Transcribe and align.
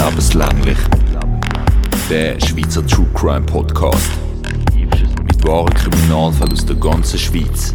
Lebenslänglich. 0.00 0.78
Der 2.08 2.40
Schweizer 2.40 2.86
True 2.86 3.06
Crime 3.14 3.42
Podcast. 3.42 4.10
Mit 4.74 5.46
wahren 5.46 5.74
Kriminalfällen 5.74 6.52
aus 6.52 6.64
der 6.64 6.76
ganzen 6.76 7.18
Schweiz. 7.18 7.74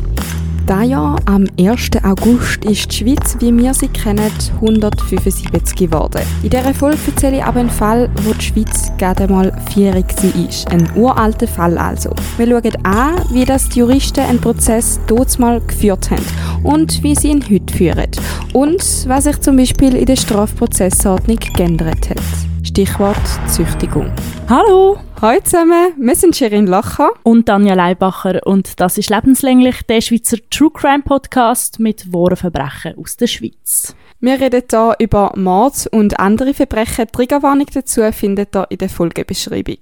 Dieses 0.68 0.90
Jahr, 0.90 1.20
am 1.26 1.46
1. 1.60 1.92
August, 2.04 2.66
ist 2.66 2.92
die 2.92 2.96
Schweiz, 2.96 3.38
wie 3.40 3.56
wir 3.56 3.76
sie 3.76 3.88
kennen, 3.90 4.32
175 4.56 5.76
geworden. 5.76 6.24
In 6.42 6.50
dieser 6.50 6.74
Folge 6.74 6.98
erzähle 7.06 7.38
ich 7.38 7.44
aber 7.44 7.60
einen 7.60 7.70
Fall, 7.70 8.10
wo 8.24 8.34
die 8.34 8.44
Schweiz 8.44 8.92
gerade 8.98 9.28
mal 9.28 9.56
vierig 9.72 10.08
war. 10.08 10.72
Ein 10.72 10.90
uralter 10.96 11.48
Fall 11.48 11.78
also. 11.78 12.10
Wir 12.38 12.48
schauen 12.48 12.86
an, 12.86 13.22
wie 13.32 13.46
das 13.46 13.70
die 13.70 13.80
Juristen 13.80 14.22
einen 14.22 14.42
Prozess 14.42 15.00
mal 15.38 15.62
geführt 15.62 16.10
haben 16.10 16.26
und 16.64 17.04
wie 17.04 17.14
sie 17.14 17.30
ihn 17.30 17.44
heute 17.48 17.65
führen. 17.76 18.10
Und 18.54 18.82
was 19.08 19.26
sich 19.26 19.40
zum 19.42 19.58
Beispiel 19.58 19.96
in 19.96 20.06
der 20.06 20.16
Strafprozessordnung 20.16 21.38
geändert 21.56 22.10
hat. 22.10 22.22
Stichwort 22.64 23.18
Züchtigung. 23.48 24.12
Hallo! 24.50 24.98
Hallo 25.22 25.40
zusammen, 25.44 25.94
wir 25.98 26.16
sind 26.16 26.36
Shirin 26.36 26.68
Lacher. 26.68 27.12
Und 27.24 27.46
Tanja 27.46 27.74
Leibacher 27.74 28.46
und 28.46 28.80
das 28.80 28.98
ist 28.98 29.10
lebenslänglich 29.10 29.82
der 29.88 30.02
Schweizer 30.02 30.38
True 30.50 30.72
Crime 30.74 31.04
Podcast 31.04 31.80
mit 31.80 32.12
wahren 32.12 32.36
Verbrechen 32.36 32.98
aus 32.98 33.18
der 33.18 33.28
Schweiz. 33.28 33.96
Wir 34.20 34.40
reden 34.40 34.64
hier 34.70 34.96
über 35.00 35.34
Mord 35.36 35.88
und 35.92 36.20
andere 36.20 36.54
Verbrechen. 36.54 37.08
Triggerwarnung 37.12 37.68
dazu 37.74 38.02
findet 38.12 38.56
ihr 38.56 38.68
in 38.70 38.78
der 38.78 38.90
Folgebeschreibung. 38.90 39.80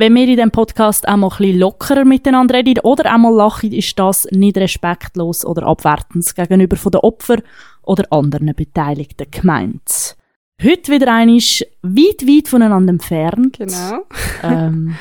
Wenn 0.00 0.14
wir 0.14 0.22
in 0.22 0.28
diesem 0.28 0.50
Podcast 0.50 1.06
auch 1.06 1.16
mal 1.18 1.26
ein 1.26 1.36
bisschen 1.36 1.58
lockerer 1.58 2.06
miteinander 2.06 2.54
reden 2.54 2.80
oder 2.84 3.14
auch 3.14 3.18
mal 3.18 3.34
lachen, 3.34 3.70
ist 3.70 3.98
das 3.98 4.26
nicht 4.30 4.56
respektlos 4.56 5.44
oder 5.44 5.66
abwertend 5.66 6.34
gegenüber 6.34 6.76
von 6.76 6.92
den 6.92 7.02
Opfern 7.02 7.42
oder 7.82 8.10
anderen 8.10 8.54
Beteiligten 8.54 9.30
gemeint. 9.30 10.16
Heute 10.62 10.92
wieder 10.92 11.12
einisch 11.12 11.62
weit, 11.82 12.26
weit 12.26 12.48
voneinander 12.48 12.94
entfernt. 12.94 13.58
Genau. 13.58 14.06
ähm, 14.42 14.96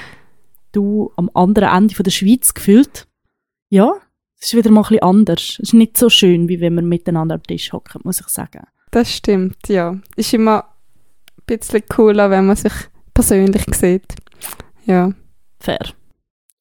du 0.74 1.14
am 1.16 1.32
anderen 1.34 1.70
Ende 1.70 1.96
von 1.96 2.04
der 2.04 2.12
Schweiz 2.12 2.54
gefühlt. 2.54 3.08
Ja, 3.70 3.94
es 4.38 4.48
ist 4.48 4.58
wieder 4.58 4.70
mal 4.70 4.82
ein 4.82 4.90
bisschen 4.90 5.04
anders. 5.04 5.42
Es 5.42 5.60
ist 5.60 5.74
nicht 5.76 5.96
so 5.96 6.10
schön, 6.10 6.50
wie 6.50 6.60
wenn 6.60 6.76
wir 6.76 6.82
miteinander 6.82 7.36
am 7.36 7.44
Tisch 7.44 7.72
hocken, 7.72 8.02
muss 8.04 8.20
ich 8.20 8.28
sagen. 8.28 8.64
Das 8.92 9.16
stimmt, 9.16 9.70
ja. 9.70 9.98
Ist 10.18 10.34
immer 10.34 10.66
ein 10.66 11.44
bisschen 11.46 11.84
cooler, 11.88 12.30
wenn 12.30 12.48
man 12.48 12.58
sich 12.58 12.74
persönlich 13.14 13.64
sieht. 13.74 14.14
Ja. 14.86 15.12
Fair. 15.60 15.94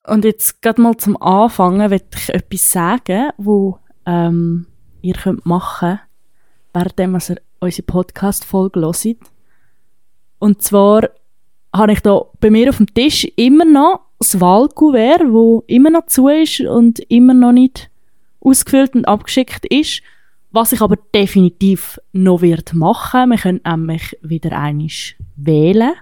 Und 0.07 0.25
jetzt 0.25 0.63
gerade 0.63 0.81
mal 0.81 0.97
zum 0.97 1.21
Anfangen 1.21 1.91
will 1.91 2.01
ich 2.15 2.29
etwas 2.31 2.73
sagen, 2.73 3.31
wo 3.37 3.79
ähm, 4.07 4.67
ihr 5.03 5.15
könnt 5.15 5.45
machen 5.47 6.01
könnt, 6.73 6.99
während 6.99 7.29
ihr 7.29 7.37
unsere 7.61 7.83
Podcast-Folge 7.83 8.81
hört. 8.81 9.17
Und 10.39 10.63
zwar 10.63 11.11
habe 11.75 11.93
ich 11.93 12.01
da 12.01 12.23
bei 12.41 12.51
mir 12.51 12.71
auf 12.71 12.79
dem 12.79 12.93
Tisch 12.93 13.25
immer 13.37 13.65
noch 13.65 14.01
das 14.19 14.41
Wahlkuvert, 14.41 15.23
wo 15.31 15.63
immer 15.67 15.91
noch 15.91 16.07
zu 16.07 16.29
ist 16.29 16.61
und 16.61 16.99
immer 17.11 17.35
noch 17.35 17.53
nicht 17.53 17.91
ausgefüllt 18.41 18.95
und 18.95 19.07
abgeschickt 19.07 19.67
ist. 19.67 20.03
Was 20.51 20.73
ich 20.73 20.81
aber 20.81 20.97
definitiv 21.15 22.01
noch 22.13 22.41
machen. 22.73 23.31
Wir 23.31 23.37
können 23.37 23.61
nämlich 23.65 24.17
wieder 24.23 24.59
einig 24.59 25.17
wählen. 25.37 25.93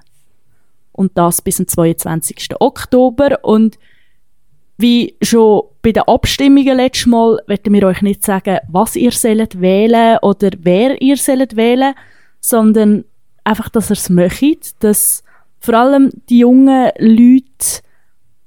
Und 0.97 1.17
das 1.17 1.43
bis 1.43 1.57
zum 1.57 1.69
22. 1.69 2.61
Oktober. 2.61 3.39
Und 3.43 3.79
wie 4.79 5.17
schon 5.23 5.63
bei 5.83 5.93
den 5.93 6.03
Abstimmungen 6.05 6.77
letztes 6.77 7.07
Mal, 7.07 7.39
werden 7.47 7.73
wir 7.73 7.87
euch 7.87 8.03
nicht 8.03 8.25
sagen, 8.25 8.59
was 8.69 8.97
ihr 8.97 9.13
sollt 9.13 9.61
wählen 9.61 10.19
oder 10.23 10.51
wer 10.59 11.01
ihr 11.01 11.17
sollt 11.17 11.57
wählen, 11.57 11.95
sondern 12.41 13.05
einfach, 13.45 13.69
dass 13.69 13.91
ihr 13.91 13.95
es 13.95 14.11
möchtet, 14.11 14.83
dass 14.83 15.23
vor 15.61 15.75
allem 15.75 16.11
die 16.29 16.41
jungen 16.41 16.91
Leute 16.99 17.83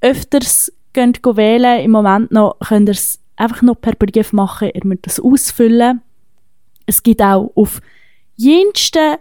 öfters 0.00 0.72
gehen 0.92 1.14
wählen. 1.22 1.80
Im 1.80 1.90
Moment 1.90 2.30
noch 2.30 2.56
könnt 2.60 2.88
ihr 2.88 2.94
es 2.94 3.20
einfach 3.36 3.62
noch 3.62 3.80
per 3.80 3.94
Brief 3.94 4.32
machen, 4.32 4.70
ihr 4.72 4.84
müsst 4.84 5.06
das 5.06 5.20
ausfüllen. 5.20 6.02
Es 6.86 7.02
gibt 7.02 7.22
auch 7.22 7.52
auf 7.54 7.80
jensten 8.36 9.16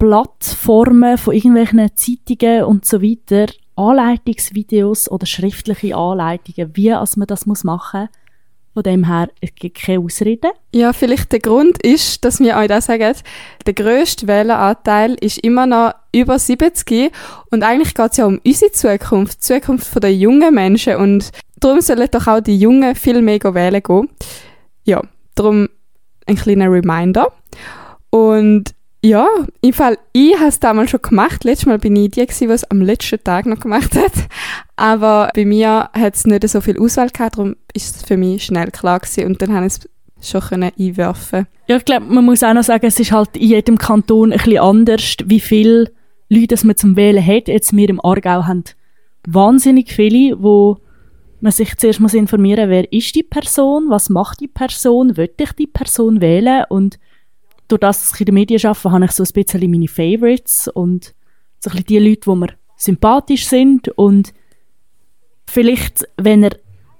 Online-Plattformen 0.00 1.18
von 1.18 1.34
irgendwelchen 1.34 1.90
Zeitungen 1.94 2.64
und 2.64 2.84
so 2.84 3.02
weiter 3.02 3.52
Anleitungsvideos 3.76 5.10
oder 5.10 5.26
schriftliche 5.26 5.96
Anleitungen, 5.96 6.74
wie 6.74 6.92
als 6.92 7.16
man 7.16 7.26
das 7.26 7.46
machen 7.46 7.62
muss. 7.64 8.08
Von 8.72 8.82
dem 8.84 9.06
her, 9.06 9.28
es 9.40 9.54
gibt 9.54 9.78
keine 9.78 10.00
Ausreden. 10.00 10.52
Ja, 10.72 10.92
vielleicht 10.92 11.32
der 11.32 11.40
Grund 11.40 11.82
ist, 11.82 12.24
dass 12.24 12.38
wir 12.38 12.56
euch 12.56 12.68
das 12.68 12.86
sagen, 12.86 13.14
der 13.66 13.74
grösste 13.74 14.28
Wähleranteil 14.28 15.16
ist 15.20 15.38
immer 15.38 15.66
noch 15.66 15.92
über 16.14 16.38
70 16.38 17.12
und 17.50 17.62
eigentlich 17.62 17.94
geht 17.94 18.12
es 18.12 18.16
ja 18.18 18.26
um 18.26 18.40
unsere 18.44 18.70
Zukunft, 18.72 19.38
die 19.38 19.40
Zukunft 19.40 20.02
der 20.02 20.14
jungen 20.14 20.54
Menschen 20.54 20.96
und 20.96 21.30
darum 21.58 21.80
sollen 21.80 22.08
doch 22.10 22.26
auch 22.26 22.40
die 22.40 22.58
Jungen 22.58 22.94
viel 22.94 23.20
mehr 23.22 23.42
wählen 23.42 23.82
gehen. 23.82 24.08
Ja, 24.84 25.02
darum 25.34 25.68
ein 26.26 26.36
kleiner 26.36 26.70
Reminder. 26.70 27.32
Und 28.10 28.74
ja, 29.02 29.26
im 29.62 29.72
Fall, 29.72 29.98
ich 30.12 30.36
habe 30.36 30.48
es 30.48 30.60
damals 30.60 30.90
schon 30.90 31.00
gemacht. 31.00 31.44
Letztes 31.44 31.66
Mal 31.66 31.78
bin 31.78 31.96
ich 31.96 32.10
die, 32.10 32.26
die 32.26 32.44
es 32.44 32.64
am 32.64 32.82
letzten 32.82 33.22
Tag 33.22 33.46
noch 33.46 33.60
gemacht 33.60 33.96
hat. 33.96 34.12
Aber 34.76 35.30
bei 35.34 35.44
mir 35.44 35.88
hat 35.92 36.16
es 36.16 36.26
nicht 36.26 36.46
so 36.48 36.60
viel 36.60 36.78
Auswahl 36.78 37.08
gehabt, 37.08 37.38
darum 37.38 37.56
ist 37.72 37.96
es 37.96 38.02
für 38.02 38.16
mich 38.16 38.44
schnell 38.44 38.70
klar 38.70 39.00
gewesen 39.00 39.26
und 39.26 39.40
dann 39.40 39.54
habe 39.54 39.66
ich 39.66 39.74
es 39.74 39.88
schon 40.28 40.42
können 40.42 40.72
einwerfen 40.78 41.46
Ja, 41.66 41.76
ich 41.76 41.84
glaube, 41.84 42.06
man 42.06 42.24
muss 42.24 42.42
auch 42.42 42.52
noch 42.52 42.62
sagen, 42.62 42.86
es 42.86 43.00
ist 43.00 43.12
halt 43.12 43.36
in 43.36 43.48
jedem 43.48 43.78
Kanton 43.78 44.32
ein 44.32 44.38
bisschen 44.38 44.58
anders, 44.58 45.16
wie 45.24 45.40
viele 45.40 45.90
Leute 46.28 46.66
man 46.66 46.76
zum 46.76 46.96
Wählen 46.96 47.24
hat. 47.24 47.48
Jetzt 47.48 47.74
wir 47.74 47.88
im 47.88 48.04
Aargau 48.04 48.46
haben 48.46 48.64
wahnsinnig 49.26 49.92
viele, 49.92 50.42
wo 50.42 50.78
man 51.40 51.52
sich 51.52 51.74
zuerst 51.76 52.00
muss 52.00 52.12
informieren 52.12 52.68
wer 52.68 52.92
ist 52.92 53.14
die 53.14 53.22
Person, 53.22 53.88
was 53.88 54.10
macht 54.10 54.40
die 54.40 54.48
Person, 54.48 55.16
will 55.16 55.30
ich 55.38 55.52
die 55.52 55.66
Person 55.66 56.20
wählen 56.20 56.64
und 56.68 56.98
durch 57.70 57.80
das, 57.80 58.00
dass 58.00 58.14
ich 58.14 58.20
in 58.20 58.26
den 58.26 58.34
Medien 58.34 58.64
arbeite, 58.64 58.90
habe 58.90 59.04
ich 59.04 59.12
so 59.12 59.22
ein 59.22 59.32
bisschen 59.32 59.70
meine 59.70 59.88
Favorites 59.88 60.68
und 60.68 61.14
so 61.58 61.70
ein 61.70 61.76
bisschen 61.76 61.86
die 61.86 61.98
Leute, 61.98 62.20
die 62.24 62.36
mir 62.36 62.48
sympathisch 62.76 63.46
sind 63.46 63.88
und 63.88 64.32
vielleicht, 65.46 66.08
wenn 66.16 66.44
ihr 66.44 66.56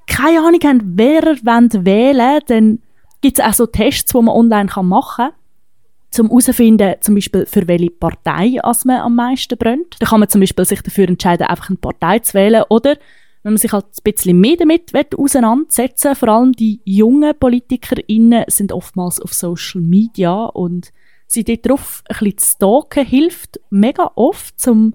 keine 0.07 0.41
Ahnung 0.41 0.61
habt, 0.65 0.83
wer 0.85 1.25
ihr 1.25 1.37
wollt 1.45 1.85
wählen 1.85 2.41
dann 2.47 2.79
gibt 3.21 3.39
es 3.39 3.45
auch 3.45 3.53
so 3.53 3.67
Tests, 3.67 4.13
die 4.13 4.17
man 4.17 4.35
online 4.35 4.71
machen 4.83 5.31
kann, 5.31 6.21
um 6.21 6.29
herauszufinden, 6.29 6.97
zum 7.01 7.15
Beispiel 7.15 7.47
für 7.47 7.69
welche 7.69 7.91
Partei 7.91 8.59
man 8.85 9.01
am 9.01 9.15
meisten 9.15 9.57
brennt. 9.57 9.97
Da 10.01 10.07
kann 10.07 10.21
man 10.21 10.29
zum 10.29 10.41
Beispiel 10.41 10.65
sich 10.65 10.83
dafür 10.83 11.09
entscheiden, 11.09 11.47
einfach 11.47 11.69
eine 11.69 11.79
Partei 11.79 12.19
zu 12.19 12.35
wählen 12.35 12.65
oder 12.69 12.97
wenn 13.43 13.53
man 13.53 13.59
sich 13.59 13.73
halt 13.73 13.87
ein 13.87 14.13
bisschen 14.13 14.39
mehr 14.39 14.57
damit 14.57 14.93
auseinandersetzen 15.17 16.15
vor 16.15 16.29
allem 16.29 16.53
die 16.53 16.81
jungen 16.85 17.33
PolitikerInnen 17.39 18.45
sind 18.49 18.73
oftmals 18.73 19.21
auf 19.21 19.33
Social 19.33 19.81
Media 19.81 20.45
und 20.45 20.93
sie 21.27 21.45
dort 21.45 21.69
drauf 21.69 22.03
ein 22.09 22.17
bisschen 22.19 22.39
zu 22.39 22.51
stalken 22.51 23.07
hilft 23.07 23.61
mega 23.71 24.11
oft, 24.15 24.55
um 24.67 24.95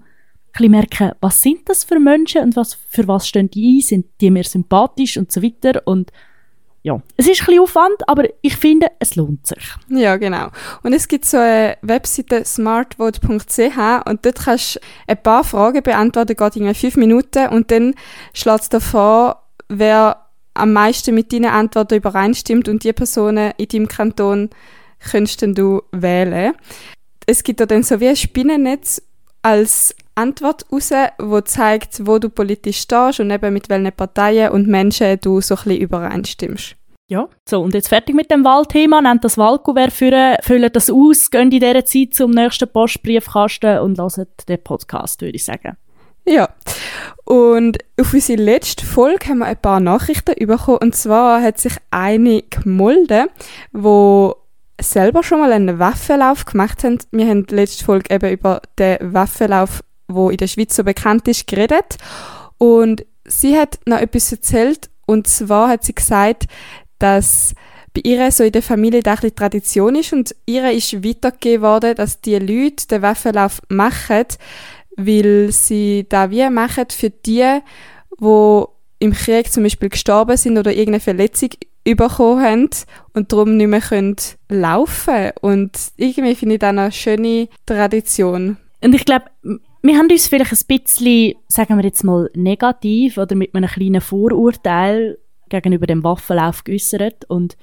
ein 0.60 0.70
merken, 0.70 1.12
was 1.20 1.42
sind 1.42 1.68
das 1.68 1.84
für 1.84 1.98
Menschen 1.98 2.42
und 2.42 2.56
was, 2.56 2.74
für 2.74 3.06
was 3.08 3.28
stehen 3.28 3.50
die 3.50 3.78
ein, 3.78 3.80
sind 3.82 4.06
die 4.20 4.30
mir 4.30 4.44
sympathisch 4.44 5.16
und 5.16 5.30
so 5.30 5.42
weiter? 5.42 5.82
Und 5.84 6.10
ja, 6.86 7.02
es 7.16 7.26
ist 7.26 7.40
ein 7.40 7.46
bisschen 7.46 7.62
Aufwand, 7.62 8.08
aber 8.08 8.28
ich 8.42 8.56
finde, 8.56 8.86
es 9.00 9.16
lohnt 9.16 9.44
sich. 9.44 9.74
Ja, 9.88 10.16
genau. 10.18 10.50
Und 10.84 10.92
es 10.92 11.08
gibt 11.08 11.24
so 11.24 11.36
eine 11.36 11.76
Webseite 11.82 12.44
smartvote.ch 12.44 14.08
und 14.08 14.24
dort 14.24 14.44
kannst 14.44 14.76
du 14.76 14.80
ein 15.08 15.20
paar 15.20 15.42
Fragen 15.42 15.82
beantworten, 15.82 16.36
geht 16.36 16.54
in 16.54 16.72
fünf 16.76 16.96
Minuten 16.96 17.48
und 17.48 17.72
dann 17.72 17.94
schlägt 18.32 18.72
es 18.72 18.84
vor, 18.84 19.42
wer 19.68 20.28
am 20.54 20.72
meisten 20.72 21.12
mit 21.12 21.32
deinen 21.32 21.50
Antworten 21.50 21.96
übereinstimmt 21.96 22.68
und 22.68 22.84
die 22.84 22.92
Personen 22.92 23.52
in 23.56 23.66
deinem 23.66 23.88
Kanton 23.88 24.50
könntest 25.10 25.42
du 25.42 25.82
wählen. 25.90 26.54
Es 27.26 27.42
gibt 27.42 27.58
da 27.58 27.66
dann 27.66 27.82
so 27.82 27.98
wie 27.98 28.10
ein 28.10 28.16
Spinnennetz 28.16 29.02
als 29.42 29.92
Antwort 30.16 30.64
raus, 30.72 30.90
wo 31.18 31.40
zeigt, 31.42 32.06
wo 32.06 32.18
du 32.18 32.30
politisch 32.30 32.78
stehst 32.78 33.20
und 33.20 33.30
eben 33.30 33.52
mit 33.52 33.68
welchen 33.68 33.92
Parteien 33.92 34.50
und 34.50 34.66
Menschen 34.66 35.18
du 35.20 35.40
so 35.40 35.54
ein 35.54 35.64
bisschen 35.64 35.80
übereinstimmst. 35.80 36.76
Ja, 37.08 37.28
so 37.48 37.62
und 37.62 37.74
jetzt 37.74 37.88
fertig 37.88 38.16
mit 38.16 38.32
dem 38.32 38.44
Wahlthema, 38.44 39.00
nehmt 39.00 39.24
das 39.24 39.38
Wahlkuvert 39.38 39.92
für, 39.92 40.38
füllt 40.42 40.74
das 40.74 40.90
aus, 40.90 41.30
geht 41.30 41.40
in 41.40 41.50
dieser 41.50 41.84
Zeit 41.84 42.14
zum 42.14 42.32
nächsten 42.32 42.68
Postbriefkasten 42.68 43.78
und 43.78 43.96
lasst 43.98 44.26
den 44.48 44.62
Podcast, 44.64 45.20
würde 45.20 45.36
ich 45.36 45.44
sagen. 45.44 45.76
Ja, 46.24 46.48
und 47.24 47.78
auf 48.00 48.12
unsere 48.12 48.42
letzte 48.42 48.84
Folge 48.84 49.28
haben 49.28 49.38
wir 49.38 49.46
ein 49.46 49.60
paar 49.60 49.78
Nachrichten 49.78 50.34
bekommen 50.44 50.78
und 50.78 50.96
zwar 50.96 51.40
hat 51.40 51.58
sich 51.58 51.74
eine 51.92 52.42
gemolden, 52.42 53.28
wo 53.70 54.34
selber 54.80 55.22
schon 55.22 55.40
mal 55.40 55.52
einen 55.52 55.78
Waffenlauf 55.78 56.44
gemacht 56.44 56.82
haben. 56.82 56.98
Wir 57.12 57.28
haben 57.28 57.46
letzte 57.48 57.84
Folge 57.84 58.12
eben 58.12 58.32
über 58.32 58.60
den 58.78 59.14
Waffenlauf 59.14 59.84
wo 60.08 60.30
in 60.30 60.36
der 60.36 60.46
Schweiz 60.46 60.76
so 60.76 60.84
bekannt 60.84 61.28
ist, 61.28 61.46
geredet. 61.46 61.96
Und 62.58 63.04
sie 63.24 63.56
hat 63.56 63.78
noch 63.86 63.98
etwas 63.98 64.32
erzählt. 64.32 64.90
Und 65.06 65.26
zwar 65.26 65.68
hat 65.68 65.84
sie 65.84 65.94
gesagt, 65.94 66.46
dass 66.98 67.54
bei 67.94 68.02
ihr 68.04 68.30
so 68.30 68.44
in 68.44 68.52
der 68.52 68.62
Familie 68.62 69.02
da 69.02 69.14
ein 69.14 69.34
Tradition 69.34 69.94
ist 69.94 70.12
und 70.12 70.34
ihr 70.44 70.70
ist 70.70 71.04
weitergegeben 71.04 71.62
worden, 71.62 71.94
dass 71.94 72.20
die 72.20 72.36
Leute 72.36 72.86
den 72.88 73.02
Waffenlauf 73.02 73.62
machen, 73.68 74.26
weil 74.96 75.50
sie 75.52 76.06
da 76.08 76.30
wie 76.30 76.48
machen 76.50 76.86
für 76.90 77.10
die, 77.10 77.60
wo 78.18 78.68
im 78.98 79.12
Krieg 79.12 79.52
zum 79.52 79.62
Beispiel 79.62 79.88
gestorben 79.88 80.36
sind 80.36 80.58
oder 80.58 80.72
irgendeine 80.72 81.00
Verletzung 81.00 81.50
bekommen 81.84 82.42
haben 82.42 82.70
und 83.12 83.32
darum 83.32 83.56
nicht 83.56 83.68
mehr 83.68 83.80
können 83.80 84.16
laufen 84.48 85.30
Und 85.40 85.70
irgendwie 85.96 86.34
finde 86.34 86.54
ich 86.56 86.60
das 86.60 86.70
eine 86.70 86.92
schöne 86.92 87.48
Tradition. 87.64 88.56
Und 88.82 88.94
ich 88.94 89.04
glaube, 89.04 89.26
wir 89.86 89.98
haben 89.98 90.10
uns 90.10 90.26
vielleicht 90.26 90.52
ein 90.52 90.78
bisschen, 90.78 91.34
sagen 91.48 91.76
wir 91.76 91.84
jetzt 91.84 92.04
mal, 92.04 92.30
negativ 92.34 93.18
oder 93.18 93.34
mit 93.36 93.54
einem 93.54 93.68
kleinen 93.68 94.00
Vorurteil 94.00 95.18
gegenüber 95.48 95.86
dem 95.86 96.02
Waffenlauf 96.02 96.64
geäußert 96.64 97.24
und 97.28 97.56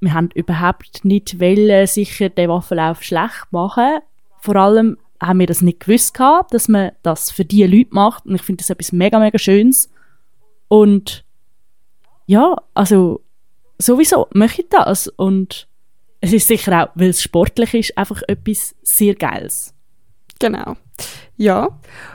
wir 0.00 0.14
haben 0.14 0.30
überhaupt 0.34 1.04
nicht 1.04 1.40
wollen, 1.40 1.86
sicher 1.86 2.30
den 2.30 2.48
Waffenlauf 2.48 3.02
schlecht 3.02 3.46
machen. 3.50 3.98
Vor 4.38 4.56
allem 4.56 4.96
haben 5.20 5.38
wir 5.38 5.46
das 5.46 5.60
nicht 5.60 5.80
gewusst 5.80 6.14
gehabt, 6.14 6.54
dass 6.54 6.68
man 6.68 6.92
das 7.02 7.30
für 7.30 7.44
die 7.44 7.64
Leute 7.64 7.94
macht 7.94 8.24
und 8.24 8.34
ich 8.34 8.42
finde 8.42 8.62
das 8.62 8.70
etwas 8.70 8.92
mega, 8.92 9.18
mega 9.18 9.38
Schönes. 9.38 9.90
Und 10.68 11.24
ja, 12.26 12.56
also 12.74 13.20
sowieso 13.78 14.28
möchte 14.32 14.62
ich 14.62 14.68
das 14.70 15.08
und 15.08 15.68
es 16.22 16.32
ist 16.32 16.46
sicher 16.46 16.84
auch, 16.84 16.88
weil 16.94 17.10
es 17.10 17.22
sportlich 17.22 17.74
ist, 17.74 17.98
einfach 17.98 18.22
etwas 18.26 18.74
sehr 18.82 19.14
Geiles. 19.14 19.74
Genau. 20.40 20.76
Ja. 21.36 21.68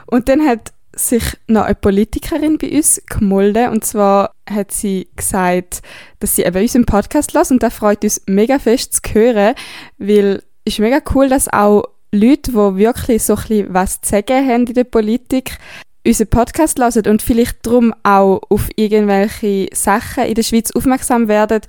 Und 0.06 0.28
dann 0.28 0.46
hat 0.46 0.72
sich 0.94 1.22
noch 1.46 1.64
eine 1.64 1.74
Politikerin 1.74 2.58
bei 2.58 2.70
uns 2.70 3.02
gemolden 3.06 3.68
und 3.70 3.84
zwar 3.84 4.32
hat 4.48 4.72
sie 4.72 5.08
gesagt, 5.14 5.82
dass 6.20 6.36
sie 6.36 6.42
eben 6.42 6.60
unseren 6.60 6.86
Podcast 6.86 7.34
lässt 7.34 7.50
und 7.50 7.62
das 7.62 7.74
freut 7.74 8.02
uns 8.02 8.22
mega 8.26 8.58
fest 8.58 8.94
zu 8.94 9.14
hören, 9.14 9.54
weil 9.98 10.42
es 10.64 10.74
ist 10.74 10.78
mega 10.78 11.00
cool, 11.14 11.28
dass 11.28 11.52
auch 11.52 11.84
Leute, 12.12 12.52
die 12.52 12.76
wirklich 12.76 13.22
so 13.22 13.34
bisschen 13.34 13.72
was 13.74 14.00
zu 14.00 14.10
sagen 14.10 14.48
haben 14.48 14.66
in 14.66 14.74
der 14.74 14.84
Politik, 14.84 15.58
unseren 16.06 16.28
Podcast 16.28 16.78
hören 16.78 17.10
und 17.10 17.20
vielleicht 17.20 17.66
darum 17.66 17.92
auch 18.02 18.40
auf 18.48 18.68
irgendwelche 18.76 19.68
Sachen 19.74 20.24
in 20.24 20.34
der 20.34 20.44
Schweiz 20.44 20.70
aufmerksam 20.70 21.28
werden, 21.28 21.60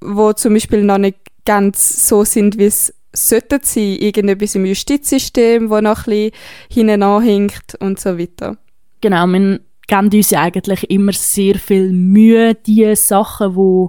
wo 0.00 0.32
zum 0.32 0.54
Beispiel 0.54 0.82
noch 0.82 0.98
nicht 0.98 1.18
ganz 1.44 2.08
so 2.08 2.24
sind, 2.24 2.58
wie 2.58 2.66
es 2.66 2.92
sollten 3.12 3.60
sie 3.62 3.96
irgendetwas 3.96 4.54
im 4.54 4.66
Justizsystem, 4.66 5.70
wo 5.70 5.80
noch 5.80 6.06
ein 6.06 6.30
bisschen 6.30 6.32
hinten 6.70 7.02
anhinkt 7.02 7.74
und 7.80 8.00
so 8.00 8.18
weiter. 8.18 8.56
Genau, 9.00 9.26
wir 9.26 9.60
geben 9.86 10.10
uns 10.12 10.32
eigentlich 10.32 10.90
immer 10.90 11.12
sehr 11.12 11.56
viel 11.56 11.92
Mühe, 11.92 12.54
die 12.54 12.94
Sachen, 12.96 13.54
die 13.54 13.88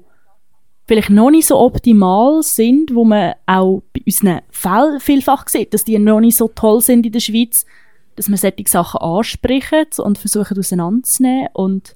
vielleicht 0.85 1.09
noch 1.09 1.29
nicht 1.29 1.47
so 1.47 1.59
optimal 1.59 2.43
sind, 2.43 2.93
wo 2.93 3.05
man 3.05 3.33
auch 3.45 3.83
bei 3.93 4.01
unseren 4.05 4.41
Fällen 4.49 4.99
vielfach 4.99 5.47
sieht, 5.47 5.73
dass 5.73 5.85
die 5.85 5.97
noch 5.97 6.19
nicht 6.19 6.37
so 6.37 6.49
toll 6.49 6.81
sind 6.81 7.05
in 7.05 7.11
der 7.11 7.19
Schweiz, 7.19 7.65
dass 8.15 8.27
man 8.27 8.37
solche 8.37 8.67
Sachen 8.67 8.99
ansprechen 8.99 9.85
und 9.99 10.17
versuchen 10.17 10.57
auseinanderzunehmen 10.57 11.47
und 11.53 11.95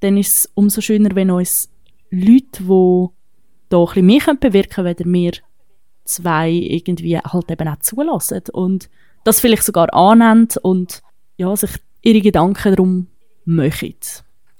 dann 0.00 0.16
ist 0.16 0.36
es 0.36 0.50
umso 0.54 0.80
schöner, 0.80 1.14
wenn 1.14 1.30
uns 1.30 1.70
Leute, 2.10 2.64
die 2.64 3.06
da 3.68 3.78
ein 3.78 3.86
bisschen 3.86 4.06
mehr 4.06 4.34
bewirken 4.40 4.84
können, 4.84 4.98
wenn 4.98 5.12
wir 5.12 5.32
zwei 6.04 6.50
irgendwie 6.50 7.18
halt 7.18 7.50
eben 7.50 7.68
auch 7.68 7.78
zulassen 7.80 8.42
und 8.52 8.88
das 9.24 9.40
vielleicht 9.40 9.62
sogar 9.62 9.92
annehmen 9.94 10.48
und 10.62 11.02
ja, 11.36 11.54
sich 11.56 11.70
ihre 12.02 12.20
Gedanken 12.20 12.74
darum 12.74 13.06
machen. 13.44 13.94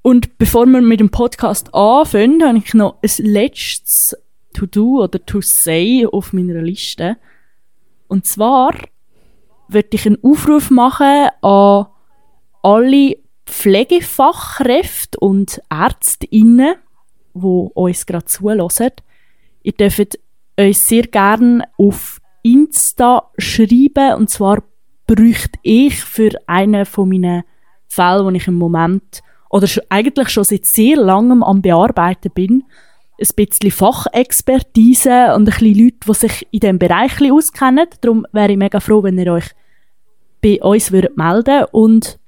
Und 0.03 0.39
bevor 0.39 0.67
wir 0.67 0.81
mit 0.81 1.01
dem 1.01 1.11
Podcast 1.11 1.73
anfangen, 1.75 2.43
habe 2.45 2.59
ich 2.59 2.75
noch 2.75 2.99
ein 3.03 3.25
letztes 3.25 4.17
To-Do 4.55 5.05
oder 5.05 5.25
To-Say 5.25 6.07
auf 6.11 6.33
meiner 6.33 6.61
Liste. 6.61 7.17
Und 8.09 8.27
zwar 8.27 8.75
würde 9.69 9.89
ich 9.93 10.07
einen 10.07 10.23
Aufruf 10.23 10.71
machen 10.71 11.29
an 11.41 11.87
alle 12.63 13.17
Pflegefachkräfte 13.47 15.19
und 15.19 15.61
Ärztinnen, 15.71 16.75
die 17.35 17.69
uns 17.75 18.07
gerade 18.07 18.25
zulassen. 18.27 18.91
Ihr 19.63 19.73
dürft 19.73 20.19
uns 20.67 20.87
sehr 20.87 21.03
gerne 21.03 21.65
auf 21.79 22.21
Insta 22.43 23.31
schreiben. 23.39 24.15
Und 24.17 24.31
zwar 24.31 24.63
bräuchte 25.07 25.59
ich 25.63 25.97
für 25.97 26.31
einen 26.47 26.87
von 26.87 27.09
meinen 27.09 27.45
Fällen, 27.89 28.25
wo 28.25 28.31
ich 28.31 28.47
im 28.47 28.55
Moment 28.55 29.23
oder 29.51 29.69
eigentlich 29.91 30.31
schon 30.31 30.45
seit 30.45 30.65
sehr 30.65 30.97
langem 30.97 31.43
am 31.43 31.61
Bearbeiten 31.61 32.31
bin, 32.35 32.65
ein 33.21 33.29
bisschen 33.37 33.71
Fachexpertise 33.71 35.35
und 35.35 35.43
ein 35.43 35.45
bisschen 35.45 35.75
Leute, 35.75 35.99
die 36.07 36.15
sich 36.15 36.49
in 36.51 36.61
diesem 36.61 36.79
Bereich 36.79 37.13
auskennen. 37.31 37.87
Darum 38.01 38.27
wäre 38.33 38.53
ich 38.53 38.59
mega 38.59 38.81
froh, 38.81 39.03
wenn 39.03 39.19
ihr 39.19 39.33
euch 39.33 39.45
bei 40.43 40.61
uns 40.63 40.91
würdet 40.91 41.17
melden 41.17 41.67
und 41.71 42.19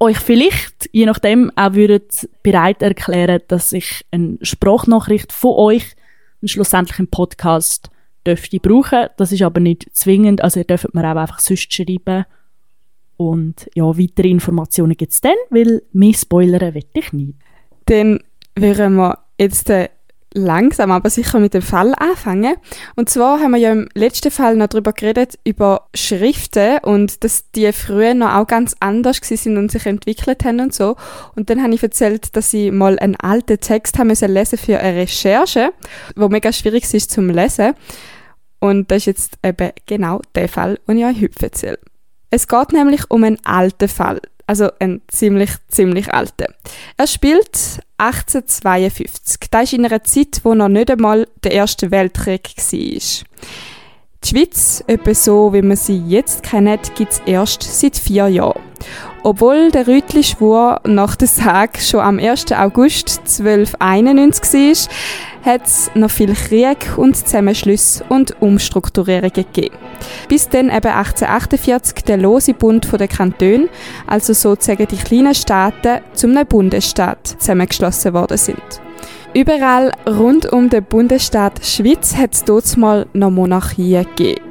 euch 0.00 0.18
vielleicht, 0.18 0.88
je 0.92 1.06
nachdem, 1.06 1.50
auch 1.56 1.74
würdet 1.74 2.28
bereit 2.42 2.82
erklären, 2.82 3.42
dass 3.48 3.72
ich 3.72 4.06
eine 4.12 4.38
Sprachnachricht 4.40 5.32
von 5.32 5.54
euch 5.56 5.96
und 6.40 6.48
schlussendlich 6.48 6.98
im 6.98 7.08
Podcast 7.08 7.90
dürfte 8.26 8.60
brauchen. 8.60 9.08
Das 9.16 9.32
ist 9.32 9.42
aber 9.42 9.60
nicht 9.60 9.88
zwingend, 9.92 10.42
also 10.42 10.60
ihr 10.60 10.64
dürft 10.64 10.94
mir 10.94 11.10
auch 11.10 11.16
einfach 11.16 11.40
sonst 11.40 11.72
schreiben. 11.72 12.24
Und 13.16 13.68
ja, 13.74 13.84
weitere 13.84 14.28
Informationen 14.28 14.96
gibt 14.96 15.12
es 15.12 15.20
dann, 15.20 15.34
weil 15.50 15.82
mehr 15.92 16.14
spoilern 16.14 16.74
will 16.74 16.84
ich 16.94 17.12
nicht. 17.12 17.34
Dann 17.86 18.20
wären 18.54 18.94
wir 18.94 19.18
jetzt 19.38 19.70
äh, 19.70 19.88
langsam 20.34 20.90
aber 20.90 21.10
sicher 21.10 21.38
mit 21.38 21.54
dem 21.54 21.62
Fall 21.62 21.94
anfangen. 21.94 22.56
Und 22.96 23.08
zwar 23.08 23.40
haben 23.40 23.52
wir 23.52 23.58
ja 23.58 23.72
im 23.72 23.88
letzten 23.94 24.30
Fall 24.30 24.56
noch 24.56 24.68
darüber 24.68 24.92
geredet, 24.92 25.38
über 25.44 25.88
Schriften 25.94 26.78
und 26.82 27.24
dass 27.24 27.50
die 27.52 27.72
früher 27.72 28.14
noch 28.14 28.34
auch 28.34 28.46
ganz 28.46 28.76
anders 28.80 29.20
sind 29.22 29.56
und 29.56 29.70
sich 29.70 29.86
entwickelt 29.86 30.44
haben 30.44 30.60
und 30.60 30.74
so. 30.74 30.96
Und 31.34 31.50
dann 31.50 31.62
habe 31.62 31.74
ich 31.74 31.82
erzählt, 31.82 32.36
dass 32.36 32.52
ich 32.52 32.72
mal 32.72 32.98
einen 32.98 33.16
alten 33.16 33.60
Text 33.60 33.98
haben 33.98 34.08
müssen 34.08 34.32
lesen 34.32 34.58
für 34.58 34.78
eine 34.78 34.98
Recherche, 34.98 35.72
wo 36.16 36.28
mega 36.28 36.52
schwierig 36.52 36.92
ist 36.92 37.10
zum 37.10 37.30
Lesen. 37.30 37.74
Und 38.60 38.90
das 38.90 38.98
ist 38.98 39.06
jetzt 39.06 39.38
eben 39.44 39.70
genau 39.86 40.20
der 40.34 40.48
Fall, 40.48 40.78
den 40.88 40.98
ich 40.98 41.04
euch 41.04 41.22
heute 41.22 41.46
erzähle. 41.46 41.78
Es 42.30 42.46
geht 42.46 42.72
nämlich 42.72 43.10
um 43.10 43.24
einen 43.24 43.38
alten 43.44 43.88
Fall 43.88 44.20
also 44.48 44.70
ein 44.78 45.02
ziemlich, 45.08 45.50
ziemlich 45.68 46.12
alter. 46.12 46.46
Er 46.96 47.06
spielt 47.06 47.80
1852. 47.98 49.50
Das 49.50 49.64
ist 49.64 49.72
in 49.74 49.84
einer 49.84 50.02
Zeit, 50.02 50.40
wo 50.42 50.54
noch 50.54 50.68
nicht 50.68 50.90
einmal 50.90 51.28
der 51.44 51.52
Erste 51.52 51.90
Weltkrieg 51.90 52.56
war. 52.56 53.26
Die 54.24 54.28
Schweiz, 54.28 54.82
etwa 54.86 55.14
so 55.14 55.52
wie 55.52 55.62
man 55.62 55.76
sie 55.76 55.98
jetzt 55.98 56.42
kennt, 56.42 56.94
gibt 56.94 57.12
es 57.12 57.22
erst 57.26 57.62
seit 57.62 57.96
vier 57.96 58.28
Jahren. 58.28 58.60
Obwohl 59.22 59.70
der 59.70 59.86
Rütli-Schwur 59.86 60.80
nach 60.84 61.14
der 61.14 61.28
Sage 61.28 61.80
schon 61.80 62.00
am 62.00 62.18
1. 62.18 62.50
August 62.52 63.20
1291 63.20 64.88
war, 64.88 64.94
hat 65.48 65.66
es 65.66 65.90
noch 65.94 66.10
viel 66.10 66.34
Krieg 66.34 66.96
und 66.96 67.16
Zusammenschlüsse 67.16 68.04
und 68.08 68.40
Umstrukturierungen 68.40 69.32
gegeben. 69.32 69.74
Bis 70.28 70.48
dann 70.48 70.66
eben 70.66 70.92
1848 70.92 72.04
der 72.04 72.18
lose 72.18 72.52
Bund 72.52 72.86
der 72.92 73.08
Kantone, 73.08 73.68
also 74.06 74.34
sozusagen 74.34 74.86
die 74.86 74.96
kleinen 74.96 75.34
Staaten, 75.34 76.02
zum 76.12 76.34
Bundesstaat 76.46 77.26
zusammengeschlossen 77.38 78.12
worden 78.12 78.36
sind. 78.36 78.62
Überall 79.34 79.92
rund 80.06 80.52
um 80.52 80.68
den 80.68 80.84
Bundesstaat 80.84 81.64
Schweiz 81.64 82.14
hat 82.16 82.34
es 82.34 82.44
dort 82.44 82.76
mal 82.76 83.06
noch 83.12 83.30
Monarchien 83.30 84.06
gegeben. 84.16 84.47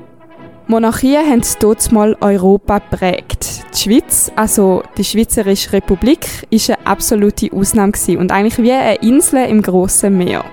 Monarchien 0.69 1.25
haben 1.25 1.43
dort 1.61 1.93
mal 1.93 2.17
Europa 2.19 2.79
prägt. 2.81 3.63
Die 3.73 3.77
Schweiz, 3.77 4.29
also 4.35 4.83
die 4.97 5.05
Schweizerische 5.05 5.71
Republik, 5.71 6.27
ist 6.49 6.69
eine 6.69 6.85
absolute 6.85 7.49
Ausnahme 7.53 7.93
und 8.19 8.33
eigentlich 8.33 8.57
wie 8.57 8.73
eine 8.73 8.95
Insel 8.95 9.45
im 9.45 9.61
grossen 9.61 10.17
Meer. 10.17 10.43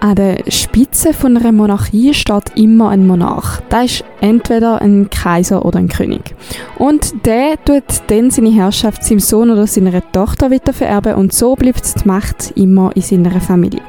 An 0.00 0.14
der 0.14 0.44
Spitze 0.48 1.10
einer 1.24 1.50
Monarchie 1.50 2.14
steht 2.14 2.56
immer 2.56 2.90
ein 2.90 3.06
Monarch. 3.06 3.60
Das 3.68 3.84
ist 3.84 4.04
entweder 4.20 4.80
ein 4.80 5.10
Kaiser 5.10 5.64
oder 5.64 5.80
ein 5.80 5.88
König. 5.88 6.36
Und 6.78 7.26
der 7.26 7.62
tut 7.64 7.82
dann 8.06 8.30
seine 8.30 8.50
Herrschaft 8.50 9.02
seinem 9.02 9.18
Sohn 9.18 9.50
oder 9.50 9.66
seiner 9.66 10.00
Tochter 10.12 10.52
weiter 10.52 10.72
vererben 10.72 11.14
und 11.14 11.32
so 11.32 11.56
bleibt 11.56 12.00
die 12.00 12.06
Macht 12.06 12.52
immer 12.54 12.92
in 12.94 13.02
seiner 13.02 13.40
Familie. 13.40 13.82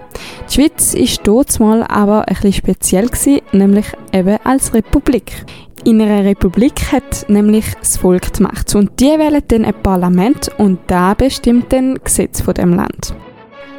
Die 0.50 0.54
Schweiz 0.56 0.96
ist 0.96 1.22
dort 1.26 1.60
mal 1.60 1.84
aber 1.84 2.24
bisschen 2.24 2.54
speziell 2.54 3.08
gewesen, 3.08 3.42
nämlich 3.52 3.86
eben 4.12 4.40
als 4.44 4.74
Republik. 4.74 5.46
In 5.86 6.02
einer 6.02 6.26
Republik 6.26 6.92
hat 6.92 7.30
nämlich 7.30 7.66
das 7.80 7.98
Volk 7.98 8.34
die 8.34 8.44
Macht 8.44 8.74
und 8.74 9.00
die 9.00 9.06
wählen 9.06 9.44
dann 9.48 9.64
ein 9.64 9.76
Parlament 9.82 10.50
und 10.58 10.80
da 10.88 11.14
bestimmt 11.14 11.72
dann 11.72 12.00
Gesetz 12.04 12.42
von 12.42 12.56
dem 12.56 12.74
Land. 12.74 13.14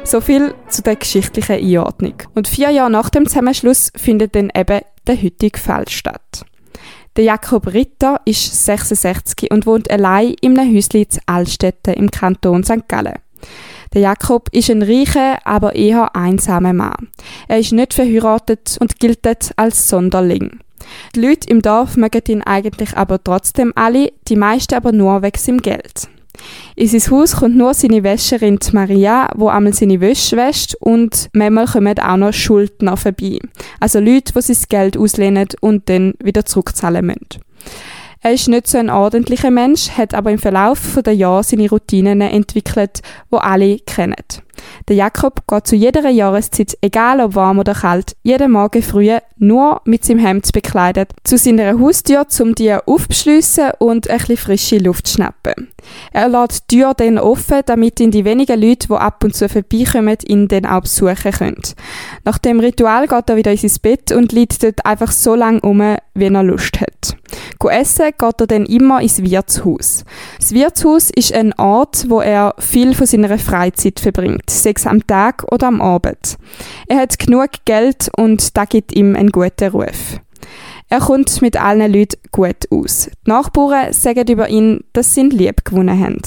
So 0.03 0.19
viel 0.19 0.53
zu 0.67 0.81
der 0.81 0.95
geschichtlichen 0.95 1.57
Einordnung. 1.57 2.15
Und 2.33 2.47
vier 2.47 2.69
Jahre 2.71 2.91
nach 2.91 3.09
dem 3.09 3.27
Zusammenschluss 3.27 3.91
findet 3.95 4.35
dann 4.35 4.51
eben 4.55 4.81
der 5.07 5.21
heutige 5.21 5.59
Fall 5.59 5.87
statt. 5.87 6.45
Der 7.15 7.25
Jakob 7.25 7.67
Ritter 7.67 8.21
ist 8.25 8.65
66 8.65 9.51
und 9.51 9.65
wohnt 9.65 9.91
allein 9.91 10.33
in 10.41 10.57
einem 10.57 10.75
Häuschen 10.75 11.01
in 11.01 11.19
Altstädten 11.25 11.93
im 11.93 12.09
Kanton 12.09 12.63
St. 12.63 12.87
Gallen. 12.87 13.19
Der 13.93 14.01
Jakob 14.01 14.49
ist 14.53 14.69
ein 14.69 14.81
reicher, 14.81 15.45
aber 15.45 15.75
eher 15.75 16.15
einsamer 16.15 16.73
Mann. 16.73 17.09
Er 17.47 17.59
ist 17.59 17.73
nicht 17.73 17.93
verheiratet 17.93 18.77
und 18.79 18.99
gilt 18.99 19.27
als 19.57 19.89
Sonderling. 19.89 20.59
Die 21.15 21.21
Leute 21.21 21.49
im 21.49 21.61
Dorf 21.61 21.97
mögen 21.97 22.21
ihn 22.27 22.41
eigentlich 22.41 22.95
aber 22.95 23.21
trotzdem 23.23 23.73
alle, 23.75 24.11
die 24.27 24.35
meisten 24.35 24.75
aber 24.75 24.93
nur 24.93 25.21
wegen 25.21 25.37
seinem 25.37 25.61
Geld. 25.61 26.09
In 26.75 26.87
sein 26.87 27.11
Haus 27.11 27.35
kommt 27.35 27.57
nur 27.57 27.73
seine 27.73 28.03
Wäscherin 28.03 28.59
Maria, 28.73 29.29
wo 29.35 29.49
einmal 29.49 29.73
seine 29.73 29.99
Wäsche 29.99 30.37
wäscht 30.37 30.75
und 30.79 31.29
manchmal 31.33 31.65
kommen 31.65 31.99
auch 31.99 32.17
noch 32.17 32.33
Schuldner 32.33 32.97
vorbei. 32.97 33.39
Also 33.79 33.99
Leute, 33.99 34.33
die 34.33 34.41
sein 34.41 34.65
Geld 34.69 34.97
auslehnen 34.97 35.47
und 35.59 35.89
dann 35.89 36.13
wieder 36.23 36.45
zurückzahlen 36.45 37.05
müssen. 37.05 37.41
Er 38.23 38.33
ist 38.33 38.47
nicht 38.47 38.67
so 38.67 38.77
ein 38.77 38.91
ordentlicher 38.91 39.49
Mensch, 39.49 39.89
hat 39.97 40.13
aber 40.13 40.31
im 40.31 40.37
Verlauf 40.37 40.99
der 41.03 41.15
Jahre 41.15 41.43
seine 41.43 41.67
Routinen 41.67 42.21
entwickelt, 42.21 43.01
wo 43.31 43.37
alle 43.37 43.79
kennen. 43.79 44.13
Der 44.87 44.95
Jakob 44.95 45.47
geht 45.47 45.65
zu 45.65 45.75
jeder 45.75 46.07
Jahreszeit, 46.07 46.77
egal 46.81 47.19
ob 47.19 47.33
warm 47.33 47.57
oder 47.57 47.73
kalt, 47.73 48.15
jeden 48.21 48.51
Morgen 48.51 48.83
früh 48.83 49.17
nur 49.37 49.81
mit 49.85 50.05
seinem 50.05 50.19
Hemd 50.19 50.51
bekleidet 50.53 51.13
zu 51.23 51.35
seiner 51.35 51.79
Haustür, 51.79 52.27
um 52.41 52.53
die 52.53 52.71
aufzuschliessen 52.73 53.71
und 53.79 54.07
ein 54.07 54.17
bisschen 54.19 54.37
frische 54.37 54.77
Luft 54.77 55.07
zu 55.07 55.15
schnappen. 55.15 55.69
Er 56.13 56.29
lässt 56.29 56.69
die 56.69 56.77
Tür 56.77 56.93
dann 56.93 57.17
offen, 57.17 57.61
damit 57.65 57.99
ihn 57.99 58.11
die 58.11 58.23
wenigen 58.23 58.61
Leute, 58.61 58.87
die 58.87 58.93
ab 58.93 59.23
und 59.23 59.35
zu 59.35 59.49
vorbeikommen, 59.49 60.17
ihn 60.27 60.47
dann 60.47 60.67
auch 60.67 60.81
besuchen 60.81 61.31
können. 61.31 61.61
Nach 62.23 62.37
dem 62.37 62.59
Ritual 62.59 63.07
geht 63.07 63.29
er 63.31 63.35
wieder 63.35 63.51
in 63.51 63.57
sein 63.57 63.81
Bett 63.81 64.11
und 64.11 64.31
liegt 64.31 64.61
dort 64.61 64.85
einfach 64.85 65.11
so 65.11 65.33
lange 65.33 65.61
um, 65.61 65.79
wie 66.13 66.25
er 66.25 66.43
Lust 66.43 66.79
hat. 66.79 67.17
Essen 67.69 68.11
geht 68.17 68.41
er 68.41 68.47
dann 68.47 68.65
immer 68.65 69.01
ins 69.01 69.21
Wirtshaus. 69.21 70.05
Das 70.37 70.53
Wirtshaus 70.53 71.09
ist 71.09 71.33
ein 71.33 71.53
Ort, 71.59 72.09
wo 72.09 72.21
er 72.21 72.55
viel 72.57 72.93
von 72.95 73.05
seiner 73.05 73.37
Freizeit 73.37 73.99
verbringt, 73.99 74.49
sechs 74.49 74.87
am 74.87 75.05
Tag 75.05 75.45
oder 75.51 75.67
am 75.67 75.81
Abend. 75.81 76.37
Er 76.87 76.97
hat 76.97 77.19
genug 77.19 77.49
Geld 77.65 78.09
und 78.15 78.55
da 78.57 78.65
gibt 78.65 78.93
ihm 78.95 79.15
einen 79.15 79.31
guten 79.31 79.69
Ruf. 79.69 80.19
Er 80.89 80.99
kommt 80.99 81.41
mit 81.41 81.55
allen 81.55 81.93
Leuten 81.93 82.19
gut 82.31 82.67
aus. 82.69 83.09
Die 83.25 83.29
Nachbarn 83.29 83.93
sagen 83.93 84.27
über 84.27 84.49
ihn, 84.49 84.83
dass 84.93 85.15
sie 85.15 85.21
ihn 85.21 85.29
lieb 85.29 85.63
gewonnen 85.63 85.97
haben. 85.97 86.21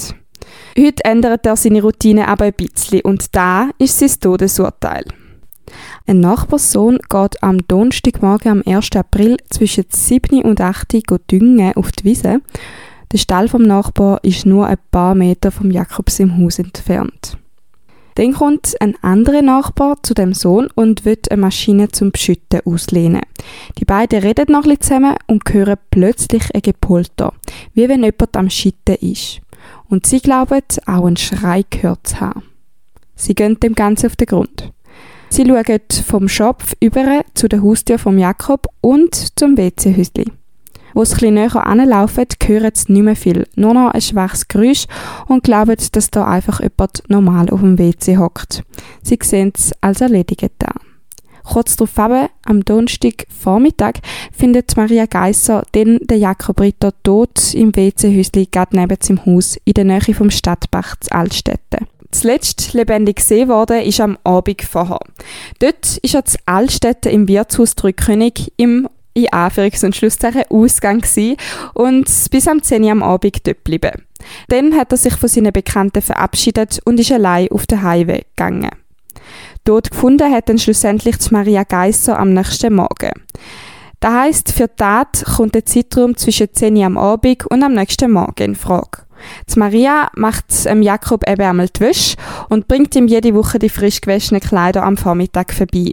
Heute 0.77 1.05
ändert 1.05 1.45
er 1.45 1.55
seine 1.55 1.81
Routine 1.81 2.27
aber 2.27 2.45
ein 2.45 2.53
bisschen 2.53 3.01
und 3.01 3.35
da 3.35 3.69
ist 3.77 3.99
sein 3.99 4.19
Todesurteil. 4.19 5.05
Ein 6.07 6.19
Nachbarssohn 6.19 6.99
geht 7.09 7.41
am 7.43 7.67
Donnerstagmorgen 7.67 8.63
am 8.65 8.73
1. 8.73 8.89
April 8.95 9.37
zwischen 9.49 9.85
7 9.89 10.43
und 10.43 10.61
8 10.61 10.93
Uhr 11.11 11.19
düngen 11.19 11.73
auf 11.75 11.91
die 11.91 12.03
Wiese. 12.03 12.41
Der 13.11 13.17
Stall 13.17 13.47
vom 13.47 13.63
Nachbar 13.63 14.23
ist 14.23 14.45
nur 14.45 14.67
ein 14.67 14.77
paar 14.91 15.15
Meter 15.15 15.51
vom 15.51 15.71
Jakobs 15.71 16.19
im 16.19 16.37
Haus 16.37 16.59
entfernt. 16.59 17.37
Dann 18.15 18.33
kommt 18.33 18.75
ein 18.79 18.95
anderer 19.01 19.41
Nachbar 19.41 20.01
zu 20.01 20.13
dem 20.13 20.33
Sohn 20.33 20.69
und 20.73 21.03
wird 21.03 21.31
eine 21.31 21.41
Maschine 21.41 21.89
zum 21.89 22.11
Beschütten 22.11 22.61
auslehnen. 22.63 23.21
Die 23.77 23.85
beiden 23.85 24.19
reden 24.19 24.51
noch 24.51 24.65
ein 24.65 24.79
zusammen 24.79 25.15
und 25.27 25.43
hören 25.53 25.77
plötzlich 25.91 26.43
ein 26.55 26.61
Gepolter, 26.61 27.33
wie 27.73 27.89
wenn 27.89 28.03
jemand 28.03 28.37
am 28.37 28.49
Schitten 28.49 28.95
ist. 29.01 29.41
Und 29.89 30.05
sie 30.05 30.21
glauben, 30.21 30.61
auch 30.85 31.05
einen 31.05 31.17
Schrei 31.17 31.63
gehört 31.69 32.07
zu 32.07 32.21
haben. 32.21 32.43
Sie 33.15 33.35
gehen 33.35 33.59
dem 33.59 33.75
Ganzen 33.75 34.07
auf 34.07 34.15
den 34.15 34.27
Grund. 34.27 34.71
Sie 35.35 35.43
schauen 35.45 35.81
vom 36.07 36.29
Schopf 36.29 36.75
über 36.79 37.25
zu 37.33 37.49
der 37.49 37.61
Haustür 37.61 37.99
vom 37.99 38.17
Jakob 38.17 38.69
und 38.79 39.37
zum 39.37 39.57
WC-Häuschen. 39.57 40.31
Wo 40.93 41.03
sie 41.03 41.15
etwas 41.15 41.29
näher 41.29 41.67
anlaufen, 41.67 42.27
hören 42.41 42.71
sie 42.73 42.93
nicht 42.93 43.03
mehr 43.03 43.17
viel, 43.17 43.45
nur 43.57 43.73
noch 43.73 43.91
ein 43.91 43.99
schwaches 43.99 44.47
Geräusch 44.47 44.85
und 45.27 45.43
glauben, 45.43 45.75
dass 45.91 46.09
da 46.09 46.25
einfach 46.25 46.61
jemand 46.61 47.03
normal 47.09 47.49
auf 47.49 47.59
dem 47.59 47.77
WC 47.77 48.17
hockt. 48.17 48.63
Sie 49.03 49.19
sehen 49.21 49.51
es 49.53 49.73
als 49.81 49.99
erledigt 49.99 50.53
an. 50.63 50.79
Kurz 51.43 51.75
darauf 51.75 52.29
am 52.45 52.63
Donnerstag 52.63 53.27
Vormittag 53.27 53.99
findet 54.31 54.77
Maria 54.77 55.05
Geisser 55.05 55.63
den 55.75 55.99
der 56.03 56.17
Jakob 56.17 56.61
Ritter 56.61 56.93
tot 57.03 57.53
im 57.53 57.75
WC-Häuschen 57.75 58.47
gerade 58.49 58.77
neben 58.77 58.95
seinem 59.01 59.25
Haus 59.25 59.57
in 59.65 59.73
der 59.73 59.83
Nähe 59.83 60.13
vom 60.13 60.31
Stadtbach 60.31 60.95
zu 61.01 61.11
Altstädte. 61.11 61.79
Zuletzt 62.15 62.73
lebendig 62.73 63.17
gesehen 63.17 63.49
worden 63.49 63.81
ist 63.81 63.99
am 63.99 64.17
Abend 64.23 64.61
vorher. 64.61 64.99
Dort 65.59 65.97
ist 65.97 66.15
er 66.15 66.23
zu 66.23 66.37
Altstädte 66.45 67.09
im 67.09 67.27
Wirtshaus 67.27 67.75
Drückkönig 67.75 68.53
im 68.55 68.87
in 69.13 69.27
Anführungs- 69.27 69.85
und 69.85 69.95
Schlusszeichen 69.95 70.43
Ausgang 70.49 70.99
gewesen 70.99 71.37
und 71.73 72.09
bis 72.31 72.47
am 72.47 72.61
10 72.61 72.83
Uhr 72.83 72.91
am 72.91 73.03
Abend 73.03 73.47
dort 73.47 73.57
geblieben. 73.63 74.03
Dann 74.49 74.75
hat 74.75 74.91
er 74.91 74.97
sich 74.97 75.15
von 75.15 75.29
seinen 75.29 75.53
Bekannten 75.53 76.01
verabschiedet 76.01 76.79
und 76.85 76.99
ist 76.99 77.11
allein 77.11 77.49
auf 77.49 77.65
den 77.65 77.81
Heimweg 77.81 78.27
gegangen. 78.35 78.71
Dort 79.63 79.91
gefunden 79.91 80.31
hat 80.31 80.49
dann 80.49 80.57
schlussendlich 80.57 81.15
Maria 81.31 81.63
Geisser 81.63 82.19
am 82.19 82.33
nächsten 82.33 82.75
Morgen. 82.75 83.11
Das 83.99 84.13
heisst, 84.13 84.51
für 84.51 84.67
die 84.67 84.75
Tat 84.77 85.23
kommt 85.35 85.55
der 85.55 85.65
Zeitraum 85.65 86.15
zwischen 86.17 86.53
10 86.53 86.75
Uhr 86.75 86.85
am 86.85 86.97
Abend 86.97 87.45
und 87.47 87.63
am 87.63 87.73
nächsten 87.73 88.11
Morgen 88.11 88.43
in 88.43 88.55
Frage. 88.55 89.04
Die 89.53 89.59
Maria 89.59 90.09
macht 90.15 90.45
ähm, 90.65 90.81
Jakob 90.81 91.27
eben 91.27 91.41
einmal 91.41 91.69
die 91.69 91.79
Wäsche 91.81 92.17
und 92.49 92.67
bringt 92.67 92.95
ihm 92.95 93.07
jede 93.07 93.33
Woche 93.33 93.59
die 93.59 93.69
frisch 93.69 94.01
gewaschenen 94.01 94.41
Kleider 94.41 94.83
am 94.83 94.97
Vormittag 94.97 95.53
vorbei. 95.53 95.91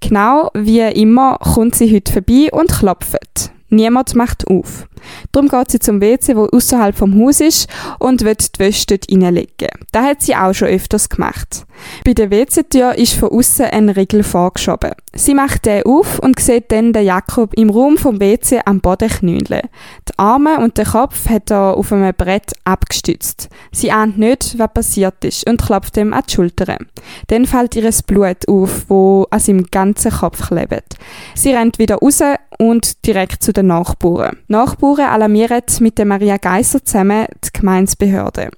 Genau 0.00 0.50
wie 0.54 0.80
immer 0.80 1.38
kommt 1.38 1.74
sie 1.74 1.94
heute 1.94 2.12
vorbei 2.12 2.48
und 2.52 2.72
klopft. 2.72 3.50
Niemand 3.68 4.14
macht 4.14 4.48
auf. 4.48 4.88
Darum 5.32 5.48
geht 5.48 5.70
sie 5.70 5.78
zum 5.78 6.00
WC, 6.00 6.36
wo 6.36 6.46
außerhalb 6.46 6.96
vom 6.96 7.18
Haus 7.20 7.40
ist 7.40 7.68
und 7.98 8.24
wird 8.24 8.56
die 8.56 8.60
Wäsche 8.60 8.86
dort 8.86 9.06
reinlegen. 9.10 9.68
Das 9.92 10.04
hat 10.04 10.22
sie 10.22 10.36
auch 10.36 10.52
schon 10.52 10.68
öfters 10.68 11.08
gemacht. 11.08 11.66
Bei 12.04 12.12
der 12.12 12.30
WC-Tür 12.30 12.94
ist 12.96 13.14
von 13.14 13.30
außen 13.30 13.66
ein 13.66 13.88
Riegel 13.88 14.22
vorgeschoben. 14.22 14.92
Sie 15.14 15.34
macht 15.34 15.66
den 15.66 15.84
auf 15.84 16.18
und 16.18 16.38
sieht 16.38 16.70
dann 16.70 16.92
den 16.92 17.04
Jakob 17.04 17.54
im 17.54 17.70
Raum 17.70 17.98
vom 17.98 18.20
WC 18.20 18.60
am 18.64 18.80
Boden 18.80 19.08
knüllen. 19.08 19.62
Die 20.08 20.18
Arme 20.18 20.58
und 20.58 20.78
den 20.78 20.86
Kopf 20.86 21.28
hat 21.28 21.50
er 21.50 21.76
auf 21.76 21.92
einem 21.92 22.14
Brett 22.14 22.52
abgestützt. 22.64 23.48
Sie 23.72 23.90
ahnt 23.90 24.18
nicht, 24.18 24.58
was 24.58 24.72
passiert 24.72 25.24
ist 25.24 25.48
und 25.48 25.62
klopft 25.62 25.96
ihm 25.96 26.12
an 26.12 26.22
die 26.28 26.34
Schulter. 26.34 26.78
Dann 27.26 27.46
fällt 27.46 27.76
ihr 27.76 27.90
Blut 28.06 28.48
auf, 28.48 28.84
wo 28.88 29.26
an 29.30 29.40
seinem 29.40 29.66
ganzen 29.70 30.12
Kopf 30.12 30.48
klebt. 30.48 30.96
Sie 31.34 31.52
rennt 31.52 31.78
wieder 31.78 31.96
raus 31.96 32.20
und 32.58 33.06
direkt 33.06 33.42
zu 33.42 33.52
den 33.52 33.68
Nachbarn. 33.68 34.36
Nachbarn 34.48 34.89
alarmieren 34.98 35.62
mit 35.80 35.98
der 35.98 36.06
Maria 36.06 36.36
Geisser 36.36 36.84
zusammen 36.84 37.26
die 37.44 37.58
Gemeindebehörde. 37.58 38.50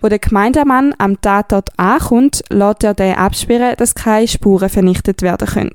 Wo 0.00 0.08
der 0.08 0.18
Gemeindemann 0.18 0.94
am 0.98 1.20
Tatort 1.20 1.70
ankommt, 1.78 2.42
lässt 2.50 2.84
er 2.84 2.94
den 2.94 3.14
absperren, 3.14 3.76
dass 3.76 3.94
keine 3.94 4.28
Spuren 4.28 4.68
vernichtet 4.68 5.22
werden 5.22 5.48
können. 5.48 5.74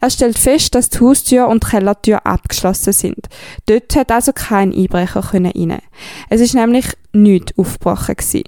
Er 0.00 0.10
stellt 0.10 0.38
fest, 0.38 0.74
dass 0.74 0.90
die 0.90 1.00
Haustür 1.00 1.48
und 1.48 1.64
die 1.64 1.70
Kellertür 1.70 2.26
abgeschlossen 2.26 2.92
sind. 2.92 3.28
Dort 3.66 3.96
hat 3.96 4.12
also 4.12 4.32
kein 4.32 4.72
Einbrecher 4.72 5.32
rein. 5.32 5.78
Es 6.30 6.40
ist 6.40 6.54
nämlich 6.54 6.86
nichts 7.12 7.52
aufgebrochen 7.58 8.16
gewesen. 8.16 8.44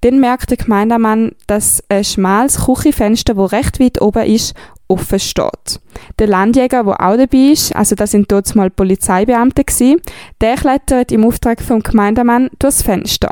Dann 0.00 0.20
merkt 0.20 0.50
der 0.50 0.56
Gemeindemann, 0.56 1.32
dass 1.46 1.82
ein 1.88 2.04
schmales 2.04 2.64
Küchenfenster, 2.64 3.36
wo 3.36 3.44
recht 3.44 3.80
weit 3.80 4.00
oben 4.00 4.24
ist, 4.24 4.54
offen 4.88 5.20
steht. 5.20 5.80
Der 6.18 6.26
Landjäger, 6.26 6.84
der 6.84 7.00
auch 7.00 7.16
dabei 7.16 7.52
ist, 7.52 7.74
also 7.76 7.94
das 7.94 8.10
sind 8.10 8.30
dort 8.32 8.54
mal 8.56 8.70
Polizeibeamte 8.70 9.64
gewesen, 9.64 10.00
der 10.40 10.56
klettert 10.56 11.12
im 11.12 11.24
Auftrag 11.24 11.62
vom 11.62 11.82
Gemeindemann 11.82 12.50
durchs 12.58 12.82
Fenster. 12.82 13.30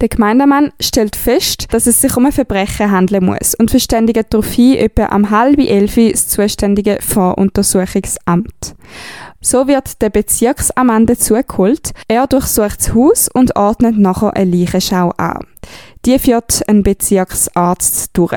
Der 0.00 0.08
Gemeindemann 0.08 0.72
stellt 0.80 1.16
fest, 1.16 1.66
dass 1.72 1.88
es 1.88 2.00
sich 2.00 2.16
um 2.16 2.24
ein 2.24 2.30
Verbrechen 2.30 2.92
handeln 2.92 3.24
muss 3.24 3.56
und 3.56 3.70
verständigt 3.70 4.26
daraufhin 4.30 4.76
etwa 4.76 5.06
am 5.06 5.30
halb 5.30 5.58
elf 5.58 5.96
das 5.96 6.28
zuständige 6.28 6.98
Voruntersuchungsamt. 7.00 8.76
So 9.40 9.66
wird 9.66 10.00
der 10.00 10.10
Bezirksamande 10.10 11.16
zugeholt. 11.16 11.92
Er 12.06 12.28
durchsucht 12.28 12.78
das 12.80 12.94
Haus 12.94 13.28
und 13.32 13.56
ordnet 13.56 13.98
nachher 13.98 14.36
eine 14.36 14.56
Leichenschau 14.56 15.10
an. 15.16 15.44
Die 16.04 16.18
führt 16.18 16.68
ein 16.68 16.84
Bezirksarzt 16.84 18.10
durch. 18.16 18.34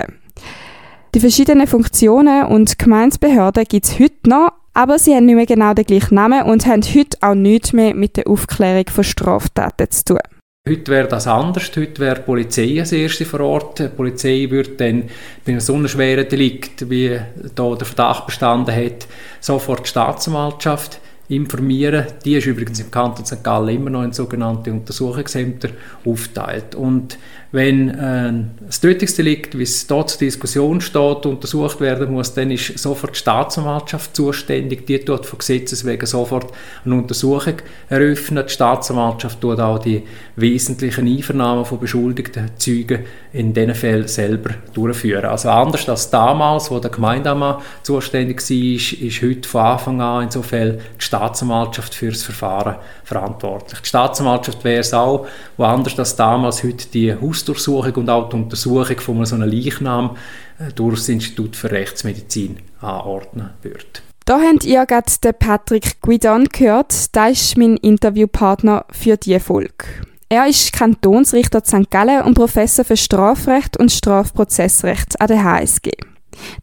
Die 1.13 1.19
verschiedenen 1.19 1.67
Funktionen 1.67 2.45
und 2.45 2.79
Gemeindebehörden 2.79 3.65
gibt 3.65 3.85
es 3.85 3.99
heute 3.99 4.29
noch, 4.29 4.53
aber 4.73 4.97
sie 4.97 5.13
haben 5.13 5.25
nicht 5.25 5.35
mehr 5.35 5.45
genau 5.45 5.73
den 5.73 5.83
gleichen 5.83 6.15
Namen 6.15 6.43
und 6.43 6.65
haben 6.65 6.83
heute 6.83 7.17
auch 7.19 7.33
nichts 7.33 7.73
mehr 7.73 7.93
mit 7.93 8.15
der 8.15 8.29
Aufklärung 8.29 8.85
von 8.89 9.03
Straftaten 9.03 9.91
zu 9.91 10.05
tun. 10.05 10.19
Heute 10.65 10.89
wäre 10.89 11.09
das 11.09 11.27
anders. 11.27 11.69
Heute 11.75 11.99
wäre 11.99 12.15
die 12.15 12.21
Polizei 12.21 12.79
als 12.79 12.93
erste 12.93 13.25
vor 13.25 13.41
Ort. 13.41 13.79
Die 13.79 13.89
Polizei 13.89 14.47
würde 14.49 14.69
dann 14.77 15.09
bei 15.43 15.51
einem 15.51 15.59
so 15.59 15.85
schweren 15.85 16.29
Delikt, 16.29 16.89
wie 16.89 17.19
da 17.55 17.75
der 17.75 17.87
Verdacht 17.87 18.27
bestanden 18.27 18.73
hat, 18.73 19.05
sofort 19.41 19.85
die 19.85 19.89
Staatsanwaltschaft 19.89 21.01
informieren. 21.27 22.05
Die 22.23 22.35
ist 22.35 22.45
übrigens 22.45 22.79
im 22.79 22.91
Kanton 22.91 23.25
St. 23.25 23.43
Gallen 23.43 23.75
immer 23.75 23.89
noch 23.89 24.03
in 24.03 24.13
sogenannte 24.13 24.71
Untersuchungsämter 24.71 25.69
aufgeteilt. 26.05 26.75
Und 26.75 27.17
Wenn 27.53 27.93
ein 27.99 28.51
Tötungsdelikt, 28.81 29.57
wie 29.57 29.63
es 29.63 29.85
dort 29.85 30.09
zur 30.11 30.19
Diskussion 30.19 30.79
steht, 30.79 31.25
untersucht 31.25 31.81
werden 31.81 32.13
muss, 32.13 32.33
dann 32.33 32.49
ist 32.49 32.79
sofort 32.79 33.15
die 33.15 33.19
Staatsanwaltschaft 33.19 34.15
zuständig. 34.15 34.87
Die 34.87 34.99
tut 34.99 35.25
von 35.25 35.39
Gesetzes 35.39 35.85
wegen 35.85 36.05
sofort 36.05 36.53
eine 36.85 36.95
Untersuchung 36.95 37.55
eröffnen. 37.89 38.45
Die 38.47 38.53
Staatsanwaltschaft 38.53 39.41
tut 39.41 39.59
auch 39.59 39.79
die 39.79 40.03
wesentlichen 40.37 41.05
Einvernahmen 41.05 41.65
von 41.65 41.79
beschuldigten 41.79 42.51
Zeugen 42.57 42.99
in 43.33 43.53
diesen 43.53 43.75
Fällen 43.75 44.07
selber 44.07 44.51
durchführen. 44.73 45.25
Also 45.25 45.49
anders 45.49 45.89
als 45.89 46.09
damals, 46.09 46.71
wo 46.71 46.79
der 46.79 46.91
Gemeindemann 46.91 47.61
zuständig 47.83 48.41
war, 48.49 49.05
ist 49.05 49.21
heute 49.21 49.49
von 49.49 49.61
Anfang 49.61 49.99
an 49.99 50.23
insofern 50.23 50.77
die 50.77 51.03
Staatsanwaltschaft 51.03 51.95
für 51.95 52.11
das 52.11 52.23
Verfahren 52.23 52.77
verantwortlich. 53.11 53.81
Die 53.81 53.87
Staatsanwaltschaft 53.87 54.63
wäre 54.63 54.79
es 54.79 54.93
auch, 54.93 55.27
wo 55.57 55.63
anders 55.63 55.99
als 55.99 56.15
damals 56.15 56.63
heute 56.63 56.87
die 56.87 57.13
Hausdurchsuchung 57.13 57.93
und 57.95 58.09
auch 58.09 58.29
die 58.29 58.37
Untersuchung 58.37 58.99
von 58.99 59.25
so 59.25 59.35
einem 59.35 59.49
Leichnam 59.49 60.15
äh, 60.59 60.71
durch 60.73 60.95
das 60.95 61.09
Institut 61.09 61.55
für 61.55 61.69
Rechtsmedizin 61.71 62.57
anordnen 62.79 63.49
würde. 63.61 63.85
Da 64.25 64.39
habt 64.39 64.63
ihr 64.63 64.85
gerade 64.85 65.11
den 65.23 65.33
Patrick 65.37 65.99
Guidon 66.01 66.45
gehört. 66.45 67.13
Der 67.15 67.31
ist 67.31 67.57
mein 67.57 67.75
Interviewpartner 67.77 68.85
für 68.91 69.17
diese 69.17 69.39
Folge. 69.39 69.85
Er 70.29 70.47
ist 70.47 70.71
Kantonsrichter 70.71 71.61
St. 71.65 71.89
Gallen 71.89 72.23
und 72.23 72.35
Professor 72.35 72.85
für 72.85 72.95
Strafrecht 72.95 73.75
und 73.75 73.91
Strafprozessrecht 73.91 75.19
an 75.19 75.27
der 75.27 75.43
HSG. 75.43 75.91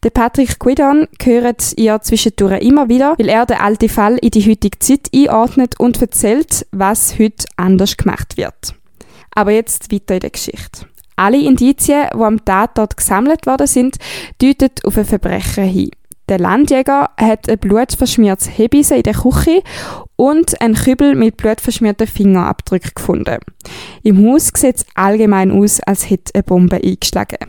Der 0.03 0.09
Patrick 0.09 0.59
Guidon 0.59 1.07
gehört 1.17 1.73
ihr 1.77 1.99
zwischendurch 2.01 2.61
immer 2.61 2.89
wieder, 2.89 3.15
weil 3.17 3.29
er 3.29 3.45
den 3.45 3.57
alten 3.57 3.89
Fall 3.89 4.17
in 4.17 4.31
die 4.31 4.49
heutige 4.49 4.79
Zeit 4.79 5.09
einordnet 5.13 5.79
und 5.79 6.01
erzählt, 6.01 6.65
was 6.71 7.19
heute 7.19 7.45
anders 7.55 7.97
gemacht 7.97 8.37
wird. 8.37 8.75
Aber 9.35 9.51
jetzt 9.51 9.91
weiter 9.91 10.15
in 10.15 10.19
der 10.21 10.29
Geschichte. 10.31 10.85
Alle 11.15 11.37
Indizien, 11.37 12.07
die 12.13 12.19
am 12.19 12.43
Tatort 12.45 12.95
gesammelt 12.95 13.45
worden 13.45 13.67
sind, 13.67 13.97
deuten 14.41 14.69
auf 14.83 14.97
ein 14.97 15.05
Verbrechen 15.05 15.65
hin. 15.65 15.91
Der 16.29 16.37
Landjäger 16.37 17.09
hat 17.17 17.49
ein 17.49 17.57
blutverschmiertes 17.57 18.55
Hebise 18.55 18.95
in 18.95 19.01
der 19.01 19.15
Küche 19.15 19.63
und 20.15 20.61
einen 20.61 20.75
Kübel 20.75 21.15
mit 21.15 21.37
blutverschmierten 21.37 22.05
Fingerabdrücken 22.05 22.91
gefunden. 22.93 23.39
Im 24.03 24.27
Haus 24.27 24.51
sieht 24.53 24.75
es 24.75 24.85
allgemein 24.93 25.49
aus, 25.51 25.79
als 25.79 26.07
hätte 26.07 26.35
eine 26.35 26.43
Bombe 26.43 26.75
eingeschlagen. 26.75 27.39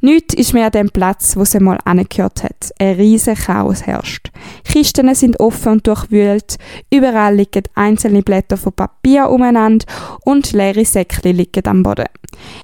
Nichts 0.00 0.32
ist 0.32 0.54
mehr 0.54 0.66
an 0.66 0.72
dem 0.72 0.88
Platz, 0.88 1.36
wo 1.36 1.44
sie 1.44 1.60
mal 1.60 1.78
angehört 1.84 2.42
hat. 2.42 2.72
Ein 2.78 2.94
riesiger 2.94 3.36
Chaos 3.36 3.82
herrscht. 3.82 4.30
Kisten 4.64 5.14
sind 5.14 5.38
offen 5.38 5.72
und 5.72 5.86
durchwühlt, 5.86 6.56
überall 6.90 7.34
liegen 7.34 7.64
einzelne 7.74 8.22
Blätter 8.22 8.56
von 8.56 8.72
Papier 8.72 9.28
umeinander 9.28 9.84
und 10.24 10.52
leere 10.52 10.86
Säckchen 10.86 11.36
liegen 11.36 11.66
am 11.66 11.82
Boden. 11.82 12.06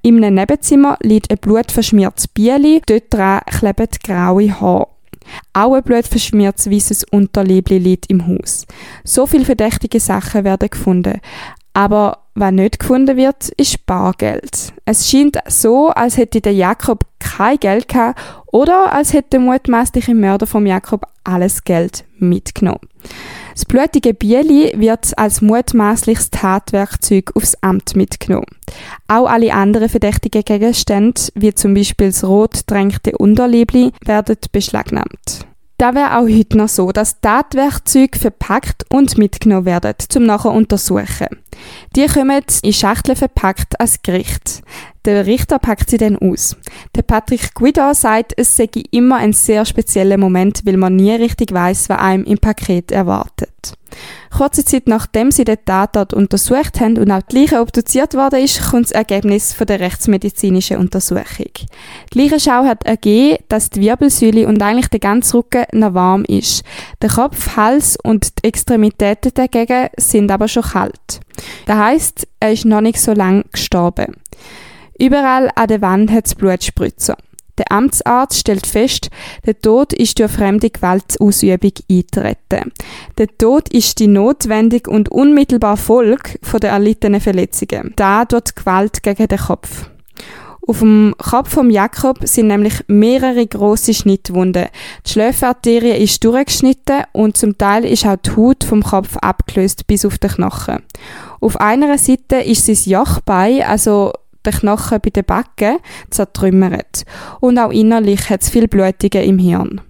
Im 0.00 0.20
Nebenzimmer 0.20 0.96
liegt 1.02 1.30
ein 1.30 1.38
blutverschmiertes 1.38 2.28
Bieli, 2.28 2.80
dort 2.86 3.12
dran 3.12 3.40
kleben 3.46 3.88
graue 4.02 4.58
Haare. 4.58 4.95
Auch 5.52 5.74
ein 5.74 5.82
blutverschmiertes 5.82 6.70
weißes 6.70 7.04
Unterliebli 7.10 7.78
liegt 7.78 8.10
im 8.10 8.26
Haus. 8.26 8.66
So 9.04 9.26
viele 9.26 9.44
verdächtige 9.44 10.00
Sachen 10.00 10.44
werden 10.44 10.70
gefunden. 10.70 11.20
Aber 11.74 12.26
was 12.34 12.52
nicht 12.52 12.78
gefunden 12.78 13.16
wird, 13.16 13.48
ist 13.56 13.84
Bargeld. 13.86 14.72
Es 14.84 15.10
scheint 15.10 15.38
so, 15.48 15.88
als 15.88 16.16
hätte 16.16 16.40
der 16.40 16.52
Jakob 16.52 17.04
kein 17.18 17.58
Geld 17.58 17.88
gehabt 17.88 18.20
oder 18.46 18.92
als 18.92 19.12
hätte 19.12 19.30
der 19.30 19.40
mutmaßliche 19.40 20.14
Mörder 20.14 20.46
vom 20.46 20.66
Jakob 20.66 21.06
alles 21.24 21.64
Geld 21.64 22.04
mitgenommen. 22.18 22.88
Das 23.56 23.64
blutige 23.64 24.12
Bieli 24.12 24.74
wird 24.76 25.16
als 25.16 25.40
mutmaßliches 25.40 26.28
Tatwerkzeug 26.28 27.34
aufs 27.34 27.56
Amt 27.62 27.96
mitgenommen. 27.96 28.44
Auch 29.08 29.24
alle 29.24 29.54
anderen 29.54 29.88
verdächtigen 29.88 30.42
Gegenstände, 30.42 31.22
wie 31.34 31.54
zum 31.54 31.72
Beispiel 31.72 32.08
das 32.08 32.22
rot 32.22 32.60
drängte 32.66 33.16
Unterliebli, 33.16 33.92
werden 34.04 34.36
beschlagnahmt. 34.52 35.46
Da 35.78 35.94
wäre 35.94 36.18
auch 36.18 36.28
heute 36.28 36.58
noch 36.58 36.68
so, 36.68 36.92
dass 36.92 37.22
Tatwerkzeuge 37.22 38.18
verpackt 38.18 38.84
und 38.90 39.16
mitgenommen 39.16 39.64
werden, 39.64 39.94
zum 40.06 40.24
nachher 40.24 40.52
untersuchen. 40.52 41.28
Die 41.96 42.06
kommen 42.08 42.42
in 42.60 42.72
Schachteln 42.74 43.16
verpackt 43.16 43.80
als 43.80 44.02
Gericht. 44.02 44.62
Der 45.06 45.24
Richter 45.24 45.60
packt 45.60 45.88
sie 45.88 45.98
dann 45.98 46.18
aus. 46.18 46.56
Der 46.96 47.02
Patrick 47.02 47.54
Guido 47.54 47.94
sagt, 47.94 48.32
es 48.36 48.56
sei 48.56 48.68
immer 48.90 49.16
ein 49.16 49.32
sehr 49.32 49.64
spezieller 49.64 50.18
Moment, 50.18 50.62
weil 50.64 50.76
man 50.76 50.96
nie 50.96 51.12
richtig 51.12 51.52
weiß, 51.52 51.88
was 51.88 51.98
einem 51.98 52.24
im 52.24 52.38
Paket 52.38 52.90
erwartet. 52.90 53.50
Kurze 54.36 54.64
Zeit 54.64 54.88
nachdem 54.88 55.30
sie 55.30 55.44
den 55.44 55.64
Tatort 55.64 56.12
untersucht 56.12 56.80
haben 56.80 56.98
und 56.98 57.12
auch 57.12 57.22
die 57.22 57.38
Leiche 57.38 57.60
obduziert 57.60 58.14
worden 58.14 58.42
ist, 58.42 58.70
kommt 58.70 58.86
das 58.86 58.90
Ergebnis 58.90 59.52
von 59.52 59.68
der 59.68 59.78
rechtsmedizinischen 59.78 60.78
Untersuchung. 60.78 61.52
Die 62.12 62.18
Leichenschau 62.18 62.64
hat 62.64 62.84
ergeben, 62.84 63.38
dass 63.48 63.70
die 63.70 63.82
Wirbelsäule 63.82 64.48
und 64.48 64.60
eigentlich 64.60 64.88
der 64.88 65.00
ganze 65.00 65.38
Rücken 65.38 65.66
noch 65.72 65.94
warm 65.94 66.24
ist. 66.24 66.64
Der 67.00 67.10
Kopf, 67.10 67.56
Hals 67.56 67.96
und 68.02 68.38
die 68.38 68.48
Extremitäten 68.48 69.32
dagegen 69.32 69.88
sind 69.96 70.32
aber 70.32 70.48
schon 70.48 70.64
kalt. 70.64 71.20
Das 71.66 71.76
heisst, 71.76 72.28
er 72.40 72.52
ist 72.52 72.64
noch 72.64 72.80
nicht 72.80 73.00
so 73.00 73.12
lange 73.12 73.44
gestorben. 73.52 74.16
Überall 74.98 75.50
an 75.54 75.68
der 75.68 75.82
Wand 75.82 76.10
hat 76.10 76.26
es 76.26 76.34
Blutspritzer. 76.34 77.16
Der 77.58 77.72
Amtsarzt 77.72 78.38
stellt 78.38 78.66
fest, 78.66 79.08
der 79.46 79.58
Tod 79.58 79.94
ist 79.94 80.18
durch 80.18 80.30
fremde 80.30 80.68
Gewaltausübung 80.68 81.72
eintreten. 81.90 82.72
Der 83.16 83.28
Tod 83.38 83.70
ist 83.70 83.98
die 83.98 84.08
notwendige 84.08 84.90
und 84.90 85.08
unmittelbare 85.08 85.78
Folge 85.78 86.38
der 86.60 86.70
erlittenen 86.70 87.20
Verletzungen. 87.20 87.94
Da 87.96 88.26
durch 88.26 88.54
Gewalt 88.54 89.02
gegen 89.02 89.28
den 89.28 89.38
Kopf. 89.38 89.88
Auf 90.66 90.80
dem 90.80 91.14
Kopf 91.16 91.50
von 91.50 91.70
Jakob 91.70 92.18
sind 92.26 92.48
nämlich 92.48 92.82
mehrere 92.88 93.46
große 93.46 93.94
Schnittwunden. 93.94 94.66
Die 95.06 95.12
Schläferarterie 95.12 95.96
ist 96.02 96.24
durchgeschnitten 96.24 97.04
und 97.12 97.36
zum 97.36 97.56
Teil 97.56 97.84
ist 97.84 98.04
auch 98.04 98.16
die 98.16 98.30
Haut 98.32 98.64
vom 98.64 98.82
Kopf 98.82 99.16
abgelöst 99.18 99.86
bis 99.86 100.04
auf 100.04 100.18
den 100.18 100.30
Knochen. 100.30 100.82
Auf 101.40 101.60
einer 101.60 101.96
Seite 101.98 102.36
ist 102.36 102.66
sein 102.66 102.78
Jochbein, 102.84 103.62
also 103.62 104.12
der 104.46 104.52
Knochen 104.52 105.00
bei 105.02 105.10
den 105.10 105.24
Backen 105.24 105.78
zertrümmert. 106.10 107.04
Und 107.40 107.58
auch 107.58 107.70
innerlich 107.70 108.30
hat 108.30 108.42
es 108.42 108.50
viel 108.50 108.68
Blutungen 108.68 109.28
im 109.28 109.38
Hirn. 109.38 109.80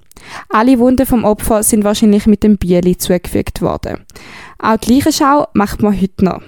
Alle 0.49 0.79
Wunden 0.79 1.07
vom 1.07 1.25
Opfer 1.25 1.63
sind 1.63 1.85
wahrscheinlich 1.85 2.27
mit 2.27 2.43
dem 2.43 2.59
Bieli 2.59 2.97
zugefügt 2.97 3.63
worden. 3.63 4.05
Auch 4.59 4.77
die 4.79 4.95
Leichenschau 4.95 5.47
macht 5.53 5.83
man 5.83 6.01
heute 6.01 6.25
noch. 6.25 6.41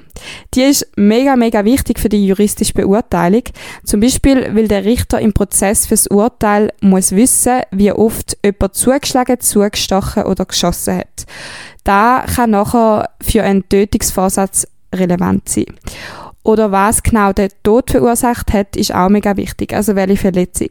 Die 0.55 0.63
ist 0.63 0.87
mega, 0.97 1.37
mega 1.37 1.65
wichtig 1.65 2.01
für 2.01 2.09
die 2.09 2.27
juristische 2.27 2.73
Beurteilung. 2.73 3.43
Zum 3.85 4.01
Beispiel, 4.01 4.55
weil 4.55 4.67
der 4.67 4.85
Richter 4.85 5.21
im 5.21 5.33
Prozess 5.33 5.87
fürs 5.87 6.07
Urteil 6.07 6.73
muss 6.81 7.13
wissen, 7.13 7.61
wie 7.71 7.93
oft 7.93 8.37
jemand 8.45 8.75
zugeschlagen, 8.75 9.41
zugestochen 9.41 10.25
oder 10.25 10.45
geschossen 10.45 10.99
hat. 10.99 11.27
Da 11.85 12.25
kann 12.35 12.51
nachher 12.51 13.11
für 13.21 13.43
einen 13.43 13.69
Tötungsvorsatz 13.69 14.67
relevant 14.95 15.49
sein 15.49 15.67
oder 16.43 16.73
was 16.73 17.03
genau 17.03 17.33
der 17.33 17.51
Tod 17.63 17.91
verursacht 17.91 18.53
hat, 18.53 18.77
ist 18.77 18.95
auch 18.95 19.09
mega 19.09 19.37
wichtig. 19.37 19.75
Also 19.75 19.97
welche 19.97 20.17
Verletzung. 20.17 20.71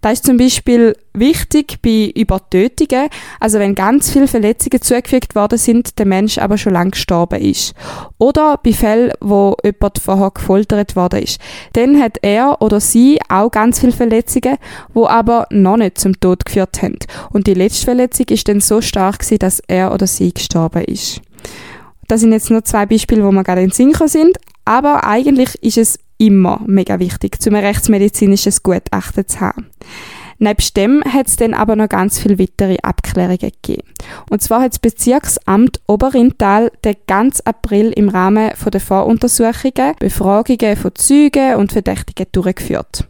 Das 0.00 0.14
ist 0.14 0.26
zum 0.26 0.36
Beispiel 0.36 0.96
wichtig 1.12 1.78
bei 1.82 2.12
Übertötungen, 2.14 3.08
also 3.38 3.58
wenn 3.58 3.74
ganz 3.74 4.10
viele 4.10 4.26
Verletzungen 4.26 4.82
zugefügt 4.82 5.34
worden 5.34 5.58
sind, 5.58 5.98
der 5.98 6.06
Mensch 6.06 6.38
aber 6.38 6.58
schon 6.58 6.72
lange 6.72 6.90
gestorben 6.90 7.40
ist. 7.40 7.74
Oder 8.18 8.58
bei 8.62 8.72
Fällen, 8.72 9.12
wo 9.20 9.56
jemand 9.62 9.98
vorher 9.98 10.30
gefoltert 10.30 10.96
worden 10.96 11.22
ist. 11.22 11.40
Dann 11.74 12.00
hat 12.00 12.18
er 12.22 12.60
oder 12.60 12.80
sie 12.80 13.20
auch 13.28 13.50
ganz 13.50 13.80
viele 13.80 13.92
Verletzungen, 13.92 14.56
wo 14.94 15.06
aber 15.06 15.46
noch 15.50 15.76
nicht 15.76 15.98
zum 15.98 16.18
Tod 16.18 16.44
geführt 16.44 16.82
haben. 16.82 16.98
Und 17.30 17.46
die 17.46 17.54
letzte 17.54 17.84
Verletzung 17.84 18.26
ist 18.30 18.48
dann 18.48 18.60
so 18.60 18.80
stark 18.80 19.20
gewesen, 19.20 19.38
dass 19.38 19.60
er 19.68 19.92
oder 19.92 20.06
sie 20.06 20.34
gestorben 20.34 20.84
ist. 20.84 21.20
Das 22.08 22.20
sind 22.20 22.32
jetzt 22.32 22.50
nur 22.50 22.64
zwei 22.64 22.86
Beispiele, 22.86 23.24
wo 23.24 23.30
wir 23.30 23.44
gerade 23.44 23.62
in 23.62 23.70
Synchro 23.70 24.06
sind, 24.06 24.38
aber 24.64 25.04
eigentlich 25.04 25.54
ist 25.62 25.78
es 25.78 25.98
immer 26.18 26.60
mega 26.66 26.98
wichtig, 26.98 27.40
zum 27.40 27.54
rechtsmedizinisches 27.54 28.62
Gutachten 28.62 29.26
zu 29.26 29.40
haben. 29.40 29.66
Nebst 30.38 30.76
dem 30.76 31.02
hat 31.04 31.28
es 31.28 31.36
dann 31.36 31.54
aber 31.54 31.76
noch 31.76 31.88
ganz 31.88 32.18
viele 32.18 32.38
weitere 32.38 32.76
Abklärungen 32.82 33.38
gegeben. 33.38 33.88
Und 34.30 34.42
zwar 34.42 34.62
hat 34.62 34.72
das 34.72 34.78
Bezirksamt 34.78 35.80
Oberrintal 35.86 36.72
den 36.84 36.96
ganzen 37.06 37.46
April 37.46 37.90
im 37.92 38.08
Rahmen 38.08 38.50
der 38.72 38.80
Voruntersuchungen 38.80 39.94
Befragungen 39.98 40.76
von 40.76 40.94
Zeugen 40.94 41.56
und 41.56 41.72
Verdächtigen 41.72 42.26
durchgeführt. 42.32 43.08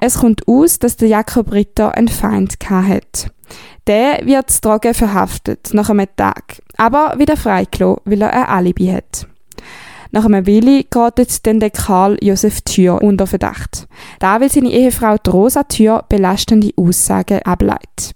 Es 0.00 0.18
kommt 0.18 0.46
aus, 0.46 0.78
dass 0.78 0.96
der 0.96 1.08
Jakob 1.08 1.52
Ritter 1.52 1.94
einen 1.94 2.08
Feind 2.08 2.56
hat. 2.68 3.30
Der 3.86 4.24
wird 4.24 4.64
Drogen 4.64 4.94
verhaftet, 4.94 5.70
nach 5.72 5.90
einem 5.90 6.06
Tag, 6.16 6.62
aber 6.76 7.14
wieder 7.18 7.36
freigelassen, 7.36 8.00
weil 8.04 8.22
er 8.22 8.32
ein 8.32 8.46
Alibi 8.46 8.86
hat. 8.86 9.26
Nach 10.14 10.26
einem 10.26 10.46
Willi 10.46 10.86
gerät 10.90 11.44
dann 11.44 11.58
der 11.58 11.70
Karl 11.70 12.16
Josef 12.22 12.60
Thür 12.60 13.02
unter 13.02 13.26
Verdacht. 13.26 13.88
Da 14.20 14.40
will 14.40 14.48
seine 14.48 14.70
Ehefrau 14.70 15.16
Rosa 15.26 15.64
Thür 15.64 16.04
belastende 16.08 16.70
Aussagen 16.76 17.42
ableitet. 17.42 18.12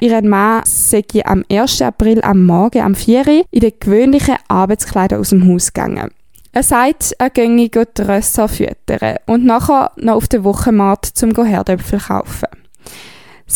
Ihren 0.00 0.26
Mann 0.26 0.62
sei 0.64 1.04
am 1.24 1.44
1. 1.48 1.80
April 1.82 2.22
am 2.22 2.44
Morgen 2.44 2.82
am 2.82 2.96
4. 2.96 3.28
Uhr 3.28 3.44
in 3.52 3.60
den 3.60 3.72
gewöhnlichen 3.78 4.34
Arbeitskleidern 4.48 5.20
aus 5.20 5.30
dem 5.30 5.46
Haus 5.46 5.72
gegangen. 5.72 6.10
Er 6.50 6.64
sagt, 6.64 7.14
er 7.20 7.30
ginge 7.30 7.68
die 7.68 8.02
Rösser 8.02 8.48
füttern 8.48 9.18
und 9.26 9.44
nachher 9.44 9.92
noch 9.94 10.16
auf 10.16 10.26
den 10.26 10.42
Wochenmarkt 10.42 11.06
zum 11.06 11.36
Herdöpfel 11.36 12.00
kaufen. 12.00 12.48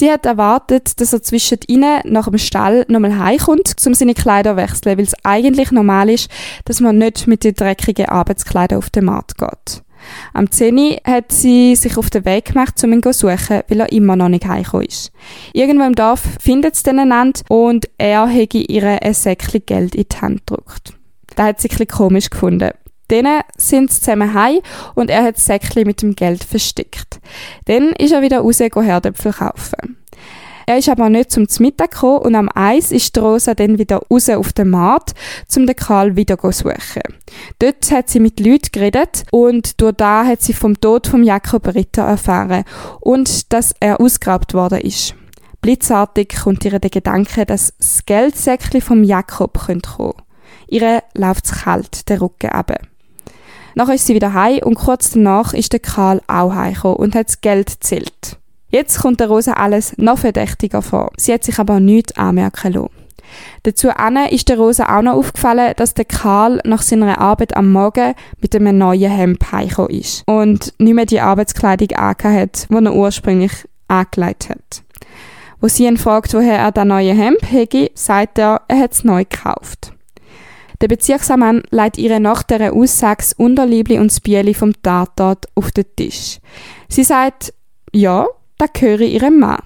Sie 0.03 0.11
hat 0.11 0.27
erwartet, 0.27 1.01
dass 1.01 1.13
er 1.13 1.23
zwischen 1.23 1.59
ihnen 1.69 2.01
nach 2.07 2.29
dem 2.29 2.37
Stall 2.37 2.85
nochmal 2.89 3.21
heimkommt, 3.21 3.77
um 3.87 3.95
seine 3.95 4.15
Kleider 4.15 4.55
zu 4.55 4.57
wechseln, 4.57 4.99
weil 4.99 5.05
es 5.05 5.15
eigentlich 5.23 5.71
normal 5.71 6.11
ist, 6.11 6.29
dass 6.65 6.81
man 6.81 6.99
nicht 6.99 7.29
mit 7.29 7.45
den 7.45 7.55
dreckigen 7.55 8.07
Arbeitskleidern 8.07 8.79
auf 8.79 8.91
den 8.91 9.05
Markt 9.05 9.39
geht. 9.39 9.85
Am 10.33 10.51
10. 10.51 10.97
hat 11.05 11.31
sie 11.31 11.77
sich 11.77 11.97
auf 11.97 12.11
den 12.11 12.25
Weg 12.25 12.47
gemacht, 12.47 12.83
um 12.83 12.93
ihn 12.93 13.01
zu 13.01 13.13
suchen, 13.13 13.61
weil 13.69 13.79
er 13.79 13.93
immer 13.93 14.17
noch 14.17 14.29
nicht 14.29 14.45
heimgekommen 14.45 14.89
ist. 14.89 15.13
Irgendwo 15.53 15.85
im 15.85 15.95
Dorf 15.95 16.23
findet 16.41 16.75
sie 16.75 16.83
den 16.83 16.99
einander 16.99 17.41
und 17.49 17.89
er 17.97 18.27
hätte 18.27 18.59
ihr 18.59 19.01
ein 19.01 19.15
Säckchen 19.15 19.63
Geld 19.65 19.95
in 19.95 20.07
die 20.13 20.21
Hand 20.21 20.49
gedrückt. 20.49 20.95
Das 21.37 21.47
hat 21.47 21.61
sie 21.61 21.71
ein 21.79 21.87
komisch 21.87 22.29
gefunden. 22.29 22.73
Dann 23.13 23.43
sind 23.59 23.93
sie 23.93 24.01
zusammen 24.01 24.33
heim 24.33 24.61
und 24.95 25.11
er 25.11 25.23
hat 25.23 25.37
das 25.37 25.45
Säckchen 25.45 25.87
mit 25.87 26.01
dem 26.01 26.17
Geld 26.17 26.45
versteckt. 26.45 27.21
Dann 27.67 27.93
ist 27.93 28.13
er 28.13 28.23
wieder 28.23 28.41
raus, 28.41 28.59
Herdöpfel 28.59 29.33
kaufen. 29.35 29.99
Er 30.67 30.79
ist 30.79 30.89
aber 30.89 31.11
nicht 31.11 31.31
zum 31.31 31.47
Mittag 31.59 31.91
gekommen 31.91 32.21
und 32.21 32.35
am 32.35 32.49
Eis 32.55 32.91
ist 32.93 33.19
Rosa 33.19 33.53
dann 33.53 33.79
wieder 33.79 34.01
raus 34.11 34.31
auf 34.31 34.55
den 34.55 34.71
Markt, 34.71 35.13
um 35.57 35.67
den 35.67 35.77
Karl 35.77 36.17
wieder 36.17 36.39
zu 36.39 36.53
suchen. 36.53 37.03
Dort 37.59 37.91
hat 37.91 38.09
sie 38.09 38.21
mit 38.21 38.41
Leuten 38.41 38.71
geredet 38.73 39.25
und 39.31 39.81
durch 39.83 39.97
da 39.97 40.25
hat 40.25 40.41
sie 40.41 40.55
vom 40.55 40.81
Tod 40.81 41.07
von 41.07 41.25
Jakob 41.25 41.75
Ritter 41.75 42.05
erfahren 42.05 42.65
und 43.01 43.53
dass 43.53 43.75
er 43.81 44.01
ausgeraubt 44.01 44.55
worden 44.55 44.81
ist. 44.81 45.15
Blitzartig 45.61 46.35
kommt 46.43 46.65
ihr 46.65 46.79
der 46.79 46.91
Gedanke, 46.91 47.45
dass 47.45 47.75
das 47.77 48.07
Geldsäckchen 48.07 48.81
vom 48.81 49.05
Jakob 49.05 49.59
kommen 49.67 49.83
könnte. 49.83 50.15
Ihr 50.69 51.03
läuft 51.15 51.45
es 51.45 51.53
kalt, 51.53 52.09
der 52.09 52.21
Rücken 52.23 52.51
runter. 52.51 52.92
Nachher 53.75 53.95
ist 53.95 54.07
sie 54.07 54.15
wieder 54.15 54.35
heim 54.35 54.61
und 54.65 54.75
kurz 54.75 55.11
danach 55.11 55.55
ist 55.55 55.73
der 55.73 55.81
Karl 55.81 56.21
auch 56.27 56.55
heimgekommen 56.55 56.97
und 56.97 57.15
hat 57.15 57.29
das 57.29 57.41
Geld 57.41 57.81
gezählt. 57.81 58.39
Jetzt 58.71 59.01
kommt 59.01 59.21
der 59.21 59.29
Rosa 59.29 59.53
alles 59.53 59.97
noch 59.99 60.19
verdächtiger 60.19 60.81
vor. 60.81 61.11
Sie 61.17 61.33
hat 61.33 61.45
sich 61.45 61.59
aber 61.59 61.79
nichts 61.79 62.17
anmerken 62.17 62.73
lassen. 62.73 62.91
Dazu 63.63 63.89
ist 64.31 64.49
der 64.49 64.59
Rosa 64.59 64.99
auch 64.99 65.03
noch 65.03 65.15
aufgefallen, 65.15 65.75
dass 65.77 65.95
der 65.95 66.05
Karl 66.05 66.61
nach 66.65 66.83
seiner 66.83 67.19
Arbeit 67.19 67.57
am 67.57 67.71
Morgen 67.71 68.15
mit 68.41 68.55
einem 68.55 68.79
neuen 68.79 69.11
Hemd 69.11 69.53
heimgekommen 69.53 69.91
ist 69.91 70.23
und 70.27 70.75
nicht 70.79 70.95
mehr 70.95 71.07
die 71.07 71.21
Arbeitskleidung 71.21 71.89
hat, 71.97 72.67
die 72.71 72.75
er 72.75 72.95
ursprünglich 72.95 73.53
angelegt 73.89 74.49
hat. 74.49 74.83
Wo 75.61 75.69
sie 75.69 75.87
ihn 75.87 75.97
fragt, 75.97 76.35
woher 76.35 76.59
er 76.59 76.73
das 76.73 76.85
neue 76.85 77.15
Hemd 77.15 77.51
hege, 77.51 77.91
sagt 77.95 78.39
er, 78.39 78.63
er 78.69 78.79
hat 78.79 78.93
es 78.93 79.05
neu 79.05 79.25
gekauft. 79.25 79.93
Der 80.83 80.89
Bezirksammann 80.89 81.63
legt 81.71 81.97
ihr 81.97 82.19
nach 82.19 82.43
dieser 82.43 82.73
Aussage 82.73 83.25
Unterliebli 83.37 84.01
und 84.01 84.11
das 84.11 84.21
Bieli 84.21 84.53
vom 84.53 84.73
Tatort 84.83 85.47
auf 85.55 85.71
den 85.71 85.85
Tisch. 85.95 86.41
Sie 86.89 87.05
sagt, 87.05 87.55
ja, 87.93 88.27
da 88.59 88.67
gehöre 88.67 89.03
ihrem 89.03 89.39
Mann. 89.39 89.63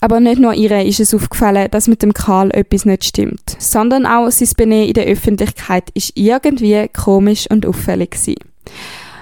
Aber 0.00 0.20
nicht 0.20 0.40
nur 0.40 0.54
ihr 0.54 0.82
ist 0.86 1.00
es 1.00 1.14
aufgefallen, 1.14 1.70
dass 1.70 1.86
mit 1.86 2.02
dem 2.02 2.14
Karl 2.14 2.50
etwas 2.52 2.86
nicht 2.86 3.04
stimmt, 3.04 3.56
sondern 3.58 4.06
auch 4.06 4.30
sein 4.30 4.48
Benehmen 4.56 4.88
in 4.88 4.94
der 4.94 5.04
Öffentlichkeit 5.04 5.90
ist 5.92 6.12
irgendwie 6.14 6.88
komisch 6.88 7.46
und 7.50 7.66
auffällig 7.66 8.12
gewesen. 8.12 8.36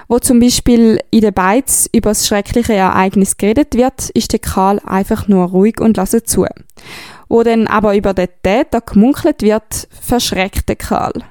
Wo 0.07 0.19
zum 0.19 0.39
Beispiel 0.39 0.99
in 1.11 1.21
den 1.21 1.33
Beiz 1.33 1.89
über 1.91 2.11
das 2.11 2.27
schreckliche 2.27 2.73
Ereignis 2.73 3.35
geredet 3.35 3.75
wird, 3.75 4.11
ist 4.11 4.31
der 4.31 4.39
Karl 4.39 4.79
einfach 4.85 5.27
nur 5.27 5.45
ruhig 5.45 5.81
und 5.81 5.97
lässt 5.97 6.29
zu. 6.29 6.45
Wo 7.27 7.43
dann 7.43 7.67
aber 7.67 7.95
über 7.95 8.13
den 8.13 8.29
Täter 8.43 8.81
gemunkelt 8.81 9.41
wird, 9.41 9.87
verschreckt 10.01 10.69
der 10.69 10.75
Karl. 10.75 11.23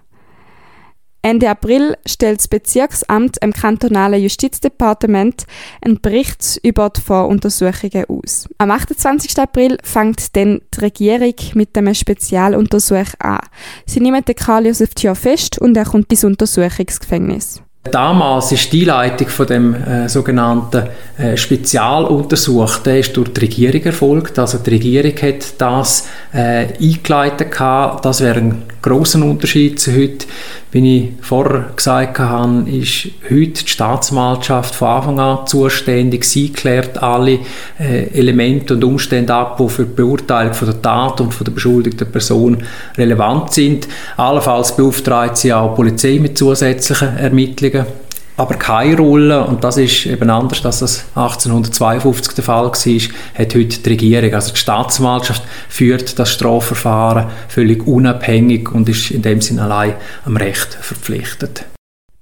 Ende 1.24 1.48
April 1.48 1.96
stellt 2.04 2.40
das 2.40 2.48
Bezirksamt 2.48 3.38
im 3.40 3.54
kantonalen 3.54 4.20
Justizdepartement 4.20 5.46
einen 5.80 5.98
Bericht 5.98 6.60
über 6.62 6.90
die 6.90 7.00
Voruntersuchungen 7.00 8.04
aus. 8.10 8.46
Am 8.58 8.70
28. 8.70 9.38
April 9.38 9.78
fängt 9.82 10.36
dann 10.36 10.60
die 10.74 10.80
Regierung 10.80 11.34
mit 11.54 11.78
einem 11.78 11.94
Spezialuntersuch 11.94 13.14
an. 13.20 13.38
Sie 13.86 14.00
nehmen 14.00 14.22
den 14.22 14.34
Karl 14.34 14.66
Josef 14.66 14.92
Thier 14.92 15.14
fest 15.14 15.58
und 15.58 15.74
er 15.78 15.86
kommt 15.86 16.12
ins 16.12 16.24
Untersuchungsgefängnis. 16.24 17.62
Damals 17.90 18.50
ist 18.50 18.72
die 18.72 18.90
Einleitung 18.90 19.28
von 19.28 19.46
dem 19.46 19.74
äh, 19.74 20.08
sogenannten 20.08 20.84
äh, 21.18 21.36
Spezialuntersuch, 21.36 22.86
ist 22.86 23.14
durch 23.16 23.32
die 23.34 23.40
Regierung 23.40 23.82
erfolgt. 23.82 24.38
Also 24.38 24.58
die 24.58 24.70
Regierung 24.70 25.12
hat 25.20 25.54
das 25.58 26.08
äh, 26.32 26.66
eingeleitet 26.80 27.52
gehabt. 27.52 28.06
Das 28.06 28.22
wäre 28.22 28.38
ein 28.38 28.62
großer 28.80 29.22
Unterschied 29.22 29.78
zu 29.78 29.92
heute. 29.92 30.26
Wie 30.74 30.96
ich 30.98 31.12
vorher 31.20 31.70
gesagt 31.76 32.18
habe, 32.18 32.68
ist 32.68 33.08
heute 33.30 33.62
die 33.62 33.68
Staatsanwaltschaft 33.68 34.74
von 34.74 34.88
Anfang 34.88 35.20
an 35.20 35.46
zuständig. 35.46 36.24
Sie 36.24 36.50
klärt 36.50 37.00
alle 37.00 37.38
äh, 37.78 38.08
Elemente 38.12 38.74
und 38.74 38.82
Umstände 38.82 39.32
ab, 39.32 39.56
die 39.56 39.68
für 39.68 39.84
die 39.84 39.94
Beurteilung 39.94 40.52
der 40.60 40.82
Tat 40.82 41.20
und 41.20 41.46
der 41.46 41.52
beschuldigten 41.52 42.10
Person 42.10 42.64
relevant 42.98 43.52
sind. 43.52 43.86
Allenfalls 44.16 44.74
beauftragt 44.74 45.36
sie 45.36 45.52
auch 45.52 45.70
die 45.70 45.76
Polizei 45.76 46.18
mit 46.20 46.36
zusätzlichen 46.36 47.18
Ermittlungen 47.18 47.86
aber 48.36 48.56
keine 48.56 48.96
Rolle, 48.96 49.46
und 49.46 49.62
das 49.62 49.76
ist 49.76 50.06
eben 50.06 50.28
anders, 50.28 50.64
als 50.64 50.80
das 50.80 51.04
1852 51.14 52.34
der 52.34 52.44
Fall 52.44 52.64
war, 52.64 52.72
hat 52.72 53.54
heute 53.54 53.78
die 53.78 53.88
Regierung, 53.88 54.34
also 54.34 54.52
die 54.52 54.58
Staatsanwaltschaft, 54.58 55.42
führt 55.68 56.18
das 56.18 56.32
Strafverfahren 56.32 57.28
völlig 57.48 57.86
unabhängig 57.86 58.72
und 58.72 58.88
ist 58.88 59.10
in 59.10 59.22
dem 59.22 59.40
Sinne 59.40 59.62
allein 59.62 59.94
am 60.24 60.36
Recht 60.36 60.74
verpflichtet. 60.74 61.64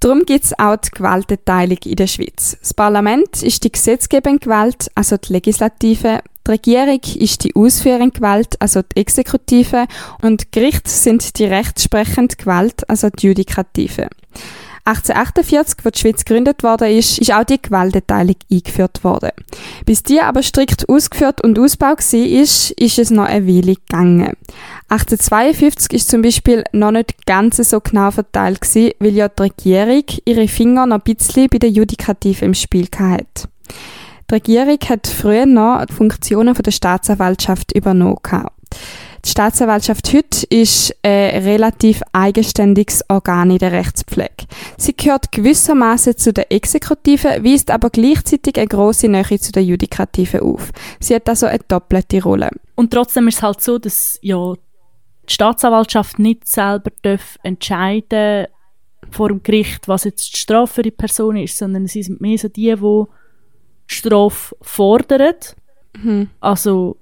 Darum 0.00 0.24
gibt 0.26 0.44
es 0.44 0.58
auch 0.58 0.76
die 0.76 0.90
Gewaltenteilung 0.90 1.78
in 1.84 1.94
der 1.94 2.08
Schweiz. 2.08 2.56
Das 2.60 2.74
Parlament 2.74 3.40
ist 3.42 3.62
die 3.62 3.70
gesetzgebende 3.70 4.40
Gewalt, 4.40 4.90
also 4.96 5.16
die 5.16 5.32
Legislative, 5.32 6.22
die 6.44 6.50
Regierung 6.50 7.00
ist 7.14 7.44
die 7.44 7.54
ausführende 7.54 8.10
Gewalt, 8.10 8.60
also 8.60 8.82
die 8.82 9.00
Exekutive, 9.00 9.86
und 10.20 10.50
Gerichte 10.50 10.90
sind 10.90 11.38
die 11.38 11.44
rechtsprechende 11.44 12.34
Gewalt, 12.34 12.88
also 12.90 13.10
die 13.10 13.28
Judikative. 13.28 14.08
1848, 14.84 15.84
wo 15.84 15.90
die 15.90 15.98
Schweiz 15.98 16.24
gegründet 16.24 16.64
worden 16.64 16.88
ist, 16.88 17.18
ist 17.18 17.32
auch 17.32 17.44
die 17.44 17.62
Gewaltenteilung 17.62 18.34
eingeführt 18.50 19.04
worden. 19.04 19.30
Bis 19.84 20.02
die 20.02 20.20
aber 20.20 20.42
strikt 20.42 20.88
ausgeführt 20.88 21.42
und 21.42 21.58
ausgebaut 21.58 22.00
war, 22.00 22.20
ist, 22.20 22.72
ist 22.72 22.98
es 22.98 23.10
noch 23.10 23.24
eine 23.24 23.46
Weile 23.46 23.76
gegangen. 23.76 24.32
1852 24.88 25.92
ist 25.92 26.10
zum 26.10 26.22
Beispiel 26.22 26.64
noch 26.72 26.90
nicht 26.90 27.26
ganz 27.26 27.56
so 27.58 27.80
genau 27.80 28.10
verteilt 28.10 28.60
gewesen, 28.60 28.92
weil 28.98 29.14
ja 29.14 29.28
die 29.28 29.42
Regierung 29.42 30.04
ihre 30.24 30.48
Finger 30.48 30.86
noch 30.86 31.00
ein 31.04 31.14
bisschen 31.14 31.48
bei 31.48 31.58
der 31.58 31.70
Judikative 31.70 32.44
im 32.44 32.54
Spiel 32.54 32.88
hatte. 32.98 33.48
Die 34.32 34.36
Regierung 34.36 34.78
hat 34.88 35.06
früher 35.08 35.44
noch 35.44 35.84
die 35.84 35.92
Funktionen 35.92 36.54
der 36.54 36.70
Staatsanwaltschaft 36.70 37.72
übernommen. 37.76 38.16
Die 39.22 39.28
Staatsanwaltschaft 39.28 40.10
heute 40.14 40.46
ist 40.46 40.96
ein 41.02 41.42
relativ 41.42 42.00
eigenständiges 42.12 43.04
Organ 43.10 43.50
in 43.50 43.58
der 43.58 43.72
Rechtspflege. 43.72 44.46
Sie 44.78 44.96
gehört 44.96 45.32
gewissermaßen 45.32 46.16
zu 46.16 46.32
der 46.32 46.50
Exekutive, 46.50 47.44
weist 47.44 47.70
aber 47.70 47.90
gleichzeitig 47.90 48.56
eine 48.56 48.68
große 48.68 49.06
Nähe 49.06 49.38
zu 49.38 49.52
der 49.52 49.64
Judikative 49.64 50.40
auf. 50.40 50.70
Sie 50.98 51.14
hat 51.14 51.28
also 51.28 51.44
eine 51.44 51.58
doppelte 51.68 52.22
Rolle. 52.22 52.48
Und 52.74 52.90
trotzdem 52.90 53.28
ist 53.28 53.36
es 53.36 53.42
halt 53.42 53.60
so, 53.60 53.78
dass 53.78 54.18
ja 54.22 54.54
die 55.28 55.34
Staatsanwaltschaft 55.34 56.18
nicht 56.18 56.48
selber 56.48 56.90
darf 57.02 57.38
entscheiden 57.42 58.46
vor 59.10 59.28
dem 59.28 59.42
Gericht, 59.42 59.88
was 59.88 60.04
jetzt 60.04 60.32
die 60.32 60.38
Strafe 60.38 60.72
für 60.72 60.82
die 60.82 60.90
Person 60.90 61.36
ist, 61.36 61.58
sondern 61.58 61.86
sie 61.86 62.02
sind 62.02 62.22
mehr 62.22 62.38
so 62.38 62.48
die 62.48 62.74
die 62.74 63.06
Strafe 63.86 64.56
fordern. 64.60 65.34
Mhm. 65.96 66.30
Also 66.40 66.96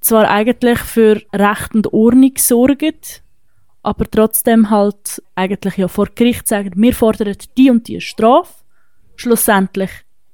zwar 0.00 0.28
eigentlich 0.28 0.78
für 0.78 1.20
Recht 1.32 1.74
und 1.74 1.92
Ordnung 1.92 2.32
sorgen, 2.36 2.94
aber 3.82 4.04
trotzdem 4.10 4.70
halt 4.70 5.22
eigentlich 5.34 5.76
ja 5.76 5.88
vor 5.88 6.08
Gericht 6.14 6.48
sagen, 6.48 6.72
wir 6.76 6.94
fordern 6.94 7.36
die 7.56 7.70
und 7.70 7.88
die 7.88 8.00
Strafe. 8.00 8.52
Schlussendlich 9.16 9.90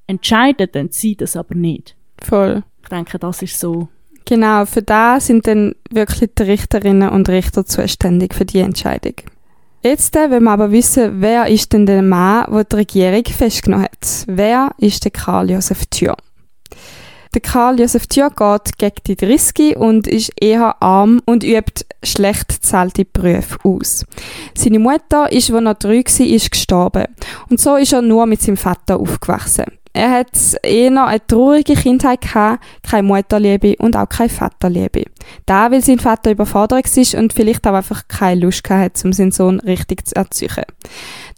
entscheiden 0.07 0.69
dann 0.73 0.91
sie 0.91 1.17
das 1.17 1.37
aber 1.37 1.55
nicht. 1.55 1.97
Voll. 2.23 2.63
Ich 2.83 2.89
denke, 2.89 3.19
das 3.19 3.43
ist 3.43 3.59
so. 3.59 3.89
Genau, 4.27 4.65
für 4.65 4.83
da 4.83 5.21
sind 5.21 5.47
dann 5.47 5.75
wirklich 5.91 6.31
die 6.39 6.43
Richterinnen 6.43 7.11
und 7.11 7.29
Richter 7.29 7.67
zuständig 7.67 8.35
für 8.35 8.45
die 8.45 8.61
Entscheidung. 8.61 9.15
Jetzt 9.87 10.17
äh, 10.17 10.31
wollen 10.31 10.45
wir 10.45 10.51
aber 10.51 10.73
wissen, 10.73 11.21
wer 11.21 11.47
ist 11.47 11.75
denn 11.75 11.85
der 11.85 12.01
Mann, 12.01 12.47
der 12.51 12.65
die 12.65 12.77
Regierung 12.77 13.25
festgenommen 13.27 13.85
hat? 13.85 14.25
Wer 14.27 14.71
ist 14.79 15.05
der 15.05 15.11
Karl 15.11 15.51
Josef 15.51 15.85
Thür? 15.91 16.17
Der 17.35 17.43
Karl 17.43 17.79
Josef 17.79 18.07
Thür 18.07 18.31
geht 18.31 18.79
gegen 18.79 18.97
die 19.07 19.17
30 19.17 19.77
und 19.77 20.07
ist 20.07 20.33
eher 20.41 20.83
arm 20.83 21.21
und 21.27 21.45
übt 21.45 21.85
schlecht 22.03 22.49
bezahlte 22.49 23.05
Berufe 23.05 23.59
aus. 23.63 24.07
Seine 24.57 24.79
Mutter 24.79 25.31
ist, 25.31 25.51
als 25.51 25.67
er 25.67 25.75
drei 25.75 26.03
war, 26.03 26.27
ist 26.27 26.51
gestorben. 26.51 27.05
Und 27.51 27.61
so 27.61 27.77
ist 27.77 27.93
er 27.93 28.01
nur 28.01 28.25
mit 28.25 28.41
seinem 28.41 28.57
Vater 28.57 28.99
aufgewachsen. 28.99 29.67
Er 29.97 30.11
hat 30.11 30.37
eher 30.65 31.07
eine 31.07 31.25
traurige 31.25 31.75
Kindheit 31.75 32.23
gehabt, 32.23 32.65
keine 32.83 33.05
Mutterliebe 33.05 33.77
und 33.79 33.97
auch 33.97 34.09
keine 34.09 34.29
Vaterliebe. 34.29 35.05
Da, 35.47 35.71
weil 35.71 35.83
sein 35.83 36.01
Vater 36.01 36.33
überfordert 36.33 36.85
war 36.85 37.21
und 37.21 37.33
vielleicht 37.33 37.65
auch 37.65 37.75
einfach 37.75 38.09
keine 38.09 38.41
Lust 38.41 38.69
hatte, 38.69 39.07
um 39.07 39.13
seinen 39.13 39.31
Sohn 39.31 39.61
richtig 39.61 40.09
zu 40.09 40.17
erziehen. 40.17 40.65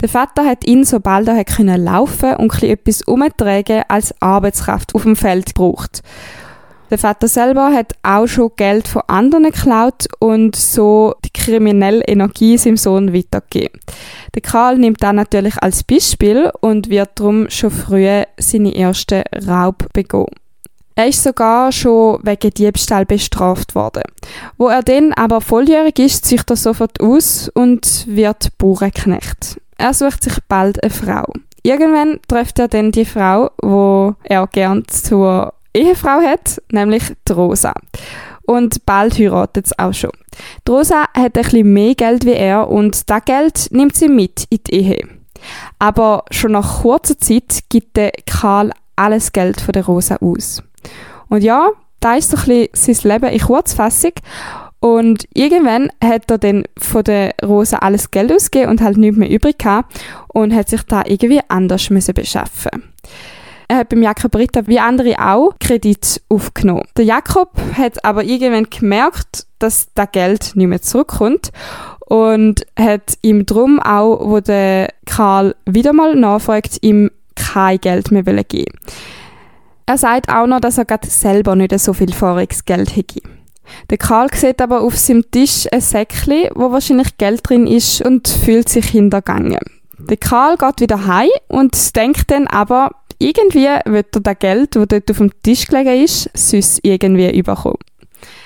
Der 0.00 0.08
Vater 0.08 0.46
hat 0.46 0.66
ihn, 0.66 0.84
sobald 0.84 1.28
er 1.28 1.44
können 1.44 1.84
laufen 1.84 2.36
und 2.36 2.62
etwas 2.62 3.02
umtragen, 3.02 3.82
als 3.88 4.14
Arbeitskraft 4.22 4.94
auf 4.94 5.02
dem 5.02 5.16
Feld 5.16 5.54
gebraucht. 5.54 6.02
Der 6.90 6.98
Vater 6.98 7.26
selber 7.26 7.72
hat 7.72 7.94
auch 8.02 8.26
schon 8.26 8.52
Geld 8.56 8.86
von 8.86 9.02
anderen 9.08 9.44
geklaut 9.44 10.06
und 10.20 10.54
so 10.54 11.14
die 11.24 11.30
kriminelle 11.30 12.02
Energie 12.06 12.56
seinem 12.58 12.76
Sohn 12.76 13.12
weitergegeben. 13.12 13.80
Der 14.34 14.42
Karl 14.42 14.78
nimmt 14.78 15.02
dann 15.02 15.16
natürlich 15.16 15.60
als 15.60 15.82
Beispiel 15.82 16.50
und 16.60 16.88
wird 16.88 17.10
darum 17.16 17.50
schon 17.50 17.70
früh 17.70 18.22
seine 18.38 18.74
ersten 18.74 19.22
Raub 19.48 19.86
begehen. 19.92 20.26
Er 20.94 21.08
ist 21.08 21.22
sogar 21.22 21.72
schon 21.72 22.20
wegen 22.22 22.50
Diebstahl 22.50 23.04
bestraft 23.04 23.74
worden. 23.74 24.04
Wo 24.56 24.68
er 24.68 24.82
dann 24.82 25.12
aber 25.12 25.42
volljährig 25.42 25.98
ist, 25.98 26.24
zieht 26.24 26.48
er 26.48 26.56
sofort 26.56 27.00
aus 27.00 27.50
und 27.52 28.06
wird 28.06 28.56
Bauernknecht. 28.56 29.60
Er 29.76 29.92
sucht 29.92 30.22
sich 30.24 30.38
bald 30.48 30.82
eine 30.82 30.90
Frau. 30.90 31.24
Irgendwann 31.62 32.20
trifft 32.28 32.58
er 32.60 32.68
dann 32.68 32.92
die 32.92 33.04
Frau, 33.04 33.50
wo 33.60 34.14
er 34.22 34.46
gern 34.46 34.84
zur 34.88 35.52
Ehefrau 35.76 36.20
hat, 36.20 36.62
nämlich 36.70 37.04
die 37.28 37.32
Rosa. 37.32 37.74
Und 38.42 38.86
bald 38.86 39.18
heiratet 39.18 39.66
sie 39.66 39.78
auch 39.78 39.92
schon. 39.92 40.12
Die 40.66 40.70
Rosa 40.70 41.04
hat 41.14 41.36
ein 41.36 41.42
bisschen 41.42 41.72
mehr 41.72 41.94
Geld 41.94 42.24
wie 42.24 42.34
er 42.34 42.68
und 42.68 43.10
das 43.10 43.24
Geld 43.24 43.68
nimmt 43.70 43.96
sie 43.96 44.08
mit 44.08 44.46
in 44.50 44.60
die 44.66 44.74
Ehe. 44.74 45.08
Aber 45.78 46.24
schon 46.30 46.52
nach 46.52 46.82
kurzer 46.82 47.18
Zeit 47.18 47.60
gibt 47.68 47.98
Karl 48.26 48.72
alles 48.94 49.32
Geld 49.32 49.60
von 49.60 49.72
der 49.72 49.84
Rosa 49.84 50.16
aus. 50.16 50.62
Und 51.28 51.42
ja, 51.42 51.70
da 52.00 52.14
ist 52.14 52.30
so 52.30 52.36
ein 52.36 52.68
bisschen 52.68 52.94
sein 52.94 53.12
Leben 53.12 53.32
in 53.32 53.40
Kurzfassung. 53.40 54.12
Und 54.80 55.26
irgendwann 55.34 55.90
hat 56.02 56.30
er 56.30 56.38
dann 56.38 56.64
von 56.78 57.02
der 57.02 57.34
Rosa 57.44 57.78
alles 57.78 58.10
Geld 58.10 58.30
ausgegeben 58.32 58.70
und 58.70 58.80
halt 58.80 58.96
nichts 58.96 59.16
mehr 59.16 59.30
übrig 59.30 59.58
gehabt 59.58 59.98
und 60.28 60.54
hat 60.54 60.68
sich 60.68 60.82
da 60.82 61.02
irgendwie 61.06 61.40
anders 61.48 61.90
müssen 61.90 62.14
beschaffen. 62.14 62.84
Er 63.68 63.78
hat 63.78 63.88
beim 63.88 64.02
Jakob 64.02 64.34
Ritter 64.36 64.66
wie 64.66 64.78
andere 64.78 65.16
auch 65.18 65.54
Kredit 65.58 66.22
aufgenommen. 66.28 66.84
Der 66.96 67.04
Jakob 67.04 67.50
hat 67.76 68.04
aber 68.04 68.22
irgendwann 68.24 68.70
gemerkt, 68.70 69.46
dass 69.58 69.88
das 69.94 70.12
Geld 70.12 70.52
nicht 70.54 70.68
mehr 70.68 70.82
zurückkommt 70.82 71.50
und 72.06 72.64
hat 72.78 73.18
ihm 73.22 73.44
drum 73.46 73.80
auch, 73.80 74.28
wo 74.28 74.40
der 74.40 74.90
Karl 75.06 75.56
wieder 75.64 75.92
mal 75.92 76.14
nachfragt, 76.14 76.78
ihm 76.82 77.10
kein 77.34 77.78
Geld 77.78 78.10
mehr 78.10 78.22
geben 78.22 78.72
Er 79.86 79.98
sagt 79.98 80.28
auch 80.28 80.46
noch, 80.46 80.60
dass 80.60 80.78
er 80.78 80.84
gerade 80.84 81.08
selber 81.08 81.56
nicht 81.56 81.78
so 81.80 81.92
viel 81.92 82.12
Vorratsgeld 82.12 82.94
hätte. 82.94 83.20
Der 83.90 83.98
Karl 83.98 84.28
sieht 84.32 84.62
aber 84.62 84.82
auf 84.82 84.96
seinem 84.96 85.28
Tisch 85.30 85.66
ein 85.72 85.80
Säckchen, 85.80 86.50
wo 86.54 86.70
wahrscheinlich 86.70 87.18
Geld 87.18 87.48
drin 87.48 87.66
ist 87.66 88.00
und 88.00 88.28
fühlt 88.28 88.68
sich 88.68 88.86
hintergangen. 88.86 89.58
Der 89.98 90.16
Karl 90.16 90.56
geht 90.56 90.80
wieder 90.80 91.06
heim 91.06 91.28
und 91.48 91.96
denkt 91.96 92.30
dann 92.30 92.46
aber, 92.46 92.90
irgendwie 93.18 93.68
wird 93.84 94.14
er 94.14 94.20
das 94.20 94.38
Geld, 94.38 94.76
das 94.76 94.88
dort 94.88 95.10
auf 95.10 95.18
dem 95.18 95.30
Tisch 95.42 95.66
gelegen 95.66 96.02
ist, 96.02 96.30
süß 96.34 96.80
irgendwie 96.82 97.36
überkommen. 97.36 97.78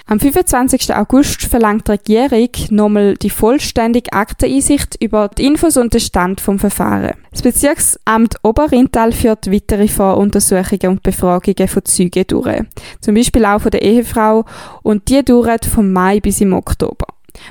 Am 0.06 0.18
25. 0.18 0.94
August 0.96 1.42
verlangt 1.42 1.86
die 1.86 2.16
Regierung 2.16 2.50
nochmal 2.70 3.14
die 3.14 3.30
vollständige 3.30 4.12
Akteneinsicht 4.12 4.96
über 5.00 5.28
die 5.28 5.46
Infos 5.46 5.76
und 5.76 5.94
den 5.94 6.00
Stand 6.00 6.40
vom 6.40 6.58
Verfahren. 6.58 7.14
Das 7.30 7.42
Bezirksamt 7.42 8.34
Oberrintal 8.42 9.12
führt 9.12 9.52
weitere 9.52 9.86
Voruntersuchungen 9.86 10.88
und 10.88 11.02
Befragungen 11.04 11.68
von 11.68 11.84
Zeugen 11.84 12.26
durch. 12.26 12.62
Zum 13.00 13.14
Beispiel 13.14 13.44
auch 13.44 13.60
von 13.60 13.70
der 13.70 13.82
Ehefrau 13.82 14.44
und 14.82 15.08
die 15.08 15.24
dauert 15.24 15.64
vom 15.64 15.92
Mai 15.92 16.18
bis 16.18 16.40
im 16.40 16.54
Oktober. 16.54 17.06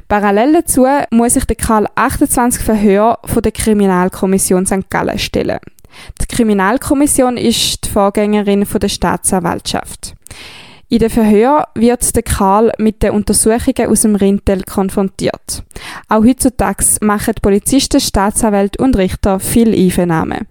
Parallel 0.08 0.54
dazu 0.54 0.86
muss 1.12 1.34
sich 1.34 1.46
der 1.46 1.56
Karl 1.56 1.88
28 1.96 2.62
Verhör 2.62 3.20
von 3.26 3.42
der 3.42 3.52
Kriminalkommission 3.52 4.66
St. 4.66 4.90
Gallen 4.90 5.20
stellen. 5.20 5.60
Die 6.22 6.26
Kriminalkommission 6.26 7.38
ist 7.38 7.86
die 7.86 7.90
Vorgängerin 7.90 8.66
von 8.66 8.80
der 8.80 8.90
Staatsanwaltschaft. 8.90 10.16
In 10.92 10.98
dem 10.98 11.12
Verhör 11.12 11.68
wird 11.76 12.16
der 12.16 12.24
Karl 12.24 12.72
mit 12.80 13.04
den 13.04 13.12
Untersuchungen 13.12 13.88
aus 13.88 14.02
dem 14.02 14.16
Rintel 14.16 14.64
konfrontiert. 14.64 15.64
Auch 16.08 16.26
heutzutage 16.26 16.84
machen 17.02 17.36
Polizisten, 17.44 18.00
Staatsanwälte 18.00 18.84
und 18.84 18.98
Richter 18.98 19.40
viel 19.40 19.76
Einvernahmen. 19.76 20.48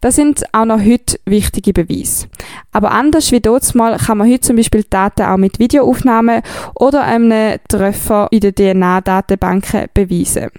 Das 0.00 0.14
sind 0.14 0.44
auch 0.52 0.64
noch 0.64 0.78
heute 0.78 1.18
wichtige 1.24 1.72
Beweise. 1.72 2.28
Aber 2.70 2.92
anders 2.92 3.32
wie 3.32 3.42
mal 3.74 3.96
kann 3.96 4.18
man 4.18 4.30
heute 4.30 4.42
zum 4.42 4.54
Beispiel 4.54 4.84
Daten 4.88 5.22
auch 5.22 5.36
mit 5.36 5.58
Videoaufnahmen 5.58 6.42
oder 6.76 7.02
einem 7.02 7.58
Treffer 7.68 8.28
in 8.30 8.40
den 8.40 8.54
DNA-Datenbanken 8.54 9.88
beweisen. 9.92 10.50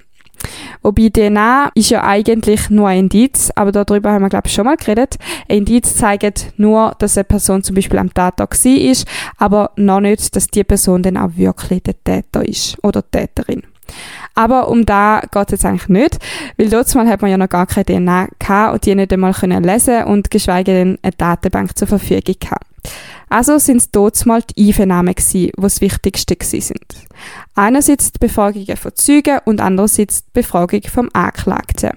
Wobei 0.81 1.09
DNA 1.09 1.71
ist 1.75 1.89
ja 1.89 2.03
eigentlich 2.03 2.69
nur 2.69 2.87
ein 2.87 3.01
Indiz, 3.01 3.51
aber 3.55 3.71
darüber 3.71 4.11
haben 4.11 4.23
wir 4.23 4.29
glaube 4.29 4.47
ich 4.47 4.53
schon 4.53 4.65
mal 4.65 4.77
geredet. 4.77 5.17
Ein 5.47 5.59
Indiz 5.59 5.95
zeigt 5.95 6.53
nur, 6.57 6.95
dass 6.99 7.17
eine 7.17 7.25
Person 7.25 7.63
zum 7.63 7.75
Beispiel 7.75 7.99
am 7.99 8.13
Tatort 8.13 8.65
ist, 8.65 9.07
aber 9.37 9.71
noch 9.75 9.99
nicht, 9.99 10.35
dass 10.35 10.47
die 10.47 10.63
Person 10.63 11.03
dann 11.03 11.17
auch 11.17 11.31
wirklich 11.35 11.83
der 11.83 11.95
Täter 12.03 12.47
ist 12.47 12.77
oder 12.83 13.03
Täterin. 13.09 13.63
Aber 14.35 14.69
um 14.69 14.85
da 14.85 15.21
geht 15.31 15.47
es 15.47 15.51
jetzt 15.51 15.65
eigentlich 15.65 15.89
nicht, 15.89 16.17
weil 16.57 16.69
mal 16.95 17.07
hat 17.09 17.21
man 17.21 17.31
ja 17.31 17.37
noch 17.37 17.49
gar 17.49 17.67
keine 17.67 17.85
DNA 17.85 18.27
gehabt 18.39 18.73
und 18.73 18.85
die 18.85 18.95
nicht 18.95 19.11
einmal 19.11 19.33
können 19.33 19.63
lesen 19.63 20.05
und 20.05 20.31
geschweige 20.31 20.71
denn 20.71 20.97
eine 21.01 21.11
Datenbank 21.11 21.77
zur 21.77 21.87
Verfügung 21.87 22.35
gehabt. 22.39 22.70
Also 23.31 23.59
sind 23.59 23.77
es 23.77 23.91
dort 23.91 24.21
die 24.25 24.67
Einvernahmen 24.67 25.15
die 25.15 25.53
das 25.55 25.79
Wichtigste 25.79 26.35
sind. 26.41 26.79
Einerseits 27.55 28.11
die 28.11 28.19
Befragung 28.19 28.65
von 28.75 28.91
Zeugen 28.93 29.39
und 29.45 29.61
andererseits 29.61 30.25
die 30.25 30.31
Befragung 30.33 30.81
vom 30.83 31.09
Anklagten. 31.13 31.91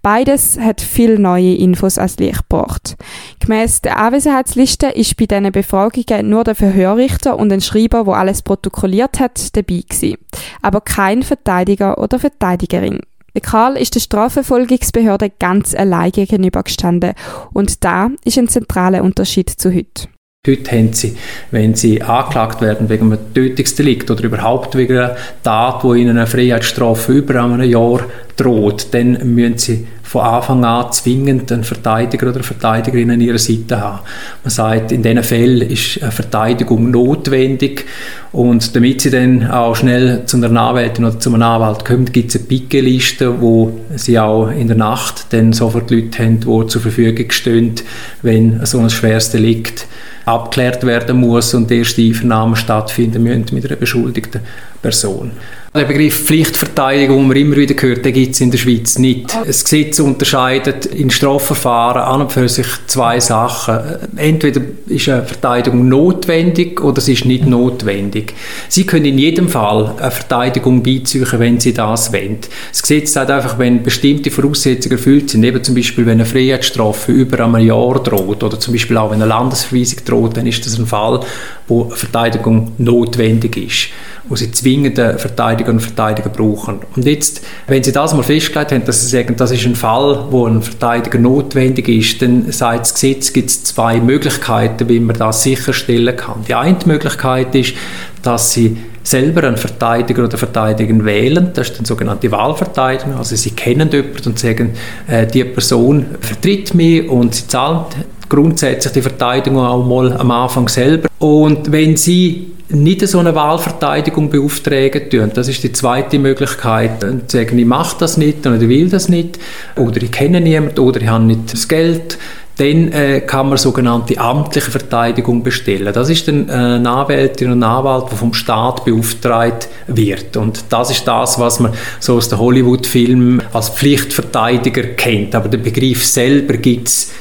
Beides 0.00 0.58
hat 0.58 0.80
viel 0.80 1.18
neue 1.18 1.56
Infos 1.56 1.98
als 1.98 2.16
Licht 2.16 2.48
gebracht. 2.48 2.96
Gemäss 3.38 3.82
der 3.82 3.98
Anwesenheitsliste 3.98 4.86
ist 4.86 5.16
bei 5.18 5.26
diesen 5.26 5.52
Befragungen 5.52 6.30
nur 6.30 6.44
der 6.44 6.54
Verhörrichter 6.54 7.38
und 7.38 7.52
ein 7.52 7.60
Schreiber, 7.60 8.06
wo 8.06 8.12
alles 8.12 8.40
protokolliert 8.40 9.20
hat, 9.20 9.54
dabei 9.56 9.82
gewesen. 9.86 10.16
Aber 10.62 10.80
kein 10.80 11.22
Verteidiger 11.22 11.98
oder 11.98 12.18
Verteidigerin. 12.18 13.00
Karl 13.42 13.76
ist 13.76 13.94
der 13.94 14.00
Strafverfolgungsbehörde 14.00 15.30
ganz 15.38 15.74
allein 15.74 16.10
gegenübergestanden 16.12 17.12
und 17.52 17.84
da 17.84 18.10
ist 18.24 18.38
ein 18.38 18.48
zentraler 18.48 19.04
Unterschied 19.04 19.50
zu 19.50 19.72
heute. 19.72 20.08
Heute 20.46 20.70
haben 20.70 20.92
sie, 20.92 21.16
wenn 21.50 21.74
sie 21.74 22.00
angeklagt 22.00 22.60
werden 22.60 22.88
wegen 22.88 23.12
einem 23.12 23.34
Tötungsdelikt 23.34 24.08
oder 24.08 24.22
überhaupt 24.22 24.76
wegen 24.76 24.96
einer 24.96 25.16
Tat, 25.42 25.82
wo 25.82 25.94
ihnen 25.94 26.16
eine 26.16 26.28
Freiheitsstrafe 26.28 27.12
über 27.12 27.42
einem 27.42 27.60
Jahr 27.68 28.04
droht, 28.36 28.86
dann 28.92 29.34
müssen 29.34 29.58
sie 29.58 29.86
von 30.04 30.22
Anfang 30.22 30.64
an 30.64 30.92
zwingend 30.92 31.50
einen 31.50 31.64
Verteidiger 31.64 32.28
oder 32.28 32.36
eine 32.36 32.44
Verteidigerin 32.44 33.10
an 33.10 33.20
ihrer 33.20 33.38
Seite 33.38 33.80
haben. 33.80 33.98
Man 34.44 34.50
sagt, 34.50 34.92
in 34.92 35.02
diesen 35.02 35.24
Fällen 35.24 35.68
ist 35.68 36.00
eine 36.00 36.12
Verteidigung 36.12 36.92
notwendig 36.92 37.84
und 38.30 38.76
damit 38.76 39.00
sie 39.00 39.10
dann 39.10 39.50
auch 39.50 39.74
schnell 39.74 40.22
zu 40.26 40.36
einer 40.36 40.58
Anwältin 40.58 41.04
oder 41.04 41.18
zu 41.18 41.30
einem 41.30 41.42
Anwalt 41.42 41.84
kommen, 41.84 42.06
gibt 42.06 42.30
es 42.30 42.36
eine 42.36 42.46
Pickeliste, 42.46 43.40
wo 43.40 43.72
sie 43.96 44.20
auch 44.20 44.50
in 44.50 44.68
der 44.68 44.76
Nacht 44.76 45.26
dann 45.30 45.52
sofort 45.52 45.90
Leute 45.90 46.22
haben, 46.22 46.38
die 46.38 46.66
zur 46.68 46.80
Verfügung 46.80 47.28
stehen, 47.32 47.74
wenn 48.22 48.64
so 48.64 48.78
ein 48.78 48.88
schweres 48.88 49.30
Delikt 49.30 49.88
abgeklärt 50.28 50.84
werden 50.84 51.18
muss 51.18 51.54
und 51.54 51.70
erste 51.70 52.02
Einvernahmen 52.02 52.56
stattfinden 52.56 53.22
müssen 53.22 53.46
mit 53.52 53.66
einer 53.66 53.76
beschuldigten 53.76 54.40
Person. 54.82 55.32
Der 55.74 55.84
Begriff 55.84 56.24
Pflichtverteidigung, 56.24 57.18
den 57.18 57.28
man 57.28 57.36
immer 57.36 57.56
wieder 57.56 57.74
hört, 57.80 58.04
den 58.04 58.14
gibt 58.14 58.34
es 58.34 58.40
in 58.40 58.50
der 58.50 58.56
Schweiz 58.56 58.98
nicht. 58.98 59.36
Das 59.46 59.64
Gesetz 59.64 60.00
unterscheidet 60.00 60.86
in 60.86 61.10
Strafverfahren 61.10 62.02
an 62.02 62.22
und 62.22 62.32
für 62.32 62.48
sich 62.48 62.66
zwei 62.86 63.20
Sachen. 63.20 63.78
Entweder 64.16 64.62
ist 64.86 65.10
eine 65.10 65.24
Verteidigung 65.24 65.86
notwendig 65.86 66.80
oder 66.82 67.02
sie 67.02 67.12
ist 67.12 67.26
nicht 67.26 67.46
notwendig. 67.46 68.34
Sie 68.68 68.86
können 68.86 69.04
in 69.04 69.18
jedem 69.18 69.50
Fall 69.50 69.94
eine 69.98 70.10
Verteidigung 70.10 70.82
beiziehen, 70.82 71.26
wenn 71.32 71.60
Sie 71.60 71.74
das 71.74 72.14
wollen. 72.14 72.38
Das 72.70 72.80
Gesetz 72.80 73.12
sagt 73.12 73.30
einfach, 73.30 73.58
wenn 73.58 73.82
bestimmte 73.82 74.30
Voraussetzungen 74.30 74.96
erfüllt 74.96 75.30
sind, 75.30 75.44
eben 75.44 75.62
zum 75.62 75.74
Beispiel, 75.74 76.06
wenn 76.06 76.12
eine 76.12 76.24
Freiheitsstrafe 76.24 77.12
über 77.12 77.44
einem 77.44 77.58
Jahr 77.58 78.02
droht 78.02 78.42
oder 78.42 78.58
zum 78.58 78.72
Beispiel 78.72 78.96
auch 78.96 79.10
wenn 79.10 79.20
eine 79.20 79.28
Landesverweisung 79.28 79.98
droht, 80.04 80.17
dann 80.26 80.46
ist 80.46 80.66
das 80.66 80.78
ein 80.78 80.86
Fall, 80.86 81.20
wo 81.68 81.90
Verteidigung 81.90 82.72
notwendig 82.78 83.56
ist, 83.56 83.88
wo 84.28 84.34
Sie 84.34 84.50
zwingende 84.50 85.18
Verteidiger 85.18 85.70
und 85.70 85.80
Verteidiger 85.80 86.30
brauchen. 86.30 86.80
Und 86.96 87.04
jetzt, 87.04 87.42
wenn 87.66 87.82
Sie 87.82 87.92
das 87.92 88.14
mal 88.14 88.22
festgelegt 88.22 88.72
haben, 88.72 88.84
dass 88.84 89.02
Sie 89.02 89.16
sagen, 89.16 89.36
das 89.36 89.50
ist 89.50 89.66
ein 89.66 89.76
Fall, 89.76 90.26
wo 90.30 90.46
ein 90.46 90.62
Verteidiger 90.62 91.18
notwendig 91.18 91.88
ist, 91.88 92.20
dann 92.22 92.50
sagt 92.50 92.92
Gesetz, 92.92 93.32
gibt 93.32 93.50
es 93.50 93.64
zwei 93.64 94.00
Möglichkeiten, 94.00 94.88
wie 94.88 95.00
man 95.00 95.16
das 95.16 95.42
sicherstellen 95.42 96.16
kann. 96.16 96.44
Die 96.48 96.54
eine 96.54 96.78
Möglichkeit 96.86 97.54
ist, 97.54 97.74
dass 98.22 98.52
Sie 98.52 98.78
selber 99.08 99.44
einen 99.44 99.56
Verteidiger 99.56 100.24
oder 100.24 100.36
Verteidigerin 100.36 101.04
wählen. 101.04 101.50
Das 101.54 101.70
ist 101.70 101.80
die 101.80 101.86
sogenannte 101.86 102.30
Wahlverteidigung. 102.30 103.14
Also 103.14 103.36
Sie 103.36 103.50
kennen 103.50 103.90
jemanden 103.90 104.28
und 104.28 104.38
sagen, 104.38 104.72
äh, 105.06 105.26
die 105.26 105.44
Person 105.44 106.06
vertritt 106.20 106.74
mich 106.74 107.08
und 107.08 107.34
sie 107.34 107.48
zahlt 107.48 107.96
grundsätzlich 108.28 108.92
die 108.92 109.02
Verteidigung 109.02 109.64
auch 109.64 109.84
mal 109.84 110.12
am 110.12 110.30
Anfang 110.30 110.68
selber. 110.68 111.08
Und 111.18 111.72
wenn 111.72 111.96
sie 111.96 112.52
nicht 112.70 113.06
so 113.08 113.18
eine 113.18 113.34
Wahlverteidigung 113.34 114.28
beauftragen 114.28 115.08
tun. 115.08 115.30
Das 115.32 115.48
ist 115.48 115.62
die 115.62 115.72
zweite 115.72 116.18
Möglichkeit. 116.18 117.02
Und 117.02 117.30
sagen, 117.30 117.58
ich 117.58 117.64
mache 117.64 117.96
das 117.98 118.18
nicht 118.18 118.46
oder 118.46 118.60
ich 118.60 118.68
will 118.68 118.90
das 118.90 119.08
nicht 119.08 119.38
oder 119.76 120.02
ich 120.02 120.12
kenne 120.12 120.40
niemanden 120.40 120.78
oder 120.78 121.00
ich 121.00 121.08
habe 121.08 121.24
nicht 121.24 121.52
das 121.52 121.66
Geld 121.66 122.18
dann 122.58 122.92
äh, 122.92 123.20
kann 123.20 123.48
man 123.48 123.56
sogenannte 123.56 124.18
amtliche 124.18 124.72
Verteidigung 124.72 125.44
bestellen. 125.44 125.92
Das 125.94 126.10
ist 126.10 126.26
dann 126.26 126.48
äh, 126.48 126.52
eine 126.52 126.90
Anwältin 126.90 127.52
und 127.52 127.60
ein 127.60 127.62
Anwalt, 127.62 128.10
der 128.10 128.18
vom 128.18 128.34
Staat 128.34 128.84
beauftragt 128.84 129.68
wird. 129.86 130.36
Und 130.36 130.64
das 130.68 130.90
ist 130.90 131.06
das, 131.06 131.38
was 131.38 131.60
man 131.60 131.72
so 132.00 132.16
aus 132.16 132.28
den 132.28 132.40
Hollywood-Filmen 132.40 133.42
als 133.52 133.68
Pflichtverteidiger 133.68 134.82
kennt. 134.82 135.36
Aber 135.36 135.48
der 135.48 135.58
Begriff 135.58 136.04
selber 136.04 136.54
gibt 136.54 136.88
es 136.88 137.12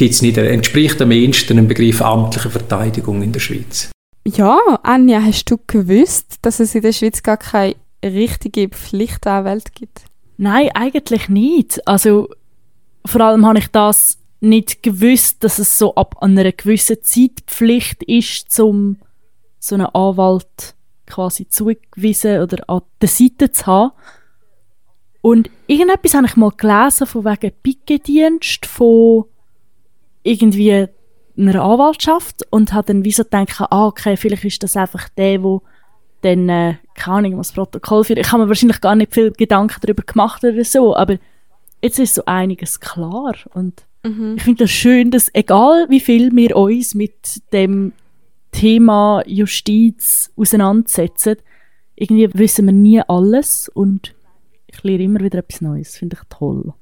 nicht. 0.00 0.36
Er 0.36 0.50
entspricht 0.50 1.00
am 1.00 1.10
ehesten 1.10 1.56
dem 1.56 1.68
Begriff 1.68 2.02
amtliche 2.02 2.50
Verteidigung 2.50 3.22
in 3.22 3.32
der 3.32 3.40
Schweiz. 3.40 3.90
Ja, 4.26 4.58
Anja, 4.82 5.20
hast 5.20 5.50
du 5.50 5.56
gewusst, 5.66 6.38
dass 6.42 6.60
es 6.60 6.74
in 6.74 6.82
der 6.82 6.92
Schweiz 6.92 7.22
gar 7.22 7.36
keine 7.36 7.76
richtige 8.04 8.68
Pflichtanwälte 8.68 9.72
gibt? 9.72 10.02
Nein, 10.36 10.70
eigentlich 10.74 11.28
nicht. 11.28 11.86
Also 11.86 12.28
vor 13.04 13.20
allem 13.20 13.46
habe 13.46 13.58
ich 13.58 13.68
das 13.68 14.18
nicht 14.40 14.82
gewusst, 14.82 15.42
dass 15.44 15.58
es 15.58 15.78
so 15.78 15.94
ab 15.94 16.16
einer 16.20 16.50
gewissen 16.52 17.02
Zeitpflicht 17.02 18.02
ist, 18.02 18.50
zum 18.52 18.98
so 19.58 19.76
einen 19.76 19.86
Anwalt 19.86 20.74
quasi 21.06 21.48
zugewiesen 21.48 22.40
oder 22.40 22.68
an 22.68 22.82
der 23.00 23.08
Seite 23.08 23.52
zu 23.52 23.66
haben. 23.66 23.92
Und 25.22 25.50
irgendetwas 25.66 26.14
habe 26.14 26.26
ich 26.26 26.36
mal 26.36 26.50
gelesen 26.50 27.06
von 27.06 27.24
wegen 27.24 27.52
Picke-Dienst 27.62 28.66
von 28.66 29.24
irgendwie 30.26 30.86
einer 31.38 31.62
Anwaltschaft 31.62 32.46
und 32.50 32.72
habe 32.72 32.88
dann 32.88 33.04
wie 33.04 33.12
so 33.12 33.24
gedacht, 33.24 33.60
ah, 33.60 33.86
okay, 33.86 34.16
vielleicht 34.16 34.44
ist 34.44 34.62
das 34.62 34.76
einfach 34.76 35.08
der, 35.10 35.38
der 35.38 35.60
dann, 36.22 36.48
äh, 36.48 36.74
keine 36.94 37.18
Ahnung, 37.18 37.38
was 37.38 37.52
Protokoll 37.52 38.04
führt. 38.04 38.18
Ich 38.18 38.32
habe 38.32 38.42
mir 38.42 38.48
wahrscheinlich 38.48 38.80
gar 38.80 38.94
nicht 38.94 39.12
viel 39.12 39.32
Gedanken 39.32 39.80
darüber 39.80 40.02
gemacht 40.02 40.42
oder 40.44 40.64
so, 40.64 40.96
aber 40.96 41.18
jetzt 41.82 41.98
ist 41.98 42.14
so 42.14 42.22
einiges 42.24 42.80
klar 42.80 43.34
und 43.52 43.86
Mhm. 44.06 44.34
Ich 44.36 44.42
finde 44.44 44.64
das 44.64 44.70
schön, 44.70 45.10
dass 45.10 45.30
egal 45.34 45.86
wie 45.88 46.00
viel 46.00 46.34
wir 46.34 46.56
uns 46.56 46.94
mit 46.94 47.42
dem 47.52 47.92
Thema 48.52 49.22
Justiz 49.26 50.30
auseinandersetzen, 50.36 51.36
irgendwie 51.96 52.32
wissen 52.34 52.66
wir 52.66 52.72
nie 52.72 53.00
alles 53.00 53.68
und 53.68 54.14
ich 54.66 54.82
lerne 54.82 55.04
immer 55.04 55.20
wieder 55.20 55.38
etwas 55.38 55.60
Neues. 55.60 55.96
Finde 55.96 56.16
ich 56.20 56.28
toll. 56.28 56.72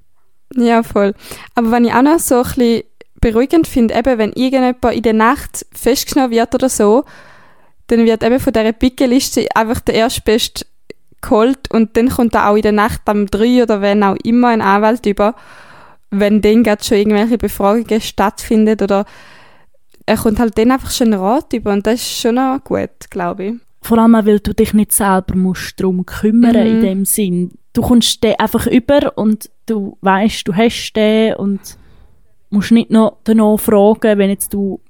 Ja, 0.56 0.82
voll. 0.82 1.14
Aber 1.54 1.70
wenn 1.70 1.84
ich 1.84 1.94
auch 1.94 2.02
noch 2.02 2.18
so 2.18 2.36
ein 2.36 2.42
bisschen 2.42 2.82
beruhigend 3.24 3.66
finde, 3.66 3.94
eben, 3.94 4.18
wenn 4.18 4.32
irgendjemand 4.32 4.94
in 4.94 5.02
der 5.02 5.12
Nacht 5.14 5.66
festgenommen 5.72 6.30
wird 6.30 6.54
oder 6.54 6.68
so, 6.68 7.04
dann 7.86 8.04
wird 8.04 8.22
eben 8.22 8.38
von 8.38 8.52
dieser 8.52 8.72
Pickeliste 8.72 9.46
einfach 9.54 9.80
der 9.80 9.94
Erstbeste 9.94 10.66
geholt 11.20 11.70
und 11.72 11.96
dann 11.96 12.10
kommt 12.10 12.34
da 12.34 12.50
auch 12.50 12.56
in 12.56 12.62
der 12.62 12.72
Nacht 12.72 13.00
am 13.06 13.26
3 13.26 13.62
oder 13.62 13.80
wenn 13.80 14.02
auch 14.02 14.16
immer 14.24 14.48
ein 14.48 14.60
Anwalt 14.60 15.06
über 15.06 15.34
wenn 16.20 16.40
dann 16.40 16.62
gerade 16.62 16.84
schon 16.84 16.98
irgendwelche 16.98 17.38
Befragungen 17.38 18.00
stattfinden 18.00 18.80
oder 18.80 19.04
er 20.06 20.16
kommt 20.16 20.38
halt 20.38 20.56
dann 20.58 20.70
einfach 20.70 20.90
schon 20.90 21.14
Rat 21.14 21.52
über 21.52 21.72
und 21.72 21.86
das 21.86 21.94
ist 21.94 22.20
schon 22.20 22.34
noch 22.34 22.62
gut, 22.62 23.10
glaube 23.10 23.44
ich. 23.44 23.54
Vor 23.80 23.98
allem 23.98 24.14
auch, 24.14 24.26
weil 24.26 24.40
du 24.40 24.54
dich 24.54 24.74
nicht 24.74 24.92
selber 24.92 25.34
musst 25.34 25.80
darum 25.80 26.04
kümmern 26.06 26.52
mhm. 26.52 26.66
in 26.66 26.80
dem 26.80 27.04
Sinn. 27.04 27.52
Du 27.72 27.82
kommst 27.82 28.22
den 28.22 28.38
einfach 28.38 28.66
über 28.66 29.16
und 29.16 29.50
du 29.66 29.96
weißt, 30.00 30.46
du 30.46 30.54
hast 30.54 30.92
den 30.94 31.34
und 31.34 31.60
musst 32.54 32.72
nicht 32.72 32.90
noch 32.90 33.18
danach 33.24 33.58
fragen, 33.58 34.18
wenn 34.18 34.30
jetzt 34.30 34.54
du 34.54 34.80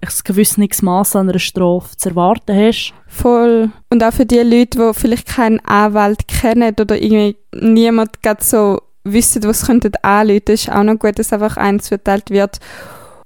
ein 0.00 0.08
gewisses 0.24 0.82
Maß 0.82 1.16
an 1.16 1.28
einer 1.28 1.38
Strafe 1.38 1.96
zu 1.96 2.10
erwarten 2.10 2.56
hast. 2.56 2.92
Voll. 3.06 3.70
Und 3.90 4.02
auch 4.02 4.12
für 4.12 4.26
die 4.26 4.40
Leute, 4.40 4.78
die 4.78 4.94
vielleicht 4.94 5.28
keinen 5.28 5.60
Anwalt 5.60 6.26
kennen 6.26 6.74
oder 6.78 7.00
irgendwie 7.00 7.36
niemand 7.54 8.22
gerade 8.22 8.42
so 8.42 8.80
wissen, 9.04 9.44
was 9.44 9.66
könnten 9.66 9.92
anrufen, 10.02 10.42
ist 10.48 10.70
auch 10.70 10.82
noch 10.82 10.98
gut, 10.98 11.18
dass 11.18 11.32
einfach 11.32 11.56
eins 11.56 11.88
verteilt 11.88 12.30
wird. 12.30 12.58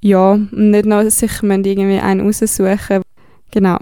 Ja, 0.03 0.33
und 0.33 0.53
nicht 0.53 0.87
noch 0.87 1.09
sich 1.09 1.43
irgendwie 1.43 1.99
einen 1.99 2.27
raussuchen. 2.27 3.03
Genau. 3.51 3.79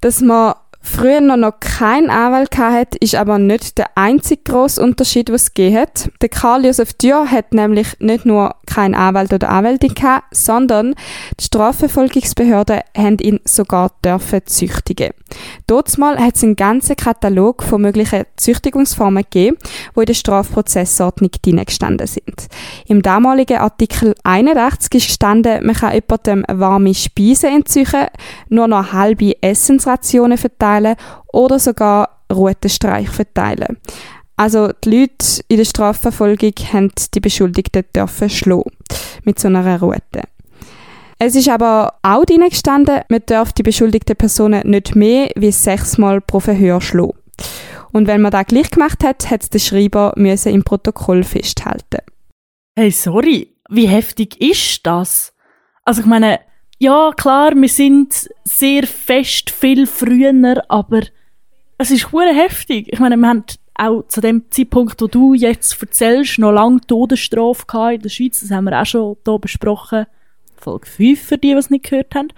Dass 0.00 0.20
man 0.20 0.54
früher 0.84 1.20
noch, 1.20 1.58
keinen 1.60 2.10
Anwalt 2.10 2.56
hatte, 2.56 2.98
ist 2.98 3.14
aber 3.14 3.38
nicht 3.38 3.78
der 3.78 3.96
einzige 3.96 4.42
grosse 4.44 4.82
Unterschied, 4.82 5.30
was 5.32 5.42
es 5.42 5.54
gegeben 5.54 5.78
hat. 5.78 6.10
Der 6.20 6.28
Karl 6.28 6.66
Josef 6.66 6.92
Dürr 6.92 7.30
hat 7.30 7.52
nämlich 7.52 7.88
nicht 7.98 8.26
nur 8.26 8.54
keinen 8.66 8.94
Anwalt 8.94 9.32
oder 9.32 9.48
Anwältin 9.48 9.94
gehabt, 9.94 10.36
sondern 10.36 10.94
die 11.40 11.44
Strafverfolgungsbehörden 11.44 12.80
haben 12.96 13.18
ihn 13.18 13.40
sogar 13.44 13.92
dürfen 14.04 14.42
züchtigen. 14.44 15.10
Dortmal 15.66 16.18
hat 16.18 16.36
es 16.36 16.42
einen 16.42 16.56
ganzen 16.56 16.96
Katalog 16.96 17.62
von 17.62 17.80
möglichen 17.80 18.24
Züchtigungsformen 18.36 19.22
gegeben, 19.22 19.56
die 19.96 20.00
in 20.00 20.06
der 20.06 20.14
Strafprozessordnung 20.14 21.30
drin 21.42 21.64
gestanden 21.64 22.06
sind. 22.06 22.48
Im 22.86 23.02
damaligen 23.02 23.58
Artikel 23.58 24.14
81 24.24 24.94
ist 24.94 25.06
gestanden, 25.08 25.64
man 25.64 25.74
kann 25.74 25.94
jemandem 25.94 26.44
warme 26.48 26.94
Speisen 26.94 27.50
entzüchen, 27.50 28.06
nur 28.48 28.68
noch 28.68 28.92
halbe 28.92 29.42
Essensrationen 29.42 30.36
verteilen 30.38 30.96
oder 31.32 31.58
sogar 31.58 32.20
Rutenstreich 32.32 33.08
verteilen. 33.08 33.78
Also 34.36 34.70
die 34.84 34.90
Leute 34.90 35.42
in 35.48 35.58
der 35.58 35.64
Strafverfolgung 35.64 36.52
haben 36.72 36.90
die 37.14 37.20
Beschuldigten 37.20 37.84
dürfen 37.94 38.28
schlagen 38.28 38.70
mit 39.24 39.38
so 39.38 39.48
einer 39.48 39.80
Rute. 39.80 40.22
Es 41.18 41.36
ist 41.36 41.48
aber 41.48 41.94
auch 42.02 42.24
drin 42.24 42.48
gestanden, 42.48 43.02
man 43.08 43.22
darf 43.26 43.52
die 43.52 43.62
beschuldigten 43.62 44.16
Personen 44.16 44.68
nicht 44.68 44.94
mehr 44.96 45.30
wie 45.36 45.52
sechsmal 45.52 46.20
pro 46.20 46.40
Verhör 46.40 46.80
schlagen. 46.80 47.18
Und 47.92 48.08
wenn 48.08 48.22
man 48.22 48.32
das 48.32 48.46
gleich 48.46 48.70
gemacht 48.70 49.04
hat, 49.04 49.30
hat 49.30 49.54
der 49.54 49.58
Schreiber 49.60 50.12
müssen 50.16 50.52
im 50.52 50.64
Protokoll 50.64 51.22
festhalten. 51.22 52.00
Hey, 52.76 52.90
sorry, 52.90 53.54
wie 53.70 53.86
heftig 53.86 54.40
ist 54.40 54.84
das? 54.84 55.32
Also 55.84 56.00
ich 56.00 56.06
meine, 56.06 56.40
ja 56.78 57.12
klar, 57.16 57.52
wir 57.54 57.68
sind 57.68 58.28
sehr 58.42 58.86
fest 58.86 59.50
viel 59.50 59.86
früher, 59.86 60.62
aber 60.68 61.02
es 61.78 61.90
ist 61.90 62.10
hure 62.12 62.34
heftig. 62.34 62.92
Ich 62.92 62.98
meine, 62.98 63.16
wir 63.16 63.28
haben 63.28 63.44
auch 63.76 64.02
zu 64.08 64.20
dem 64.20 64.50
Zeitpunkt, 64.50 65.00
wo 65.00 65.06
du 65.06 65.34
jetzt 65.34 65.80
erzählst, 65.80 66.38
noch 66.38 66.52
lange 66.52 66.80
Todesstrafe 66.80 67.64
in 67.94 68.00
der 68.00 68.08
Schweiz. 68.08 68.40
Das 68.40 68.50
haben 68.50 68.64
wir 68.64 68.80
auch 68.80 68.86
schon 68.86 69.16
hier 69.24 69.38
besprochen. 69.38 70.06
Folge 70.64 70.86
5 70.86 71.22
für 71.22 71.38
die, 71.38 71.52
die 71.52 71.58
es 71.58 71.70
nicht 71.70 71.88
gehört 71.88 72.14
haben. 72.14 72.28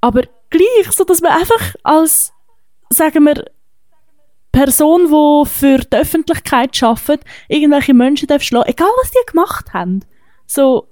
Aber 0.00 0.22
gleich, 0.50 0.92
so 0.92 1.04
dass 1.04 1.20
man 1.20 1.32
einfach 1.32 1.74
als, 1.82 2.32
sagen 2.90 3.24
wir, 3.24 3.44
Person, 4.52 5.06
die 5.06 5.48
für 5.48 5.78
die 5.78 5.96
Öffentlichkeit 5.96 6.80
arbeitet, 6.82 7.26
irgendwelche 7.48 7.94
Menschen 7.94 8.28
darf 8.28 8.42
schlagen, 8.42 8.68
egal 8.68 8.88
was 9.00 9.10
die 9.10 9.32
gemacht 9.32 9.72
haben. 9.72 10.00
So, 10.46 10.88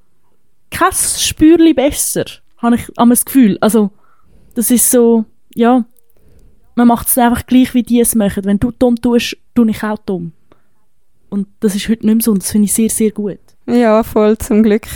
kein 0.70 0.92
Spürli 0.92 1.74
besser, 1.74 2.24
habe 2.58 2.76
ich 2.76 2.88
das 2.96 3.24
Gefühl. 3.24 3.58
Also, 3.60 3.90
das 4.54 4.70
ist 4.70 4.90
so, 4.90 5.26
ja, 5.54 5.84
man 6.74 6.88
macht 6.88 7.06
es 7.06 7.18
einfach 7.18 7.46
gleich, 7.46 7.72
wie 7.74 7.82
die 7.82 8.00
es 8.00 8.14
machen. 8.14 8.44
Wenn 8.44 8.58
du 8.58 8.72
dumm 8.72 8.96
tust, 8.96 9.36
tue 9.54 9.70
ich 9.70 9.82
auch 9.84 9.98
dumm. 9.98 10.32
Und 11.30 11.46
das 11.60 11.74
ist 11.74 11.88
heute 11.88 12.04
nicht 12.06 12.14
mehr 12.16 12.22
so 12.22 12.32
und 12.32 12.42
das 12.42 12.50
finde 12.50 12.66
ich 12.66 12.74
sehr, 12.74 12.90
sehr 12.90 13.10
gut. 13.10 13.38
Ja, 13.66 14.02
voll, 14.02 14.36
zum 14.38 14.62
Glück. 14.62 14.88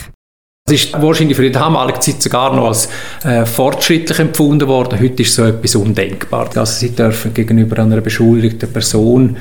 Das 0.69 0.83
ist 0.83 1.01
wahrscheinlich 1.01 1.37
für 1.37 1.45
die 1.45 1.53
damalige 1.53 2.01
Zeit 2.01 2.21
sogar 2.21 2.53
noch 2.53 2.67
als 2.67 2.89
äh, 3.23 3.47
fortschrittlich 3.47 4.19
empfunden 4.19 4.67
worden. 4.67 4.99
Heute 4.99 5.23
ist 5.23 5.33
so 5.33 5.45
etwas 5.45 5.77
undenkbar. 5.77 6.51
Also 6.57 6.81
sie 6.81 6.91
dürfen 6.91 7.33
gegenüber 7.33 7.81
einer 7.81 8.01
beschuldigten 8.01 8.73
Person, 8.73 9.37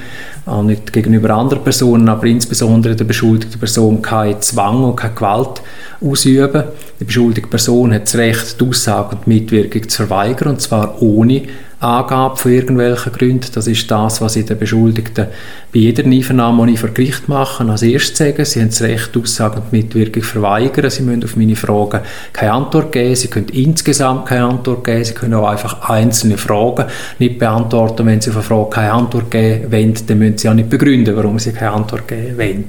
auch 0.45 0.61
nicht 0.61 0.93
gegenüber 0.93 1.31
anderen 1.31 1.63
Personen, 1.63 2.07
aber 2.09 2.27
insbesondere 2.27 2.95
der 2.95 3.05
beschuldigten 3.05 3.59
Person 3.59 4.03
keinen 4.03 4.39
Zwang 4.43 4.83
und 4.83 4.97
keine 4.97 5.15
Gewalt 5.15 5.63
ausüben. 5.99 6.65
Die 6.99 7.05
beschuldigte 7.05 7.49
Person 7.49 7.91
hat 7.91 8.03
das 8.03 8.17
Recht, 8.17 8.61
die 8.61 8.65
Aussage 8.67 9.15
und 9.15 9.25
die 9.25 9.29
Mitwirkung 9.31 9.89
zu 9.89 10.05
verweigern, 10.05 10.49
und 10.49 10.61
zwar 10.61 11.01
ohne 11.01 11.41
Angabe 11.79 12.38
von 12.38 12.51
irgendwelchen 12.51 13.11
Gründen. 13.13 13.47
Das 13.51 13.65
ist 13.65 13.89
das, 13.89 14.21
was 14.21 14.35
ich 14.35 14.45
den 14.45 14.59
Beschuldigten 14.59 15.27
bei 15.75 15.81
jeder 15.81 16.05
Einvernahme, 16.05 16.67
die 16.67 16.73
ich 16.75 16.79
vor 16.79 16.91
Gericht 16.91 17.27
mache, 17.27 17.65
als 17.65 17.81
erstes 17.81 18.17
sagen. 18.17 18.45
Sie 18.45 18.61
haben 18.61 18.69
das 18.69 18.81
Recht, 18.81 19.17
Aussagen 19.17 19.57
und 19.57 19.73
Mitwirkung 19.73 20.23
verweigern. 20.23 20.89
Sie 20.89 21.03
müssen 21.03 21.25
auf 21.25 21.35
meine 21.35 21.57
Fragen 21.57 21.99
keine 22.31 22.53
Antwort 22.53 22.93
geben. 22.93 23.13
Sie 23.13 23.27
können 23.27 23.49
insgesamt 23.49 24.25
keine 24.25 24.45
Antwort 24.45 24.85
geben. 24.85 25.03
Sie 25.03 25.13
können 25.13 25.33
auch 25.33 25.49
einfach 25.49 25.89
einzelne 25.89 26.38
Fragen 26.38 26.85
nicht 27.19 27.39
beantworten. 27.39 28.05
Wenn 28.05 28.21
Sie 28.21 28.29
auf 28.29 28.38
eine 28.38 28.45
Frage 28.45 28.69
keine 28.69 28.93
Antwort 28.93 29.29
geben 29.29 29.69
wollen, 29.69 29.93
dann 30.07 30.17
müssen 30.17 30.38
Sie 30.38 30.47
auch 30.47 30.53
nicht 30.53 30.69
begründen, 30.69 31.13
warum 31.13 31.39
Sie 31.39 31.51
keine 31.51 31.71
Antwort 31.71 32.07
geben 32.07 32.38
wollen. 32.38 32.65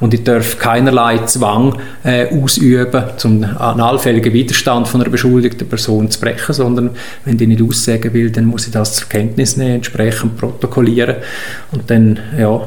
Und 0.00 0.12
ich 0.12 0.22
darf 0.22 0.58
keinerlei 0.58 1.24
Zwang 1.24 1.78
äh, 2.04 2.26
ausüben, 2.38 3.02
um 3.24 3.44
einen 3.44 3.80
allfälligen 3.80 4.30
Widerstand 4.30 4.88
von 4.88 5.00
einer 5.00 5.08
beschuldigten 5.08 5.66
Person 5.66 6.10
zu 6.10 6.20
brechen, 6.20 6.52
sondern 6.52 6.90
wenn 7.24 7.38
die 7.38 7.46
nicht 7.46 7.62
aussagen 7.62 8.12
will, 8.12 8.30
dann 8.30 8.44
muss 8.44 8.66
ich 8.66 8.74
das 8.74 8.96
zur 8.96 9.08
Kenntnis 9.08 9.56
nehmen, 9.56 9.76
entsprechend 9.76 10.36
protokollieren 10.36 11.16
und 11.72 11.90
dann 11.90 12.18
ja, 12.42 12.60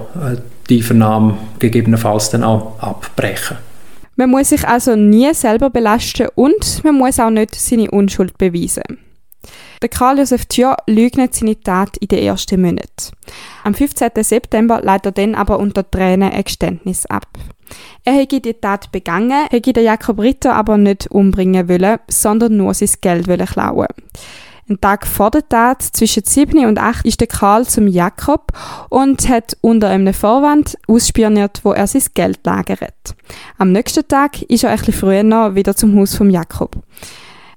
die 0.70 0.82
Vernahme 0.82 1.38
gegebenenfalls 1.60 2.30
dann 2.30 2.44
auch 2.44 2.80
abbrechen. 2.80 3.58
Man 4.16 4.30
muss 4.30 4.50
sich 4.50 4.66
also 4.68 4.96
nie 4.96 5.34
selber 5.34 5.70
belasten 5.70 6.28
und 6.36 6.84
man 6.84 6.96
muss 6.96 7.20
auch 7.20 7.30
nicht 7.30 7.56
seine 7.56 7.92
Unschuld 7.92 8.38
beweisen. 8.38 9.00
Der 9.82 9.90
Karl 9.90 10.20
Josef 10.20 10.46
Tjör 10.46 10.78
leugnet 10.88 11.36
seine 11.36 11.60
Tat 11.60 11.98
in 11.98 12.08
den 12.08 12.20
ersten 12.20 12.62
Monaten. 12.62 13.12
Am 13.64 13.74
15. 13.74 14.12
September 14.22 14.82
leitet 14.82 15.18
er 15.18 15.26
dann 15.26 15.36
aber 15.36 15.60
unter 15.60 15.90
Tränen 15.90 16.32
ein 16.32 16.44
Geständnis 16.44 17.06
ab. 17.06 17.28
Er 18.06 18.14
hätte 18.14 18.40
die 18.40 18.54
Tat 18.54 18.92
begangen, 18.92 19.48
hätte 19.50 19.74
den 19.74 19.84
Jakob 19.84 20.20
Ritter 20.20 20.56
aber 20.56 20.78
nicht 20.78 21.12
umbringen 21.12 21.68
wollen, 21.68 22.00
sondern 22.08 22.58
nur 22.58 22.74
sein 22.74 22.90
Geld 23.02 23.28
klauen 23.48 23.88
ein 24.68 24.82
Tag 24.82 25.06
vor 25.06 25.30
der 25.30 25.48
Tat, 25.48 25.84
zwischen 25.84 26.24
7 26.26 26.66
und 26.66 26.80
8, 26.80 27.06
ist 27.06 27.20
der 27.20 27.28
Karl 27.28 27.68
zum 27.68 27.88
Jakob 27.88 28.52
und 28.90 29.30
hat 29.30 29.56
unter 29.62 29.90
einem 29.90 30.14
Vorwand 30.14 30.78
ausspioniert, 30.88 31.62
wo 31.64 31.74
er 31.74 31.86
sein 31.86 32.04
Geld 32.16 32.40
lagert. 32.44 33.16
Am 33.58 33.72
nächsten 33.72 34.08
Tag 34.08 34.42
ist 34.44 34.64
er 34.64 34.74
etwas 34.74 34.96
früher 34.96 35.24
noch 35.24 35.54
wieder 35.54 35.76
zum 35.76 35.96
Haus 36.00 36.16
vom 36.16 36.30
Jakob. 36.30 36.78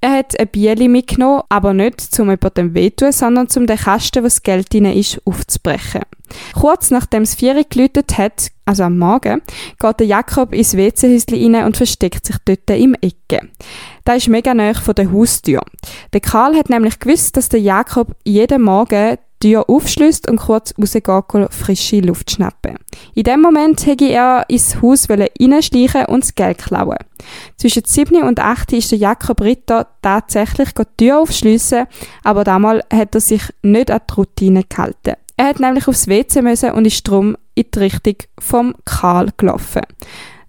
Er 0.00 0.18
hat 0.18 0.38
ein 0.38 0.48
Bieli 0.48 0.88
mitgenommen, 0.88 1.42
aber 1.48 1.74
nicht 1.74 2.00
zum 2.00 2.30
jemandem 2.30 2.74
wehtun, 2.74 3.12
sondern 3.12 3.48
zum 3.48 3.66
den 3.66 3.78
Kasten, 3.78 4.20
wo 4.20 4.26
das 4.26 4.42
Geld 4.42 4.72
drin 4.72 4.84
ist, 4.84 5.20
aufzubrechen. 5.24 6.02
Kurz 6.54 6.90
nachdem 6.90 7.22
es 7.22 7.34
vier 7.34 7.64
geläutet 7.64 8.18
hat, 8.18 8.50
also 8.64 8.84
am 8.84 8.98
Morgen, 8.98 9.42
geht 9.78 10.00
der 10.00 10.06
Jakob 10.06 10.54
ins 10.54 10.76
WC-Häuschen 10.76 11.54
rein 11.54 11.64
und 11.64 11.76
versteckt 11.76 12.26
sich 12.26 12.36
dort 12.44 12.70
im 12.70 12.94
Ecke. 12.94 13.48
Da 14.04 14.14
ist 14.14 14.28
mega 14.28 14.54
nahe 14.54 14.74
von 14.74 14.94
der 14.94 15.10
Haustür. 15.10 15.62
Der 16.12 16.20
Karl 16.20 16.54
hat 16.54 16.70
nämlich 16.70 16.98
gewusst, 16.98 17.36
dass 17.36 17.48
der 17.48 17.60
Jakob 17.60 18.14
jeden 18.24 18.62
Morgen 18.62 19.18
Tür 19.40 19.68
aufschließt 19.68 20.28
und 20.28 20.38
kurz 20.38 20.74
rausgeht, 20.78 21.52
frische 21.52 22.00
Luft 22.00 22.30
schnappen. 22.30 22.76
In 23.14 23.24
dem 23.24 23.40
Moment 23.40 23.86
hätte 23.86 24.06
er 24.06 24.44
ins 24.48 24.82
Haus 24.82 25.08
reinschleichen 25.08 26.06
und 26.06 26.24
das 26.24 26.34
Geld 26.34 26.58
klauen. 26.58 26.96
Zwischen 27.56 27.84
7 27.84 28.22
und 28.22 28.40
8 28.40 28.72
ist 28.72 28.90
der 28.90 28.98
Jakob 28.98 29.40
Ritter 29.40 29.86
tatsächlich 30.02 30.70
die 30.72 30.84
Tür 30.96 31.20
aufschliessen, 31.20 31.86
aber 32.24 32.44
damals 32.44 32.84
hat 32.92 33.14
er 33.14 33.20
sich 33.20 33.42
nicht 33.62 33.90
an 33.90 34.00
die 34.08 34.14
Routine 34.14 34.64
gehalten. 34.68 35.14
Er 35.36 35.46
hat 35.46 35.60
nämlich 35.60 35.86
aufs 35.86 36.08
WC 36.08 36.42
müssen 36.42 36.72
und 36.72 36.84
ist 36.84 37.06
drum 37.06 37.36
in 37.54 37.66
die 37.72 37.78
Richtung 37.78 38.16
vom 38.40 38.74
Karl 38.84 39.28
gelaufen. 39.36 39.82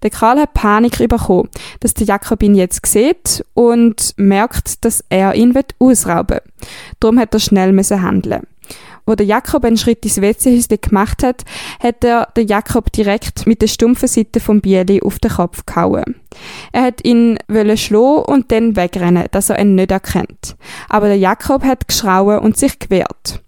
Der 0.02 0.10
Karl 0.10 0.40
hat 0.40 0.54
Panik 0.54 0.96
bekommen, 1.08 1.48
dass 1.80 1.94
der 1.94 2.06
Jakob 2.06 2.42
ihn 2.42 2.54
jetzt 2.54 2.84
sieht 2.86 3.44
und 3.54 4.14
merkt, 4.16 4.84
dass 4.84 5.04
er 5.10 5.34
ihn 5.34 5.54
ausrauben 5.78 6.38
will. 6.38 6.52
Darum 6.98 7.18
hat 7.20 7.34
er 7.34 7.40
schnell 7.40 7.76
handeln 7.84 8.46
wo 9.10 9.16
der 9.16 9.26
Jakob 9.26 9.64
einen 9.64 9.76
Schritt 9.76 10.04
ins 10.04 10.20
WC-Häuschen 10.20 10.80
gemacht 10.80 11.22
hat, 11.22 11.44
hat 11.82 12.04
er 12.04 12.28
den 12.36 12.46
Jakob 12.46 12.92
direkt 12.92 13.46
mit 13.46 13.60
der 13.60 13.66
stumpfen 13.66 14.08
Seite 14.08 14.38
vom 14.38 14.60
Bieli 14.60 15.02
auf 15.02 15.18
den 15.18 15.32
Kopf 15.32 15.66
gehauen. 15.66 16.14
Er 16.72 16.82
hat 16.82 17.04
ihn 17.04 17.38
schlagen 17.74 18.22
und 18.24 18.52
dann 18.52 18.76
wegrennen, 18.76 19.26
dass 19.32 19.50
er 19.50 19.58
ihn 19.58 19.74
nicht 19.74 19.90
erkennt. 19.90 20.56
Aber 20.88 21.08
der 21.08 21.18
Jakob 21.18 21.64
hat 21.64 21.88
geschrauen 21.88 22.38
und 22.38 22.56
sich 22.56 22.78
gewehrt. 22.78 23.42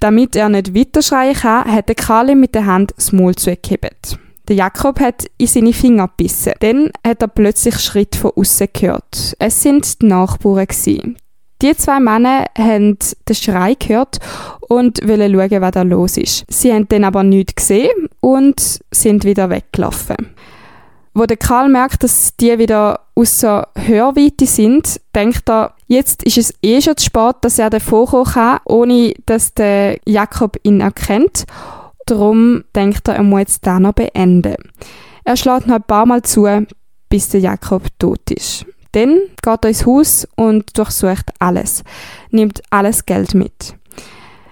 Damit 0.00 0.36
er 0.36 0.50
nicht 0.50 0.74
weiter 0.74 1.00
schreien 1.00 1.34
kann, 1.34 1.72
hat 1.72 1.88
der 1.88 1.94
Karl 1.94 2.34
mit 2.34 2.54
der 2.54 2.66
Hand 2.66 2.92
das 2.96 3.12
Maul 3.12 3.34
zugehebt. 3.34 4.18
Der 4.48 4.56
Jakob 4.56 5.00
hat 5.00 5.24
in 5.38 5.46
seine 5.46 5.72
Finger 5.72 6.08
gebissen. 6.08 6.52
Dann 6.60 6.90
hat 7.04 7.22
er 7.22 7.28
plötzlich 7.28 7.78
Schritt 7.78 8.14
von 8.14 8.32
außen 8.36 8.68
gehört. 8.72 9.34
Es 9.38 9.62
sind 9.62 10.02
die 10.02 10.06
Nachbarn. 10.06 11.16
Die 11.62 11.74
zwei 11.76 12.00
Männer 12.00 12.46
haben 12.56 12.98
den 13.28 13.34
Schrei 13.34 13.74
gehört 13.74 14.18
und 14.60 15.00
wollen 15.06 15.32
schauen, 15.32 15.60
was 15.62 15.70
da 15.70 15.82
los 15.82 16.16
ist. 16.16 16.44
Sie 16.48 16.72
haben 16.72 16.88
dann 16.88 17.04
aber 17.04 17.22
nichts 17.22 17.54
gesehen 17.54 18.08
und 18.20 18.80
sind 18.90 19.24
wieder 19.24 19.48
weggelaufen. 19.48 20.34
Wo 21.14 21.24
der 21.24 21.38
Karl 21.38 21.70
merkt, 21.70 22.02
dass 22.02 22.36
die 22.36 22.58
wieder 22.58 23.00
außer 23.14 23.68
Hörweite 23.74 24.44
sind, 24.44 25.00
denkt 25.14 25.48
er, 25.48 25.72
jetzt 25.86 26.22
ist 26.24 26.36
es 26.36 26.54
eh 26.62 26.82
schon 26.82 26.98
zu 26.98 27.06
spät, 27.06 27.36
dass 27.40 27.58
er 27.58 27.70
davor 27.70 28.06
kommen 28.06 28.26
kann, 28.26 28.58
ohne 28.66 29.14
dass 29.24 29.54
der 29.54 29.98
Jakob 30.04 30.58
ihn 30.62 30.82
erkennt. 30.82 31.46
Darum 32.04 32.64
denkt 32.74 33.08
er, 33.08 33.16
er 33.16 33.22
muss 33.22 33.40
jetzt 33.40 33.66
da 33.66 33.80
noch 33.80 33.94
beenden. 33.94 34.56
Er 35.24 35.36
schlägt 35.38 35.66
noch 35.66 35.76
ein 35.76 35.82
paar 35.82 36.04
Mal 36.04 36.20
zu, 36.20 36.46
bis 37.08 37.30
der 37.30 37.40
Jakob 37.40 37.84
tot 37.98 38.30
ist. 38.30 38.66
Dann 38.92 39.18
geht 39.42 39.64
er 39.64 39.68
ins 39.68 39.86
Haus 39.86 40.28
und 40.36 40.76
durchsucht 40.76 41.30
alles, 41.38 41.84
nimmt 42.30 42.62
alles 42.70 43.06
Geld 43.06 43.34
mit. 43.34 43.74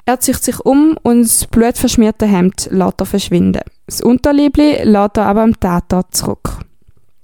Er 0.06 0.20
zieht 0.20 0.42
sich 0.42 0.60
um 0.60 0.98
und 1.02 1.22
das 1.22 1.46
blutverschmierte 1.46 2.26
Hemd 2.26 2.68
lässt 2.70 3.00
er 3.00 3.06
verschwinden. 3.06 3.62
Das 3.86 4.02
Unterliebli 4.02 4.82
lässt 4.82 5.16
er 5.16 5.26
aber 5.26 5.42
am 5.42 5.58
Tatort 5.58 6.14
zurück. 6.14 6.58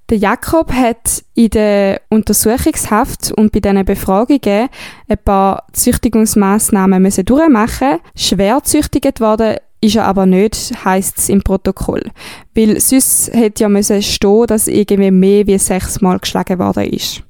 Der 0.09 0.19
Jakob 0.19 0.73
hat 0.73 1.23
in 1.35 1.51
der 1.51 2.01
Untersuchungshaft 2.09 3.33
und 3.37 3.53
bei 3.53 3.61
diesen 3.61 3.85
Befragungen 3.85 4.69
ein 5.09 5.19
paar 5.25 5.67
Züchtigungsmaßnahmen 5.73 7.03
durchmachen. 7.25 8.01
Schwer 8.17 8.61
züchtigt 8.65 9.21
worden 9.21 9.59
ist 9.81 9.97
er 9.97 10.05
aber 10.05 10.27
nicht, 10.27 10.73
heisst 10.85 11.19
es 11.19 11.29
im 11.29 11.43
Protokoll. 11.43 12.11
Weil 12.55 12.79
sonst 12.81 13.33
hätte 13.33 13.63
ja 13.65 13.69
müssen 13.69 14.03
stehen, 14.03 14.47
dass 14.47 14.69
irgendwie 14.69 15.11
mehr 15.11 15.47
wie 15.47 15.59
sechsmal 15.59 16.19
geschlagen 16.19 16.59
worden 16.59 16.85
ist. 16.85 17.23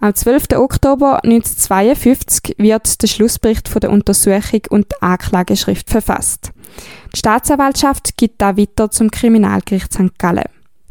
Am 0.00 0.14
12. 0.14 0.48
Oktober 0.56 1.22
1952 1.24 2.56
wird 2.58 3.00
der 3.00 3.06
Schlussbericht 3.06 3.68
von 3.68 3.80
der 3.80 3.90
Untersuchung 3.90 4.60
und 4.70 4.86
die 4.90 5.02
Anklageschrift 5.02 5.88
verfasst. 5.88 6.50
Die 7.14 7.18
Staatsanwaltschaft 7.18 8.16
gibt 8.16 8.42
da 8.42 8.56
weiter 8.56 8.90
zum 8.90 9.10
Kriminalgericht 9.10 9.92
St. 9.92 10.18
Gallen. 10.18 10.44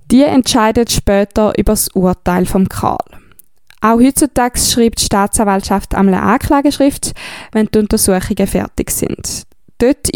Die 0.09 0.23
entscheidet 0.23 0.91
später 0.91 1.57
über 1.57 1.73
das 1.73 1.89
Urteil 1.89 2.45
vom 2.45 2.69
Karl. 2.69 3.05
Auch 3.81 3.99
heutzutage 3.99 4.57
schreibt 4.59 5.01
die 5.01 5.05
Staatsanwaltschaft 5.05 5.93
einmal 5.93 6.15
eine 6.15 6.23
Anklageschrift, 6.23 7.13
wenn 7.51 7.67
die 7.67 7.79
Untersuchungen 7.79 8.47
fertig 8.47 8.91
sind. 8.91 9.43
Dort 9.79 10.09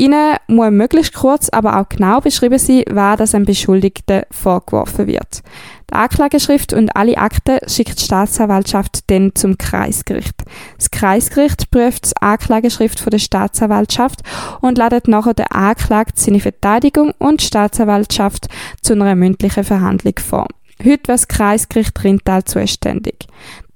muss 0.48 0.72
möglichst 0.72 1.14
kurz, 1.14 1.50
aber 1.50 1.80
auch 1.80 1.90
genau 1.90 2.22
beschrieben 2.22 2.60
sein, 2.60 2.84
wer 2.90 3.18
das 3.18 3.36
einem 3.36 3.46
Beschuldigten 3.46 4.24
vorgeworfen 4.32 5.08
wird. 5.08 5.42
Die 5.90 5.94
Anklageschrift 5.94 6.74
und 6.74 6.96
alle 6.96 7.18
Akten 7.18 7.60
schickt 7.68 8.00
die 8.00 8.04
Staatsanwaltschaft 8.04 9.10
dann 9.10 9.32
zum 9.36 9.58
Kreisgericht. 9.58 10.44
Das 10.78 10.92
Kreisgericht 10.92 11.72
prüft 11.72 12.08
die 12.08 12.22
Anklageschrift 12.22 13.00
von 13.00 13.12
der 13.12 13.20
Staatsanwaltschaft 13.20 14.22
und 14.62 14.78
ladet 14.78 15.08
nachher 15.08 15.34
den 15.34 15.48
Anklagten 15.48 16.18
seine 16.18 16.40
Verteidigung 16.40 17.14
und 17.18 17.42
die 17.42 17.46
Staatsanwaltschaft 17.46 18.48
zu 18.82 18.94
einer 18.94 19.16
mündlichen 19.16 19.64
Verhandlung 19.64 20.16
vor. 20.20 20.48
Heute 20.80 20.88
wäre 20.88 21.00
das 21.08 21.28
Kreisgericht 21.28 22.04
Rintal 22.04 22.44
zuständig. 22.44 23.28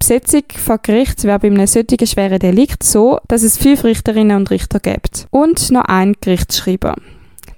Besetzung 0.02 0.42
von 0.58 0.80
Gericht 0.82 1.24
wäre 1.26 1.38
bei 1.38 1.48
einem 1.48 1.68
solchen 1.68 2.08
schweren 2.08 2.40
Delikt 2.40 2.82
so, 2.82 3.20
dass 3.28 3.44
es 3.44 3.60
fünf 3.60 3.84
Richterinnen 3.84 4.36
und 4.36 4.50
Richter 4.50 4.80
gibt. 4.80 5.28
Und 5.30 5.70
noch 5.70 5.86
ein 5.86 6.16
Gerichtsschreiber. 6.20 6.96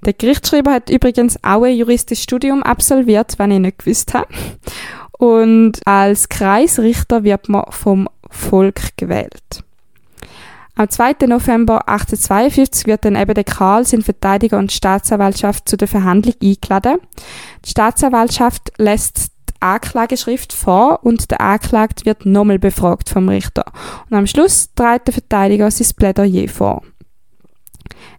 Der 0.04 0.12
Gerichtsschreiber 0.12 0.70
hat 0.72 0.90
übrigens 0.90 1.42
auch 1.42 1.62
ein 1.62 1.74
juristisches 1.74 2.22
Studium 2.22 2.62
absolviert, 2.62 3.38
wenn 3.38 3.50
ich 3.50 3.60
nicht 3.60 3.78
gewusst 3.78 4.12
habe. 4.12 4.26
Und 5.12 5.80
als 5.86 6.28
Kreisrichter 6.28 7.24
wird 7.24 7.48
man 7.48 7.64
vom 7.70 8.10
Volk 8.28 8.94
gewählt. 8.98 9.64
Am 10.74 10.90
2. 10.90 11.26
November 11.26 11.88
1852 11.88 12.86
wird 12.86 13.06
dann 13.06 13.16
eben 13.16 13.32
der 13.32 13.44
Karl, 13.44 13.86
sein 13.86 14.02
Verteidiger 14.02 14.58
und 14.58 14.70
Staatsanwaltschaft 14.70 15.66
zu 15.66 15.78
der 15.78 15.88
Verhandlung 15.88 16.34
eingeladen. 16.42 16.98
Die 17.64 17.70
Staatsanwaltschaft 17.70 18.70
lässt 18.76 19.30
Anklageschrift 19.64 20.52
vor 20.52 21.00
und 21.04 21.30
der 21.30 21.40
Anklagte 21.40 22.04
wird 22.04 22.26
nochmal 22.26 22.58
befragt 22.58 23.08
vom 23.08 23.28
Richter. 23.28 23.64
Und 24.10 24.16
am 24.16 24.26
Schluss 24.26 24.72
trägt 24.74 25.08
der 25.08 25.14
Verteidiger 25.14 25.70
sein 25.70 25.88
Plädoyer 25.96 26.48
vor. 26.48 26.82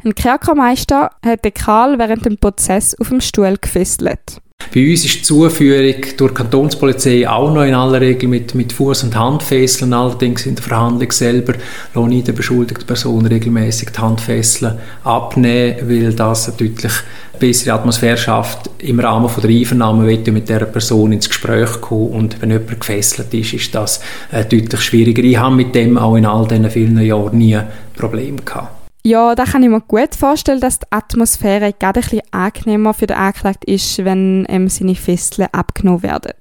Ein 0.04 0.16
Kerkermeister 0.16 1.12
hat 1.26 1.46
den 1.46 1.54
Karl 1.54 1.98
während 1.98 2.26
dem 2.26 2.38
Prozess 2.38 3.00
auf 3.00 3.10
dem 3.10 3.22
Stuhl 3.22 3.58
gefesselt. 3.60 4.42
Bei 4.74 4.90
uns 4.90 5.06
ist 5.06 5.16
die 5.16 5.22
Zuführung 5.22 5.96
durch 6.18 6.32
die 6.32 6.38
Kantonspolizei 6.38 7.28
auch 7.28 7.54
noch 7.54 7.64
in 7.64 7.74
aller 7.74 8.02
Regel 8.02 8.30
mit, 8.30 8.56
mit 8.56 8.74
Fuß- 8.74 9.06
und 9.06 9.16
Handfesseln. 9.16 9.94
Allerdings 9.94 10.46
in 10.46 10.56
der 10.56 10.64
Verhandlung 10.64 11.12
selber 11.12 11.54
lasse 11.94 12.14
ich 12.14 12.24
der 12.24 12.34
beschuldigten 12.34 12.88
Person 12.88 13.26
regelmäßig 13.26 13.90
die 13.92 14.00
Handfesseln 14.00 14.78
abnehmen, 15.04 15.78
weil 15.90 16.14
das 16.14 16.50
eine 16.50 16.58
deutlich 16.58 16.94
bessere 17.40 17.76
Atmosphäre 17.76 18.18
schafft. 18.18 18.70
Im 18.80 19.00
Rahmen 19.00 19.30
von 19.30 19.42
der 19.42 19.52
Einvernahme 19.52 20.08
wird 20.08 20.28
mit 20.28 20.50
der 20.50 20.66
Person 20.66 21.12
ins 21.12 21.30
Gespräch 21.30 21.82
kommen 21.82 22.10
und 22.10 22.42
wenn 22.42 22.52
jemand 22.52 22.80
gefesselt 22.80 23.34
ist, 23.34 23.54
ist 23.54 23.76
das 23.76 24.02
äh, 24.32 24.46
deutlich 24.46 24.82
schwieriger. 24.82 25.24
Ich 25.24 25.38
habe 25.38 25.56
mit 25.56 25.76
dem 25.76 25.98
auch 25.98 26.16
in 26.16 26.26
all 26.26 26.48
diesen 26.48 26.70
vielen 26.70 27.00
Jahren 27.00 27.38
nie 27.38 27.60
Probleme 27.96 28.42
gehabt. 28.44 28.75
Ja, 29.06 29.36
da 29.36 29.44
kann 29.46 29.62
ich 29.62 29.70
mir 29.70 29.82
gut 29.82 30.16
vorstellen, 30.16 30.60
dass 30.60 30.80
die 30.80 30.88
Atmosphäre 30.90 31.74
gerade 31.74 32.00
ein 32.00 32.10
bisschen 32.10 32.24
angenehmer 32.32 32.92
für 32.92 33.06
den 33.06 33.18
Anklagten 33.18 33.72
ist, 33.72 34.04
wenn 34.04 34.48
ihm 34.50 34.68
seine 34.68 34.96
Fesseln 34.96 35.48
abgenommen 35.52 36.02
werden. 36.02 36.34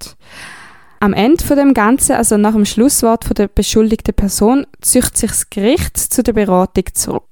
Am 0.98 1.12
Ende 1.12 1.44
von 1.44 1.58
dem 1.58 1.74
Ganzen, 1.74 2.12
also 2.12 2.38
nach 2.38 2.54
dem 2.54 2.64
Schlusswort 2.64 3.26
von 3.26 3.34
der 3.34 3.48
beschuldigten 3.48 4.14
Person, 4.14 4.66
zücht 4.80 5.18
sich 5.18 5.30
das 5.30 5.50
Gericht 5.50 5.98
zu 5.98 6.22
der 6.22 6.32
Beratung 6.32 6.84
zurück. 6.94 7.24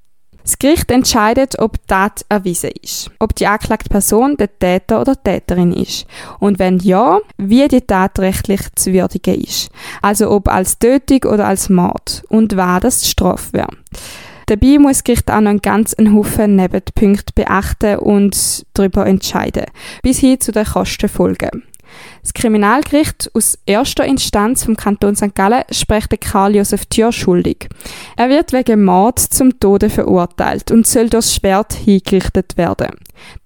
Das 0.42 0.58
Gericht 0.58 0.90
entscheidet, 0.90 1.58
ob 1.58 1.80
die 1.80 1.86
Tat 1.86 2.26
erwiesen 2.28 2.72
ist, 2.82 3.10
ob 3.18 3.34
die 3.34 3.46
angeklagte 3.46 3.88
Person 3.88 4.36
der 4.36 4.58
Täter 4.58 5.00
oder 5.00 5.16
Täterin 5.16 5.72
ist 5.72 6.04
und 6.40 6.58
wenn 6.58 6.78
ja, 6.80 7.20
wie 7.38 7.66
die 7.68 7.80
Tat 7.80 8.18
rechtlich 8.18 8.60
zu 8.74 8.92
würdigen 8.92 9.40
ist. 9.40 9.70
Also 10.02 10.30
ob 10.30 10.48
als 10.48 10.78
Tötung 10.78 11.32
oder 11.32 11.46
als 11.46 11.70
Mord 11.70 12.22
und 12.28 12.54
war 12.54 12.80
das 12.80 13.00
die 13.00 13.08
Strafe 13.08 13.54
wäre. 13.54 13.70
Dabei 14.53 14.78
muss 14.78 14.98
das 14.98 15.05
Gericht 15.05 15.30
auch 15.30 15.40
noch 15.40 15.48
einen 15.48 15.62
ganzen 15.62 16.14
Haufen 16.14 16.57
Nebenpunkte 16.57 17.32
beachten 17.34 17.96
und 17.96 18.66
darüber 18.74 19.07
entscheiden, 19.07 19.64
bis 20.03 20.18
hin 20.18 20.40
zu 20.40 20.53
den 20.53 20.66
Kostenfolgen. 20.66 21.62
Das 22.22 22.34
Kriminalgericht 22.34 23.30
aus 23.34 23.59
erster 23.66 24.05
Instanz 24.05 24.64
vom 24.64 24.76
Kanton 24.76 25.16
St. 25.16 25.34
Gallen 25.34 25.64
spricht 25.70 26.20
Karl 26.20 26.57
Josef 26.57 26.86
Thür 26.86 27.12
schuldig. 27.12 27.68
Er 28.16 28.28
wird 28.28 28.53
wegen 28.53 28.84
Mord 28.84 29.18
zum 29.18 29.59
Tode 29.59 29.90
verurteilt 29.90 30.70
und 30.70 30.86
soll 30.86 31.09
durchs 31.09 31.34
Schwert 31.34 31.72
hingerichtet 31.74 32.57
werden. 32.57 32.90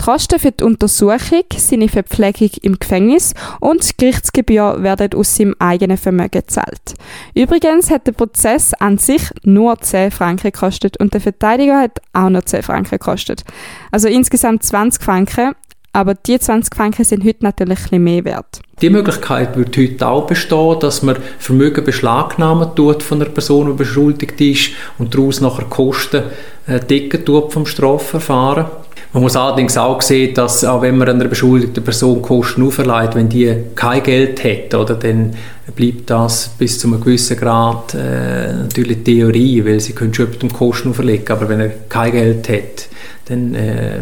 Die 0.00 0.04
Kosten 0.04 0.38
für 0.38 0.52
die 0.52 0.64
Untersuchung, 0.64 1.44
seine 1.56 1.88
Verpflegung 1.88 2.50
im 2.62 2.78
Gefängnis 2.78 3.34
und 3.60 3.88
die 3.88 3.96
Gerichtsgebühr 3.96 4.82
werden 4.82 5.14
aus 5.14 5.36
seinem 5.36 5.54
eigenen 5.58 5.96
Vermögen 5.96 6.30
gezahlt. 6.30 6.94
Übrigens 7.34 7.90
hat 7.90 8.06
der 8.06 8.12
Prozess 8.12 8.74
an 8.74 8.98
sich 8.98 9.22
nur 9.42 9.78
10 9.78 10.10
Franken 10.10 10.50
gekostet 10.52 10.98
und 10.98 11.14
der 11.14 11.20
Verteidiger 11.20 11.80
hat 11.80 12.00
auch 12.12 12.30
nur 12.30 12.44
10 12.44 12.62
Franken 12.62 12.90
gekostet. 12.90 13.44
Also 13.90 14.08
insgesamt 14.08 14.62
20 14.62 15.02
Franken, 15.02 15.54
aber 15.96 16.14
die 16.14 16.38
20 16.38 16.74
Franken 16.74 17.04
sind 17.04 17.24
heute 17.24 17.42
natürlich 17.42 17.90
ein 17.90 18.04
mehr 18.04 18.22
wert. 18.26 18.60
Die 18.82 18.90
Möglichkeit 18.90 19.56
wird 19.56 19.74
heute 19.78 20.06
auch 20.06 20.26
bestehen, 20.26 20.78
dass 20.78 21.02
man 21.02 21.16
Vermögen 21.38 21.82
beschlagnahmen 21.82 22.68
tut 22.76 23.02
von 23.02 23.22
einer 23.22 23.30
Person, 23.30 23.68
die 23.68 23.72
beschuldigt 23.72 24.38
ist 24.38 24.72
und 24.98 25.14
daraus 25.14 25.40
nachher 25.40 25.64
Kosten 25.64 26.24
äh, 26.66 26.80
decken 26.80 27.24
tut 27.24 27.50
vom 27.50 27.64
Strafverfahren. 27.64 28.66
Man 29.14 29.22
muss 29.22 29.36
allerdings 29.36 29.78
auch 29.78 30.02
sehen, 30.02 30.34
dass 30.34 30.62
auch 30.66 30.82
wenn 30.82 30.98
man 30.98 31.08
einer 31.08 31.28
beschuldigten 31.28 31.82
Person 31.82 32.20
Kosten 32.20 32.66
auferlegt, 32.66 33.14
wenn 33.14 33.30
die 33.30 33.56
kein 33.74 34.02
Geld 34.02 34.44
hat, 34.44 34.74
oder, 34.74 34.96
dann 34.96 35.34
bleibt 35.74 36.10
das 36.10 36.50
bis 36.58 36.78
zu 36.78 36.88
einem 36.88 37.00
gewissen 37.00 37.38
Grad 37.38 37.94
äh, 37.94 38.52
natürlich 38.52 39.02
Theorie, 39.02 39.64
weil 39.64 39.80
sie 39.80 39.94
können 39.94 40.12
schon 40.12 40.30
dem 40.30 40.52
Kosten 40.52 40.90
auferlegen, 40.90 41.26
aber 41.30 41.48
wenn 41.48 41.60
er 41.60 41.70
kein 41.88 42.12
Geld 42.12 42.50
hat, 42.50 42.88
dann 43.24 43.54
äh, 43.54 44.00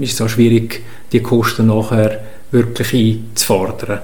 ist 0.00 0.14
es 0.14 0.20
auch 0.20 0.28
schwierig, 0.28 0.82
die 1.12 1.20
Kosten 1.20 1.66
nachher 1.66 2.20
wirklich 2.50 2.94
einzufordern. 2.94 4.00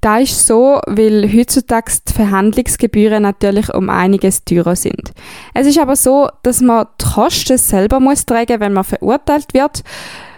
Das 0.00 0.22
ist 0.22 0.46
so, 0.46 0.80
weil 0.86 1.32
heutzutage 1.32 1.92
die 2.06 2.12
Verhandlungsgebühren 2.12 3.22
natürlich 3.22 3.72
um 3.72 3.88
einiges 3.88 4.44
teurer 4.44 4.76
sind. 4.76 5.14
Es 5.54 5.66
ist 5.66 5.78
aber 5.78 5.96
so, 5.96 6.28
dass 6.42 6.60
man 6.60 6.86
die 7.00 7.06
Kosten 7.06 7.56
selber 7.56 8.00
muss 8.00 8.26
tragen, 8.26 8.60
wenn 8.60 8.74
man 8.74 8.84
verurteilt 8.84 9.54
wird. 9.54 9.82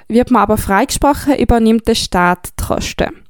Wird 0.06 0.30
man 0.30 0.42
aber 0.42 0.56
freigesprochen, 0.56 1.36
übernimmt 1.36 1.88
der 1.88 1.96
Staat 1.96 2.50
die 2.60 2.64
Kosten. 2.64 3.25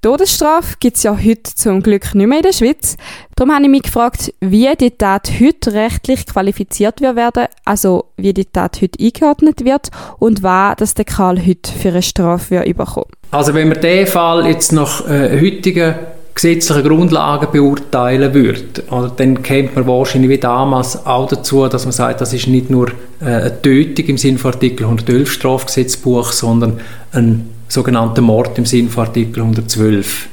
Todesstrafe 0.00 0.76
gibt 0.78 0.96
es 0.96 1.02
ja 1.02 1.16
heute 1.16 1.54
zum 1.56 1.82
Glück 1.82 2.14
nicht 2.14 2.26
mehr 2.28 2.38
in 2.38 2.44
der 2.44 2.52
Schweiz. 2.52 2.96
Darum 3.34 3.52
habe 3.52 3.64
ich 3.64 3.70
mich 3.70 3.82
gefragt, 3.82 4.32
wie 4.40 4.68
die 4.80 4.92
Tat 4.92 5.28
heute 5.40 5.72
rechtlich 5.72 6.24
qualifiziert 6.24 7.00
wird 7.00 7.16
werden, 7.16 7.46
also 7.64 8.04
wie 8.16 8.32
die 8.32 8.44
Tat 8.44 8.80
heute 8.80 9.02
eingeordnet 9.02 9.64
wird 9.64 9.88
und 10.20 10.44
was 10.44 10.76
das 10.76 10.94
der 10.94 11.04
Karl 11.04 11.44
heute 11.44 11.72
für 11.72 11.88
eine 11.88 12.02
Strafe 12.02 12.62
bekommen 12.64 13.06
Also 13.32 13.54
wenn 13.54 13.68
man 13.68 13.80
diesen 13.80 14.06
Fall 14.06 14.46
jetzt 14.46 14.72
nach 14.72 15.08
äh, 15.08 15.40
heutigen 15.40 15.96
gesetzlichen 16.32 16.84
Grundlagen 16.84 17.48
beurteilen 17.50 18.32
würde, 18.32 18.84
dann 19.16 19.42
käme 19.42 19.70
man 19.74 19.88
wahrscheinlich 19.88 20.30
wie 20.30 20.38
damals 20.38 21.04
auch 21.04 21.26
dazu, 21.26 21.66
dass 21.66 21.84
man 21.84 21.92
sagt, 21.92 22.20
das 22.20 22.32
ist 22.32 22.46
nicht 22.46 22.70
nur 22.70 22.90
äh, 23.20 23.24
eine 23.24 23.62
Tötung 23.62 24.04
im 24.06 24.18
Sinne 24.18 24.38
von 24.38 24.52
Artikel 24.52 24.84
111 24.84 25.32
Strafgesetzbuch, 25.32 26.30
sondern 26.30 26.78
ein 27.10 27.48
sogenannten 27.68 28.24
Mord 28.24 28.58
im 28.58 28.66
Sinne 28.66 28.88
von 28.88 29.06
Artikel 29.06 29.40
112. 29.40 30.28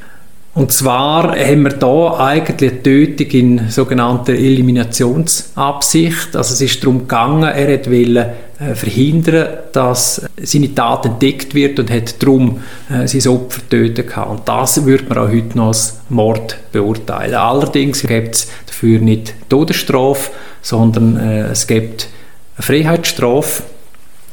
Und 0.55 0.71
zwar 0.71 1.38
haben 1.38 1.63
wir 1.63 1.71
da 1.71 2.17
eigentlich 2.17 2.71
eine 2.71 2.81
Tötung 2.81 3.27
in 3.27 3.69
sogenannter 3.69 4.31
Eliminationsabsicht. 4.31 6.33
Also 6.33 6.53
es 6.53 6.61
ist 6.61 6.81
darum 6.81 6.99
gegangen, 6.99 7.43
er 7.43 7.67
wollte 7.67 8.33
äh, 8.57 8.73
verhindern, 8.73 9.49
dass 9.73 10.21
seine 10.41 10.73
Tat 10.73 11.07
entdeckt 11.07 11.53
wird 11.55 11.77
und 11.77 11.91
hat 11.91 12.23
darum 12.23 12.61
äh, 12.89 13.05
sein 13.05 13.33
Opfer 13.33 13.67
töten 13.67 14.05
können. 14.05 14.27
Und 14.27 14.47
das 14.47 14.86
würde 14.86 15.03
man 15.09 15.17
auch 15.17 15.27
heute 15.27 15.57
noch 15.57 15.67
als 15.67 15.99
Mord 16.07 16.57
beurteilen. 16.71 17.36
Allerdings 17.36 18.03
gibt 18.03 18.36
es 18.36 18.47
dafür 18.65 18.99
nicht 18.99 19.33
Todesstrafe, 19.49 20.31
sondern 20.61 21.17
äh, 21.17 21.47
es 21.47 21.67
gibt 21.67 22.07
eine 22.55 22.63
Freiheitsstrafe. 22.63 23.63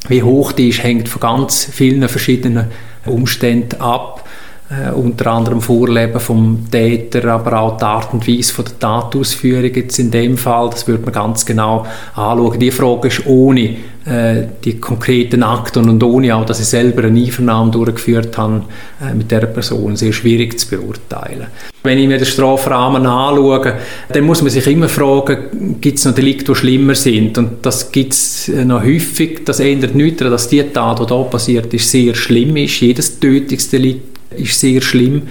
Wie 0.07 0.22
hoch 0.22 0.53
die 0.53 0.68
ist, 0.68 0.84
hängt 0.84 1.09
von 1.09 1.20
ganz 1.20 1.64
vielen 1.64 2.09
verschiedenen 2.09 2.66
Umstände 3.07 3.80
ab. 3.80 4.24
Äh, 4.72 4.92
unter 4.92 5.32
anderem 5.32 5.61
Vorleben 5.61 6.18
vom 6.18 6.66
Täter, 6.70 7.24
aber 7.28 7.61
auch 7.61 7.76
die 7.76 7.84
Art 7.84 8.14
und 8.14 8.26
Weise 8.26 8.55
von 8.55 8.64
der 8.64 8.78
Tatausführung 8.78 9.74
jetzt 9.74 9.98
in 9.98 10.11
dem 10.11 10.38
Fall, 10.38 10.70
das 10.70 10.88
würde 10.88 11.05
man 11.05 11.12
ganz 11.12 11.44
genau 11.44 11.84
anschauen. 12.14 12.59
Die 12.59 12.70
Frage 12.70 13.09
ist 13.09 13.26
ohne 13.26 13.76
äh, 14.07 14.46
die 14.64 14.78
konkreten 14.78 15.42
Akten 15.42 15.90
und 15.90 16.03
ohne 16.03 16.34
auch, 16.34 16.46
dass 16.46 16.61
ich 16.61 16.66
selber 16.66 17.05
eine 17.05 17.20
Einvernahme 17.20 17.70
durchgeführt 17.70 18.38
habe 18.38 18.62
äh, 19.03 19.12
mit 19.12 19.30
der 19.30 19.40
Person, 19.40 19.96
sehr 19.96 20.12
schwierig 20.12 20.59
zu 20.59 20.70
beurteilen. 20.70 21.48
Wenn 21.85 21.99
ich 21.99 22.07
mir 22.07 22.18
den 22.18 22.26
Strafrahmen 22.26 23.05
anschaue, 23.07 23.74
dann 24.12 24.24
muss 24.24 24.41
man 24.41 24.51
sich 24.51 24.66
immer 24.68 24.89
fragen, 24.89 25.80
gibt 25.80 25.99
es 25.99 26.05
noch 26.05 26.14
Delikte, 26.14 26.53
die 26.53 26.55
schlimmer 26.55 26.95
sind? 26.95 27.37
Und 27.39 27.66
das 27.66 27.91
gibt 27.91 28.12
es 28.12 28.49
äh, 28.49 28.64
noch 28.64 28.85
häufig. 28.85 29.45
Das 29.45 29.59
ändert 29.59 29.95
nichts 29.97 30.18
daran, 30.18 30.33
dass 30.33 30.49
die 30.49 30.62
Tat, 30.62 31.01
die 31.01 31.07
hier 31.07 31.24
passiert 31.24 31.74
ist, 31.74 31.91
sehr 31.91 32.14
schlimm 32.14 32.57
ist. 32.57 32.80
Jedes 32.80 33.18
Tötungsdelikt 33.18 34.12
ist 34.37 34.61
sehr 34.61 34.80
schlimm. 34.80 35.22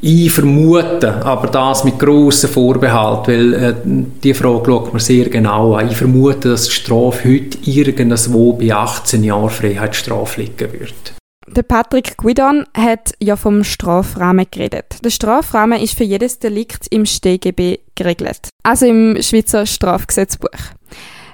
Ich 0.00 0.32
vermute, 0.32 1.24
aber 1.26 1.48
das 1.48 1.84
mit 1.84 1.98
grossen 1.98 2.48
Vorbehalt, 2.48 3.28
weil 3.28 3.52
äh, 3.52 3.74
die 3.84 4.32
Frage 4.32 4.62
schaut 4.64 4.92
man 4.94 5.00
sehr 5.00 5.28
genau 5.28 5.74
an. 5.74 5.90
Ich 5.90 5.96
vermute, 5.98 6.48
dass 6.48 6.64
die 6.64 6.72
Strafe 6.72 7.28
heute 7.28 7.58
irgendwo 7.66 8.54
bei 8.54 8.72
18 8.72 9.22
Jahren 9.22 9.50
Freiheitsstrafe 9.50 10.40
liegen 10.40 10.72
wird. 10.72 11.19
Der 11.56 11.64
Patrick 11.64 12.16
Guidon 12.16 12.64
hat 12.76 13.12
ja 13.18 13.34
vom 13.34 13.64
Strafrahmen 13.64 14.46
geredet. 14.48 14.98
Der 15.02 15.10
Strafrahmen 15.10 15.80
ist 15.80 15.96
für 15.96 16.04
jedes 16.04 16.38
Delikt 16.38 16.86
im 16.90 17.04
StGB 17.04 17.80
geregelt, 17.96 18.50
also 18.62 18.86
im 18.86 19.20
Schweizer 19.20 19.66
Strafgesetzbuch. 19.66 20.48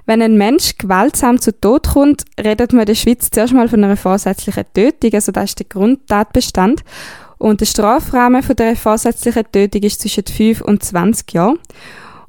Wenn 0.07 0.23
ein 0.23 0.39
Mensch 0.39 0.79
gewaltsam 0.79 1.39
zu 1.39 1.61
Tod 1.61 1.89
kommt, 1.89 2.25
redet 2.43 2.73
man 2.73 2.81
in 2.81 2.87
der 2.87 2.95
Schweiz 2.95 3.29
zuerst 3.29 3.53
mal 3.53 3.69
von 3.69 3.85
einer 3.85 3.99
vorsätzlichen 3.99 4.64
Tötung, 4.73 5.12
also 5.12 5.33
das 5.33 5.51
ist 5.51 5.59
der 5.59 5.67
Grundtatbestand. 5.67 6.83
Und 7.37 7.61
der 7.61 7.67
Strafrahmen 7.67 8.43
von 8.43 8.57
der 8.57 8.75
vorsätzlichen 8.75 9.45
Tötung 9.53 9.83
ist 9.83 10.01
zwischen 10.01 10.25
5 10.25 10.62
und 10.62 10.83
20 10.83 11.31
Jahren. 11.35 11.59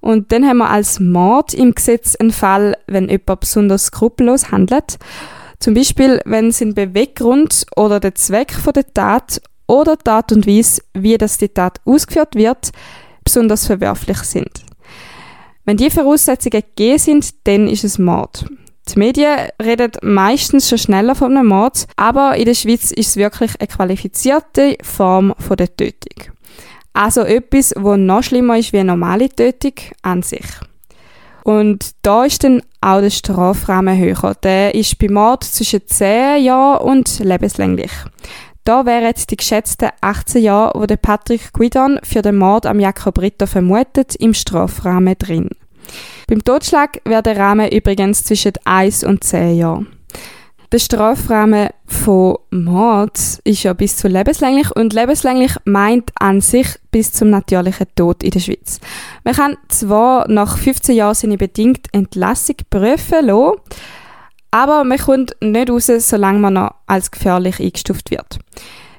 Und 0.01 0.33
dann 0.33 0.45
haben 0.45 0.57
wir 0.57 0.69
als 0.69 0.99
Mord 0.99 1.53
im 1.53 1.73
Gesetz 1.73 2.17
einen 2.17 2.31
Fall, 2.31 2.75
wenn 2.87 3.07
jemand 3.07 3.39
besonders 3.39 3.85
skrupellos 3.85 4.51
handelt. 4.51 4.97
Zum 5.59 5.73
Beispiel, 5.73 6.21
wenn 6.25 6.51
sein 6.51 6.73
Beweggrund 6.73 7.65
oder 7.75 7.99
der 7.99 8.15
Zweck 8.15 8.53
von 8.53 8.73
der 8.73 8.93
Tat 8.93 9.41
oder 9.67 9.97
die 9.97 10.09
Art 10.09 10.31
und 10.31 10.47
Weise, 10.47 10.81
wie 10.93 11.17
das 11.17 11.37
die 11.37 11.49
Tat 11.49 11.81
ausgeführt 11.85 12.35
wird, 12.35 12.71
besonders 13.23 13.65
verwerflich 13.65 14.19
sind. 14.19 14.63
Wenn 15.65 15.77
die 15.77 15.89
Voraussetzungen 15.89 16.61
gegeben 16.61 16.99
sind, 16.99 17.47
dann 17.47 17.67
ist 17.67 17.83
es 17.83 17.99
Mord. 17.99 18.45
Die 18.87 18.99
Medien 18.99 19.49
reden 19.61 19.91
meistens 20.01 20.69
schon 20.69 20.77
schneller 20.77 21.13
von 21.13 21.35
einem 21.35 21.47
Mord, 21.47 21.87
aber 21.97 22.37
in 22.37 22.45
der 22.45 22.53
Schweiz 22.53 22.91
ist 22.91 23.09
es 23.09 23.15
wirklich 23.17 23.51
eine 23.59 23.67
qualifizierte 23.67 24.77
Form 24.81 25.33
von 25.37 25.57
der 25.57 25.75
Tötung. 25.75 26.33
Also 26.93 27.21
etwas, 27.21 27.73
wo 27.77 27.97
noch 27.97 28.23
schlimmer 28.23 28.57
ist 28.57 28.71
wie 28.71 28.79
eine 28.79 28.91
normale 28.91 29.27
Tötung 29.29 29.73
an 30.03 30.23
sich. 30.23 30.45
Und 31.47 31.91
da 32.01 32.25
ist 32.25 32.43
dann 32.43 32.61
auch 32.81 32.99
der 32.99 33.09
Strafrahmen 33.09 33.97
höher. 33.97 34.35
Der 34.43 34.75
ist 34.75 34.99
bei 34.99 35.07
Mord 35.07 35.45
zwischen 35.45 35.79
10 35.87 36.43
Jahren 36.43 36.81
und 36.85 37.19
lebenslänglich. 37.19 37.91
Da 38.65 38.85
wären 38.85 39.13
die 39.29 39.37
geschätzten 39.37 39.91
18 40.01 40.43
Jahre, 40.43 40.77
wo 40.77 40.85
der 40.85 40.97
Patrick 40.97 41.53
Guidon 41.53 42.01
für 42.03 42.21
den 42.21 42.35
Mord 42.35 42.65
am 42.65 42.81
Jakob 42.81 43.21
Ritter 43.21 43.47
vermutet, 43.47 44.13
im 44.15 44.33
Strafrahmen 44.33 45.17
drin. 45.17 45.49
Beim 46.27 46.43
Totschlag 46.43 46.99
wäre 47.05 47.23
der 47.23 47.37
Rahmen 47.37 47.71
übrigens 47.71 48.25
zwischen 48.25 48.51
1 48.65 49.05
und 49.05 49.23
10 49.23 49.57
Jahren. 49.57 49.96
Der 50.73 50.79
Strafrahmen 50.79 51.69
von 51.85 52.39
Mord 52.51 53.17
ist 53.45 53.63
ja 53.63 53.71
bis 53.71 53.95
zu 53.95 54.09
lebenslänglich 54.09 54.69
und 54.75 54.91
lebenslänglich 54.91 55.53
meint 55.63 56.11
an 56.19 56.41
sich 56.41 56.67
bis 56.91 57.13
zum 57.13 57.29
natürlichen 57.29 57.87
Tod 57.95 58.21
in 58.21 58.31
der 58.31 58.41
Schweiz. 58.41 58.81
Man 59.23 59.33
kann 59.33 59.57
zwar 59.69 60.27
nach 60.27 60.57
15 60.57 60.93
Jahren 60.93 61.15
seine 61.15 61.37
bedingte 61.37 61.89
Entlassung 61.93 62.57
prüfen 62.69 63.27
lassen, 63.27 63.61
aber 64.51 64.83
man 64.83 64.97
kommt 64.97 65.37
nicht 65.39 65.69
raus, 65.69 65.89
solange 65.99 66.39
man 66.39 66.55
noch 66.55 66.75
als 66.85 67.11
gefährlich 67.11 67.61
eingestuft 67.61 68.11
wird. 68.11 68.37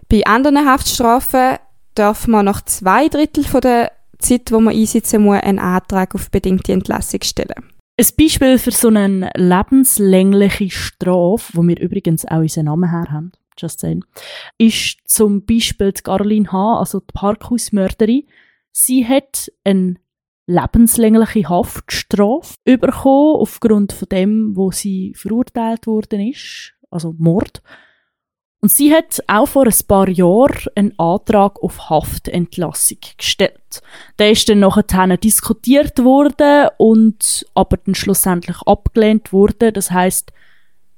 Bei 0.08 0.24
anderen 0.24 0.64
Haftstrafen 0.64 1.58
darf 1.94 2.26
man 2.26 2.46
nach 2.46 2.62
zwei 2.62 3.08
Drittel 3.08 3.44
der 3.60 3.92
Zeit, 4.18 4.52
wo 4.52 4.60
man 4.60 4.74
einsitzen 4.74 5.22
muss, 5.22 5.42
einen 5.42 5.58
Antrag 5.58 6.14
auf 6.14 6.30
bedingte 6.30 6.72
Entlassung 6.72 7.20
stellen. 7.22 7.77
Ein 8.00 8.06
Beispiel 8.16 8.58
für 8.58 8.70
so 8.70 8.88
eine 8.88 9.28
lebenslängliche 9.34 10.70
Strafe, 10.70 11.52
wo 11.54 11.66
wir 11.66 11.80
übrigens 11.80 12.24
auch 12.24 12.38
unseren 12.38 12.66
Namen 12.66 12.90
her 12.90 13.10
haben, 13.10 13.32
just 13.58 13.80
saying, 13.80 14.04
ist 14.56 14.98
zum 15.04 15.44
Beispiel 15.44 15.90
die 15.90 16.02
Caroline 16.02 16.52
H., 16.52 16.78
also 16.78 17.00
die 17.00 17.12
Parkhausmörderin. 17.12 18.28
Sie 18.70 19.04
hat 19.04 19.50
eine 19.64 19.96
lebenslängliche 20.46 21.48
Haftstrafe 21.48 22.54
bekommen 22.64 23.40
aufgrund 23.40 23.92
von 23.92 24.08
dem, 24.08 24.56
wo 24.56 24.70
sie 24.70 25.12
verurteilt 25.16 25.88
worden 25.88 26.20
ist, 26.20 26.74
also 26.90 27.16
Mord. 27.18 27.62
Und 28.60 28.72
sie 28.72 28.92
hat 28.92 29.22
auch 29.28 29.46
vor 29.46 29.66
ein 29.66 29.86
paar 29.86 30.08
Jahren 30.08 30.66
einen 30.74 30.98
Antrag 30.98 31.62
auf 31.62 31.90
Haftentlassung 31.90 32.98
gestellt. 33.16 33.82
Der 34.18 34.32
ist 34.32 34.48
dann 34.48 34.58
nachher 34.58 35.16
diskutiert 35.16 36.02
worden 36.02 36.68
und 36.76 37.46
aber 37.54 37.76
dann 37.76 37.94
schlussendlich 37.94 38.56
abgelehnt 38.66 39.32
worden. 39.32 39.72
Das 39.72 39.92
heißt, 39.92 40.32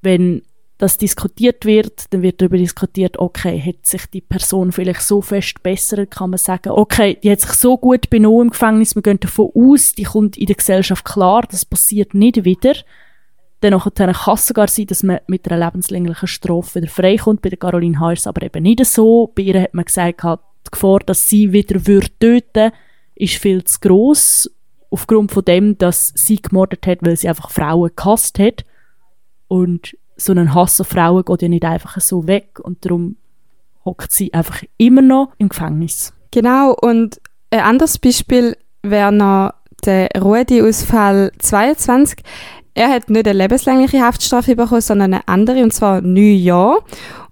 wenn 0.00 0.42
das 0.78 0.96
diskutiert 0.96 1.66
wird, 1.66 2.12
dann 2.14 2.22
wird 2.22 2.40
darüber 2.40 2.56
diskutiert, 2.56 3.18
okay, 3.18 3.60
hat 3.60 3.84
sich 3.84 4.06
die 4.06 4.22
Person 4.22 4.72
vielleicht 4.72 5.02
so 5.02 5.20
fest 5.20 5.62
bessert, 5.62 6.10
kann 6.10 6.30
man 6.30 6.38
sagen, 6.38 6.70
okay, 6.70 7.18
die 7.22 7.30
hat 7.30 7.42
sich 7.42 7.52
so 7.52 7.76
gut 7.76 8.08
benommen 8.08 8.46
im 8.46 8.50
Gefängnis, 8.50 8.94
wir 8.94 9.02
gehen 9.02 9.20
davon 9.20 9.50
aus, 9.54 9.92
die 9.92 10.04
kommt 10.04 10.38
in 10.38 10.46
der 10.46 10.56
Gesellschaft 10.56 11.04
klar, 11.04 11.42
das 11.50 11.66
passiert 11.66 12.14
nicht 12.14 12.46
wieder. 12.46 12.72
Dann 13.60 13.78
kann 13.78 14.34
es 14.34 14.46
sogar 14.46 14.68
sein, 14.68 14.86
dass 14.86 15.02
man 15.02 15.20
mit 15.26 15.50
einer 15.50 15.66
lebenslänglichen 15.66 16.28
Strafe 16.28 16.80
wieder 16.80 16.90
freikommt. 16.90 17.42
Bei 17.42 17.50
der 17.50 17.58
Caroline 17.58 18.00
H. 18.00 18.12
ist 18.12 18.20
es 18.20 18.26
aber 18.26 18.42
eben 18.42 18.62
nicht 18.62 18.84
so. 18.86 19.30
Bei 19.34 19.42
ihr 19.42 19.60
hat 19.60 19.74
man 19.74 19.84
gesagt, 19.84 20.22
die 20.22 20.70
Gefahr, 20.70 21.00
dass 21.00 21.28
sie 21.28 21.52
wieder 21.52 21.86
würde 21.86 22.08
töten 22.18 22.72
ist 23.20 23.34
viel 23.34 23.62
zu 23.64 23.78
gross. 23.80 24.50
Aufgrund 24.90 25.30
von 25.30 25.44
dem, 25.44 25.78
dass 25.78 26.12
sie 26.16 26.40
gemordet 26.40 26.86
hat, 26.86 26.98
weil 27.02 27.16
sie 27.16 27.28
einfach 27.28 27.50
Frauen 27.50 27.90
gehasst 27.94 28.38
hat. 28.38 28.64
Und 29.46 29.96
so 30.16 30.32
ein 30.32 30.54
Hass 30.54 30.80
auf 30.80 30.88
Frauen 30.88 31.24
geht 31.24 31.42
ja 31.42 31.48
nicht 31.48 31.64
einfach 31.64 32.00
so 32.00 32.26
weg. 32.26 32.58
Und 32.60 32.84
darum 32.84 33.16
hockt 33.84 34.10
sie 34.10 34.32
einfach 34.32 34.62
immer 34.78 35.02
noch 35.02 35.32
im 35.38 35.48
Gefängnis. 35.48 36.12
Genau, 36.30 36.74
und 36.80 37.20
ein 37.50 37.60
anderes 37.60 37.98
Beispiel 37.98 38.56
wäre 38.82 39.12
noch 39.12 39.52
der 39.84 40.08
Rudi-Ausfall 40.20 41.32
22. 41.38 42.22
Er 42.74 42.88
hat 42.90 43.10
nicht 43.10 43.26
eine 43.26 43.38
lebenslängliche 43.38 44.00
Haftstrafe 44.00 44.56
bekommen, 44.56 44.80
sondern 44.80 45.14
eine 45.14 45.28
andere, 45.28 45.62
und 45.62 45.72
zwar 45.72 46.00
neun 46.00 46.38
Jahre. 46.38 46.84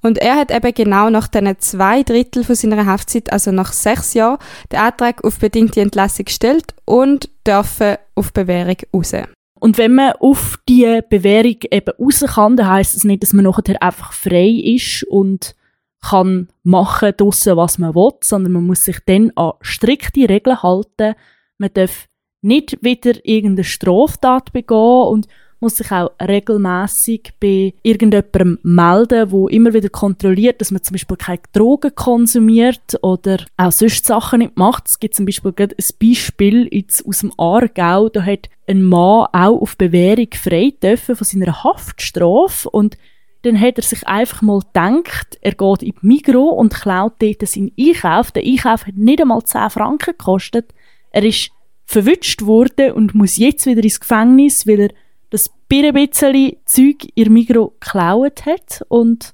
Und 0.02 0.18
er 0.18 0.36
hat 0.36 0.50
eben 0.50 0.74
genau 0.74 1.10
nach 1.10 1.28
diesen 1.28 1.58
zwei 1.58 2.02
Drittel 2.02 2.44
von 2.44 2.54
seiner 2.54 2.86
Haftzeit, 2.86 3.32
also 3.32 3.50
nach 3.50 3.72
sechs 3.72 4.14
Jahren, 4.14 4.38
den 4.72 4.80
Antrag 4.80 5.24
auf 5.24 5.38
bedingte 5.38 5.80
Entlassung 5.80 6.26
gestellt 6.26 6.74
und 6.84 7.28
dürfen 7.46 7.96
auf 8.14 8.32
Bewährung 8.32 8.76
raus. 8.94 9.12
Und 9.60 9.76
wenn 9.76 9.94
man 9.94 10.12
auf 10.20 10.58
die 10.68 11.00
Bewährung 11.08 11.56
eben 11.70 11.92
raus 11.98 12.24
kann, 12.26 12.56
dann 12.56 12.68
heisst 12.68 12.94
das 12.94 13.04
nicht, 13.04 13.22
dass 13.22 13.32
man 13.32 13.44
nachher 13.44 13.82
einfach 13.82 14.12
frei 14.12 14.48
ist 14.48 15.04
und 15.04 15.54
kann 16.00 16.48
machen 16.62 17.12
draussen, 17.16 17.56
was 17.56 17.78
man 17.78 17.94
will, 17.94 18.12
sondern 18.22 18.52
man 18.52 18.66
muss 18.66 18.84
sich 18.84 18.98
dann 19.04 19.32
an 19.34 19.52
strikte 19.60 20.28
Regeln 20.28 20.62
halten. 20.62 21.14
Man 21.58 21.70
darf 21.74 22.06
nicht 22.42 22.78
wieder 22.82 23.14
irgendeine 23.24 23.64
Straftat 23.64 24.52
begehen 24.52 25.08
und 25.08 25.28
muss 25.60 25.76
sich 25.76 25.90
auch 25.90 26.12
regelmäßig 26.20 27.32
bei 27.40 27.74
irgendjemandem 27.82 28.58
melden, 28.62 29.32
wo 29.32 29.48
immer 29.48 29.74
wieder 29.74 29.88
kontrolliert, 29.88 30.60
dass 30.60 30.70
man 30.70 30.82
zum 30.82 30.94
Beispiel 30.94 31.16
keine 31.16 31.40
Drogen 31.52 31.94
konsumiert 31.94 32.98
oder 33.02 33.38
auch 33.56 33.72
sonst 33.72 34.06
Sachen 34.06 34.38
nicht 34.38 34.56
macht. 34.56 34.86
Es 34.86 35.00
gibt 35.00 35.14
zum 35.14 35.26
Beispiel 35.26 35.52
ein 35.58 35.74
Beispiel 36.00 36.68
jetzt 36.70 37.04
aus 37.06 37.20
dem 37.20 37.32
Aargau, 37.36 38.08
da 38.08 38.22
hat 38.22 38.48
ein 38.68 38.84
Mann 38.84 39.26
auch 39.32 39.60
auf 39.60 39.76
Bewährung 39.76 40.28
frei 40.32 40.74
dürfen 40.80 41.16
von 41.16 41.24
seiner 41.24 41.64
Haftstrafe 41.64 42.70
und 42.70 42.96
dann 43.42 43.60
hat 43.60 43.78
er 43.78 43.84
sich 43.84 44.06
einfach 44.06 44.42
mal 44.42 44.60
gedacht, 44.60 45.38
er 45.40 45.54
geht 45.54 45.82
in 45.82 45.94
die 46.02 46.06
Migro 46.06 46.48
und 46.50 46.74
klaut 46.74 47.14
dort 47.20 47.46
seinen 47.46 47.72
Einkauf. 47.78 48.32
Der 48.32 48.42
Einkauf 48.42 48.86
hat 48.86 48.96
nicht 48.96 49.20
einmal 49.20 49.42
10 49.42 49.70
Franken 49.70 50.12
gekostet. 50.18 50.74
Er 51.12 51.24
ist 51.24 51.50
verwünscht 51.88 52.42
wurde 52.42 52.94
und 52.94 53.14
muss 53.14 53.38
jetzt 53.38 53.64
wieder 53.64 53.82
ins 53.82 53.98
Gefängnis, 53.98 54.66
weil 54.66 54.80
er 54.80 54.90
das 55.30 55.50
bisschen 55.68 56.56
Zeug 56.66 57.08
in 57.14 57.32
Migro 57.32 57.74
geklaut 57.80 58.44
hat. 58.44 58.84
Und 58.88 59.32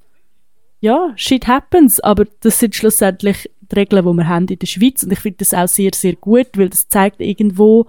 ja, 0.81 1.13
shit 1.17 1.49
happens, 1.49 1.99
aber 1.99 2.27
das 2.41 2.61
sind 2.61 2.77
schlussendlich 2.77 3.51
die 3.61 3.75
Regeln, 3.75 4.05
die 4.05 4.13
wir 4.13 4.29
haben 4.29 4.47
in 4.47 4.59
der 4.59 4.67
Schweiz. 4.69 5.03
Und 5.03 5.13
ich 5.13 5.19
finde 5.19 5.39
das 5.39 5.53
auch 5.53 5.67
sehr, 5.67 5.91
sehr 5.95 6.15
gut, 6.15 6.47
weil 6.55 6.69
das 6.69 6.89
zeigt 6.89 7.21
irgendwo, 7.21 7.87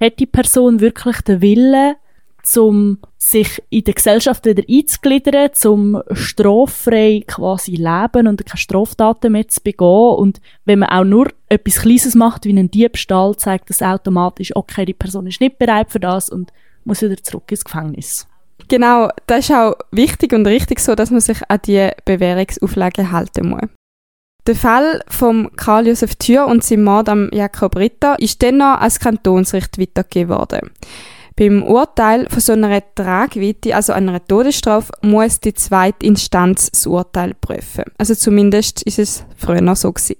hat 0.00 0.20
die 0.20 0.26
Person 0.26 0.78
wirklich 0.78 1.20
den 1.22 1.40
Willen, 1.40 1.96
um 2.56 2.98
sich 3.16 3.62
in 3.70 3.84
der 3.84 3.94
Gesellschaft 3.94 4.44
wieder 4.44 4.62
einzugliedern, 4.68 5.50
zum 5.54 6.02
straffrei 6.12 7.24
quasi 7.26 7.76
leben 7.76 8.26
und 8.26 8.44
keine 8.44 8.58
Straftaten 8.58 9.32
mehr 9.32 9.48
zu 9.48 9.62
begehen. 9.62 10.16
Und 10.16 10.40
wenn 10.64 10.80
man 10.80 10.90
auch 10.90 11.04
nur 11.04 11.28
etwas 11.48 11.80
Kleines 11.80 12.14
macht, 12.14 12.44
wie 12.44 12.50
einen 12.50 12.70
Diebstahl, 12.70 13.36
zeigt 13.36 13.70
das 13.70 13.82
automatisch, 13.82 14.54
okay, 14.54 14.84
die 14.84 14.94
Person 14.94 15.26
ist 15.26 15.40
nicht 15.40 15.58
bereit 15.58 15.90
für 15.90 16.00
das 16.00 16.28
und 16.28 16.52
muss 16.84 17.02
wieder 17.02 17.16
zurück 17.22 17.50
ins 17.50 17.64
Gefängnis. 17.64 18.26
Genau, 18.68 19.08
das 19.26 19.40
ist 19.40 19.52
auch 19.52 19.74
wichtig 19.90 20.32
und 20.32 20.46
richtig 20.46 20.80
so, 20.80 20.94
dass 20.94 21.10
man 21.10 21.20
sich 21.20 21.38
an 21.48 21.60
die 21.66 21.90
Bewährungsauflagen 22.04 23.10
halten 23.10 23.48
muss. 23.48 23.68
Der 24.46 24.56
Fall 24.56 25.02
von 25.08 25.50
Karl 25.56 25.86
Josef 25.86 26.16
Thür 26.16 26.46
und 26.46 26.62
seinem 26.62 26.84
Mord 26.84 27.08
am 27.08 27.30
Jakob 27.32 27.76
Ritter 27.76 28.18
ist 28.18 28.42
dann 28.42 28.58
noch 28.58 28.78
als 28.78 29.00
Kantonsrecht 29.00 29.78
weitergegeben 29.78 30.36
worden. 30.36 30.70
Beim 31.36 31.64
Urteil 31.64 32.28
von 32.28 32.40
so 32.40 32.52
einer 32.52 32.80
Tragweite, 32.94 33.74
also 33.74 33.92
einer 33.92 34.24
Todesstrafe, 34.24 34.92
muss 35.02 35.40
die 35.40 35.54
zweite 35.54 36.06
Instanz 36.06 36.70
das 36.70 36.86
Urteil 36.86 37.34
prüfen. 37.34 37.84
Also 37.98 38.14
zumindest 38.14 38.82
ist 38.82 39.00
es 39.00 39.24
früher 39.36 39.60
noch 39.60 39.76
so 39.76 39.92
gewesen. 39.92 40.16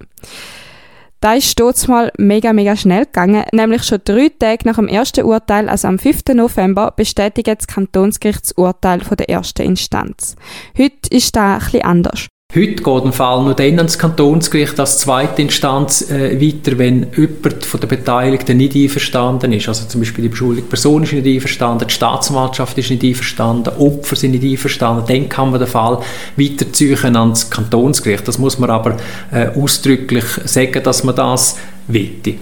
Da 1.20 1.34
ist 1.34 1.58
dort 1.58 1.88
mal 1.88 2.12
mega, 2.18 2.52
mega 2.52 2.76
schnell 2.76 3.06
gegangen. 3.06 3.44
Nämlich 3.52 3.84
schon 3.84 4.00
drei 4.04 4.28
Tage 4.28 4.68
nach 4.68 4.76
dem 4.76 4.88
ersten 4.88 5.24
Urteil, 5.24 5.70
also 5.70 5.88
am 5.88 5.98
5. 5.98 6.34
November, 6.34 6.92
bestätigt 6.94 7.48
das 7.48 7.66
Kantonsgericht 7.66 8.42
das 8.42 8.52
Urteil 8.52 9.00
von 9.00 9.16
der 9.16 9.30
ersten 9.30 9.62
Instanz. 9.62 10.36
Heute 10.76 11.08
ist 11.10 11.34
das 11.34 11.42
ein 11.42 11.58
bisschen 11.60 11.82
anders. 11.82 12.26
Heute 12.56 12.84
geht 12.84 13.04
ein 13.04 13.12
Fall 13.12 13.42
nur 13.42 13.54
dann 13.54 13.78
ans 13.78 13.98
Kantonsgericht 13.98 14.78
als 14.78 14.98
zweite 14.98 15.42
Instanz 15.42 16.08
äh, 16.08 16.40
weiter, 16.40 16.78
wenn 16.78 17.08
jemand 17.16 17.64
von 17.64 17.80
den 17.80 17.88
Beteiligten 17.88 18.58
nicht 18.58 18.76
einverstanden 18.76 19.52
ist. 19.52 19.66
Also 19.66 19.88
zum 19.88 20.00
Beispiel 20.00 20.22
die 20.22 20.28
beschuldigte 20.28 20.70
Person 20.70 21.02
ist 21.02 21.12
nicht 21.12 21.26
einverstanden, 21.26 21.88
die 21.88 21.92
Staatsanwaltschaft 21.92 22.78
ist 22.78 22.90
nicht 22.90 23.02
einverstanden, 23.02 23.70
Opfer 23.76 24.14
sind 24.14 24.30
nicht 24.30 24.44
einverstanden. 24.44 25.02
Dann 25.08 25.28
kann 25.28 25.50
man 25.50 25.58
den 25.58 25.66
Fall 25.66 25.98
weiterziehen 26.36 27.16
ans 27.16 27.50
Kantonsgericht. 27.50 28.28
Das 28.28 28.38
muss 28.38 28.56
man 28.60 28.70
aber 28.70 28.98
äh, 29.32 29.48
ausdrücklich 29.48 30.24
sagen, 30.44 30.80
dass 30.84 31.02
man 31.02 31.16
das 31.16 31.56
will. 31.88 32.38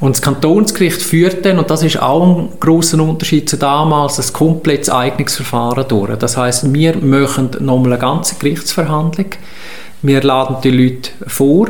Und 0.00 0.16
das 0.16 0.22
Kantonsgericht 0.22 1.00
führt 1.02 1.44
dann, 1.46 1.58
und 1.58 1.70
das 1.70 1.82
ist 1.82 2.00
auch 2.00 2.26
ein 2.26 2.48
großer 2.60 3.00
Unterschied 3.02 3.48
zu 3.48 3.56
damals, 3.56 4.18
ein 4.18 4.32
komplettes 4.32 4.90
Eignungsverfahren 4.90 5.88
durch. 5.88 6.16
Das 6.16 6.36
heißt, 6.36 6.72
wir 6.72 6.96
machen 6.96 7.50
nochmal 7.60 7.92
eine 7.92 8.00
ganze 8.00 8.34
Gerichtsverhandlung. 8.36 9.26
Wir 10.02 10.22
laden 10.22 10.56
die 10.62 10.70
Leute 10.70 11.10
vor, 11.26 11.68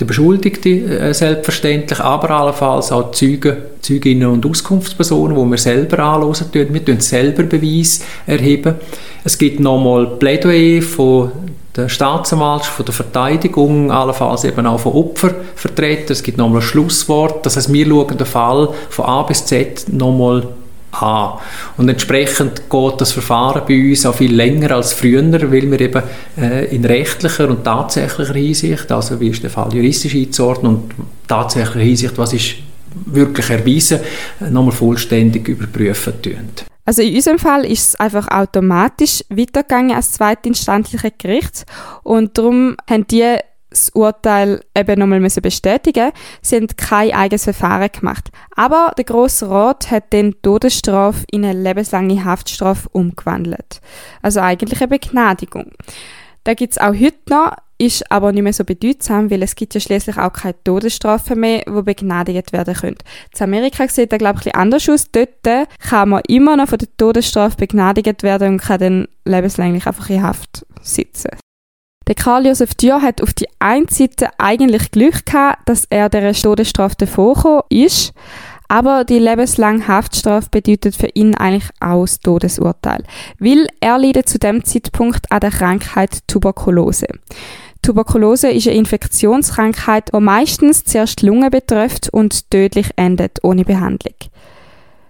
der 0.00 0.04
Beschuldigte 0.04 0.68
äh, 0.68 1.14
selbstverständlich, 1.14 2.00
aber 2.00 2.30
allenfalls 2.30 2.92
auch 2.92 3.10
Zeugen, 3.12 3.56
Zeuginnen 3.82 4.28
und 4.28 4.46
Auskunftspersonen, 4.46 5.36
die 5.36 5.50
wir 5.50 5.58
selber 5.58 5.98
anhören 5.98 6.52
tun. 6.52 6.66
Wir 6.70 6.84
tun 6.84 7.00
selber 7.00 7.42
Beweis 7.42 8.00
erheben. 8.26 8.76
Es 9.24 9.38
gibt 9.38 9.60
nochmal 9.60 10.06
Plädoyer 10.18 10.82
von 10.82 11.32
der 11.78 11.88
Staatsanwaltschaft, 11.88 12.76
von 12.76 12.86
der 12.86 12.94
Verteidigung, 12.94 13.92
allenfalls 13.92 14.44
eben 14.44 14.66
auch 14.66 14.80
von 14.80 14.92
Opfervertretern. 14.92 16.12
Es 16.12 16.22
gibt 16.22 16.38
nochmal 16.38 16.60
ein 16.60 16.62
Schlusswort. 16.62 17.46
Das 17.46 17.56
heißt, 17.56 17.72
wir 17.72 17.86
schauen 17.86 18.18
den 18.18 18.26
Fall 18.26 18.68
von 18.90 19.04
A 19.04 19.22
bis 19.22 19.46
Z 19.46 19.86
nochmal 19.92 20.48
an. 20.90 21.34
Und 21.76 21.88
entsprechend 21.88 22.68
geht 22.68 23.00
das 23.00 23.12
Verfahren 23.12 23.62
bei 23.66 23.90
uns 23.90 24.06
auch 24.06 24.14
viel 24.14 24.34
länger 24.34 24.72
als 24.72 24.92
früher, 24.92 25.22
weil 25.32 25.70
wir 25.70 25.80
eben 25.80 26.02
äh, 26.36 26.74
in 26.74 26.84
rechtlicher 26.84 27.48
und 27.48 27.62
tatsächlicher 27.64 28.34
Hinsicht, 28.34 28.90
also 28.90 29.20
wie 29.20 29.28
ist 29.28 29.42
der 29.42 29.50
Fall 29.50 29.72
juristisch 29.72 30.14
einzuordnen 30.14 30.74
und 30.74 30.90
tatsächlicher 31.28 31.80
Hinsicht, 31.80 32.18
was 32.18 32.32
ist 32.32 32.54
wirklich 33.06 33.50
erwiesen, 33.50 34.00
nochmal 34.50 34.72
vollständig 34.72 35.46
überprüfen 35.46 36.22
tun. 36.22 36.48
Also 36.88 37.02
in 37.02 37.16
unserem 37.16 37.38
Fall 37.38 37.66
ist 37.66 37.88
es 37.88 37.96
einfach 37.96 38.28
automatisch 38.28 39.22
weitergegangen 39.28 39.94
als 39.94 40.12
zweitinstanzliche 40.12 41.10
Gericht 41.10 41.66
und 42.02 42.38
darum 42.38 42.78
haben 42.88 43.06
die 43.08 43.36
das 43.68 43.90
Urteil 43.90 44.64
eben 44.74 44.98
nochmal 44.98 45.20
müssen 45.20 45.42
bestätigen. 45.42 46.12
Sie 46.40 46.56
haben 46.56 46.66
kein 46.78 47.12
eigenes 47.12 47.44
Verfahren 47.44 47.90
gemacht. 47.92 48.30
Aber 48.56 48.94
der 48.96 49.04
Grosse 49.04 49.50
Rat 49.50 49.90
hat 49.90 50.14
den 50.14 50.40
Todesstrafe 50.40 51.26
in 51.30 51.44
eine 51.44 51.62
lebenslange 51.62 52.24
Haftstrafe 52.24 52.88
umgewandelt. 52.92 53.82
Also 54.22 54.40
eigentlich 54.40 54.80
eine 54.80 54.88
Begnadigung. 54.88 55.72
Da 56.44 56.54
gibt 56.54 56.72
es 56.72 56.78
auch 56.78 56.94
heute 56.94 57.18
noch 57.28 57.52
ist 57.78 58.10
aber 58.10 58.32
nicht 58.32 58.42
mehr 58.42 58.52
so 58.52 58.64
bedeutsam, 58.64 59.30
weil 59.30 59.42
es 59.42 59.54
gibt 59.54 59.74
ja 59.74 59.80
schließlich 59.80 60.18
auch 60.18 60.32
keine 60.32 60.62
Todesstrafe 60.64 61.36
mehr, 61.36 61.62
die 61.66 61.82
begnadigt 61.82 62.52
werden 62.52 62.74
können. 62.74 62.96
In 63.36 63.42
Amerika 63.44 63.86
sieht 63.88 64.12
das, 64.12 64.18
glaube 64.18 64.40
ich, 64.40 64.54
ein 64.54 64.68
bisschen 64.68 64.88
anders 64.88 64.88
aus. 64.88 65.10
Dort 65.12 65.68
kann 65.88 66.08
man 66.08 66.22
immer 66.26 66.56
noch 66.56 66.68
von 66.68 66.78
der 66.78 66.88
Todesstrafe 66.96 67.56
begnadigt 67.56 68.22
werden 68.22 68.54
und 68.54 68.60
kann 68.60 68.80
dann 68.80 69.08
lebenslänglich 69.24 69.86
einfach 69.86 70.10
in 70.10 70.22
Haft 70.22 70.66
sitzen. 70.82 71.30
Der 72.08 72.14
Karl 72.14 72.46
Josef 72.46 72.74
Dürr 72.74 73.02
hat 73.02 73.22
auf 73.22 73.34
die 73.34 73.48
einen 73.58 73.86
Seite 73.88 74.28
eigentlich 74.38 74.90
Glück 74.90 75.26
gehabt, 75.26 75.68
dass 75.68 75.84
er 75.90 76.08
der 76.08 76.32
Todesstrafe 76.32 76.96
davor 76.98 77.66
ist, 77.68 78.14
aber 78.68 79.04
die 79.04 79.18
lebenslange 79.18 79.86
Haftstrafe 79.88 80.48
bedeutet 80.50 80.96
für 80.96 81.08
ihn 81.08 81.34
eigentlich 81.34 81.68
auch 81.80 82.02
das 82.02 82.20
Todesurteil, 82.20 83.04
weil 83.38 83.66
er 83.80 83.98
leidet 83.98 84.28
zu 84.28 84.38
dem 84.38 84.64
Zeitpunkt 84.64 85.30
an 85.32 85.40
der 85.40 85.50
Krankheit 85.50 86.20
Tuberkulose. 86.26 87.06
Tuberkulose 87.82 88.50
ist 88.50 88.66
eine 88.66 88.76
Infektionskrankheit, 88.76 90.10
die 90.12 90.20
meistens 90.20 90.84
zuerst 90.84 91.22
die 91.22 91.26
Lunge 91.26 91.50
betrifft 91.50 92.08
und 92.12 92.50
tödlich 92.50 92.90
endet 92.96 93.42
ohne 93.42 93.64
Behandlung. 93.64 94.14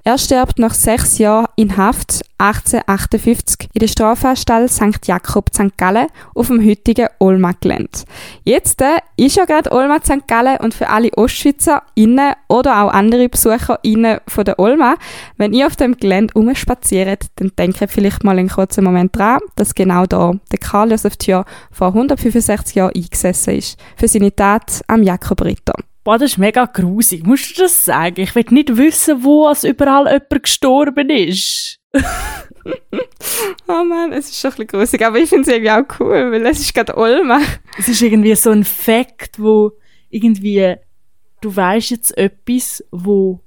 Er 0.08 0.16
stirbt 0.16 0.58
nach 0.58 0.72
sechs 0.72 1.18
Jahren 1.18 1.48
in 1.54 1.76
Haft 1.76 2.22
1858 2.38 3.68
in 3.74 3.80
der 3.80 3.88
Strafanstalt 3.88 4.70
St. 4.70 5.06
Jakob 5.06 5.50
St. 5.54 5.76
Gallen 5.76 6.06
auf 6.34 6.46
dem 6.46 6.66
heutigen 6.66 7.08
Olma-Gelände. 7.18 7.90
Jetzt 8.42 8.80
äh, 8.80 9.00
ist 9.18 9.36
ja 9.36 9.44
gerade 9.44 9.70
Olma 9.70 9.98
St. 10.02 10.26
Gallen 10.26 10.56
und 10.60 10.72
für 10.72 10.88
alle 10.88 11.12
Ostschweizer 11.14 11.82
innen 11.94 12.32
oder 12.48 12.82
auch 12.82 12.90
andere 12.90 13.28
Besucher 13.28 13.80
innen 13.82 14.16
von 14.26 14.46
der 14.46 14.58
Olma, 14.58 14.94
wenn 15.36 15.52
ihr 15.52 15.66
auf 15.66 15.76
dem 15.76 15.94
Gelände 15.94 16.32
umspaziert, 16.32 17.26
dann 17.36 17.52
denkt 17.58 17.84
vielleicht 17.88 18.24
mal 18.24 18.38
einen 18.38 18.48
kurzen 18.48 18.84
Moment 18.84 19.14
dran, 19.14 19.40
dass 19.56 19.74
genau 19.74 20.06
da 20.06 20.32
der 20.50 20.58
Karl 20.58 20.90
Josef 20.90 21.18
Thür 21.18 21.44
vor 21.70 21.88
165 21.88 22.76
Jahren 22.76 22.94
eingesessen 22.96 23.56
ist 23.56 23.78
für 23.94 24.08
seine 24.08 24.34
Tat 24.34 24.80
am 24.86 25.02
Jakob 25.02 25.42
Ritter. 25.42 25.74
Boah, 26.08 26.16
das 26.16 26.30
ist 26.30 26.38
mega 26.38 26.64
grusig. 26.64 27.26
Musst 27.26 27.50
du 27.50 27.64
das 27.64 27.84
sagen? 27.84 28.22
Ich 28.22 28.34
will 28.34 28.46
nicht 28.48 28.74
wissen, 28.78 29.24
wo 29.24 29.44
als 29.44 29.62
überall 29.62 30.06
jemand 30.06 30.42
gestorben 30.42 31.10
ist. 31.10 31.80
oh 33.68 33.84
Mann, 33.84 34.14
es 34.14 34.30
ist 34.30 34.40
schon 34.40 34.52
ein 34.52 34.56
bisschen 34.56 34.66
grusig, 34.68 35.04
aber 35.04 35.18
ich 35.18 35.28
finde 35.28 35.42
es 35.42 35.48
irgendwie 35.48 35.70
auch 35.70 36.00
cool, 36.00 36.32
weil 36.32 36.46
es 36.46 36.60
ist 36.60 36.72
gerade 36.72 36.96
Olma. 36.96 37.42
Es 37.78 37.88
ist 37.88 38.00
irgendwie 38.00 38.34
so 38.36 38.48
ein 38.48 38.64
Fakt, 38.64 39.38
wo 39.38 39.72
irgendwie 40.08 40.76
du 41.42 41.54
weißt 41.54 41.90
jetzt 41.90 42.16
etwas, 42.16 42.82
wo 42.90 43.42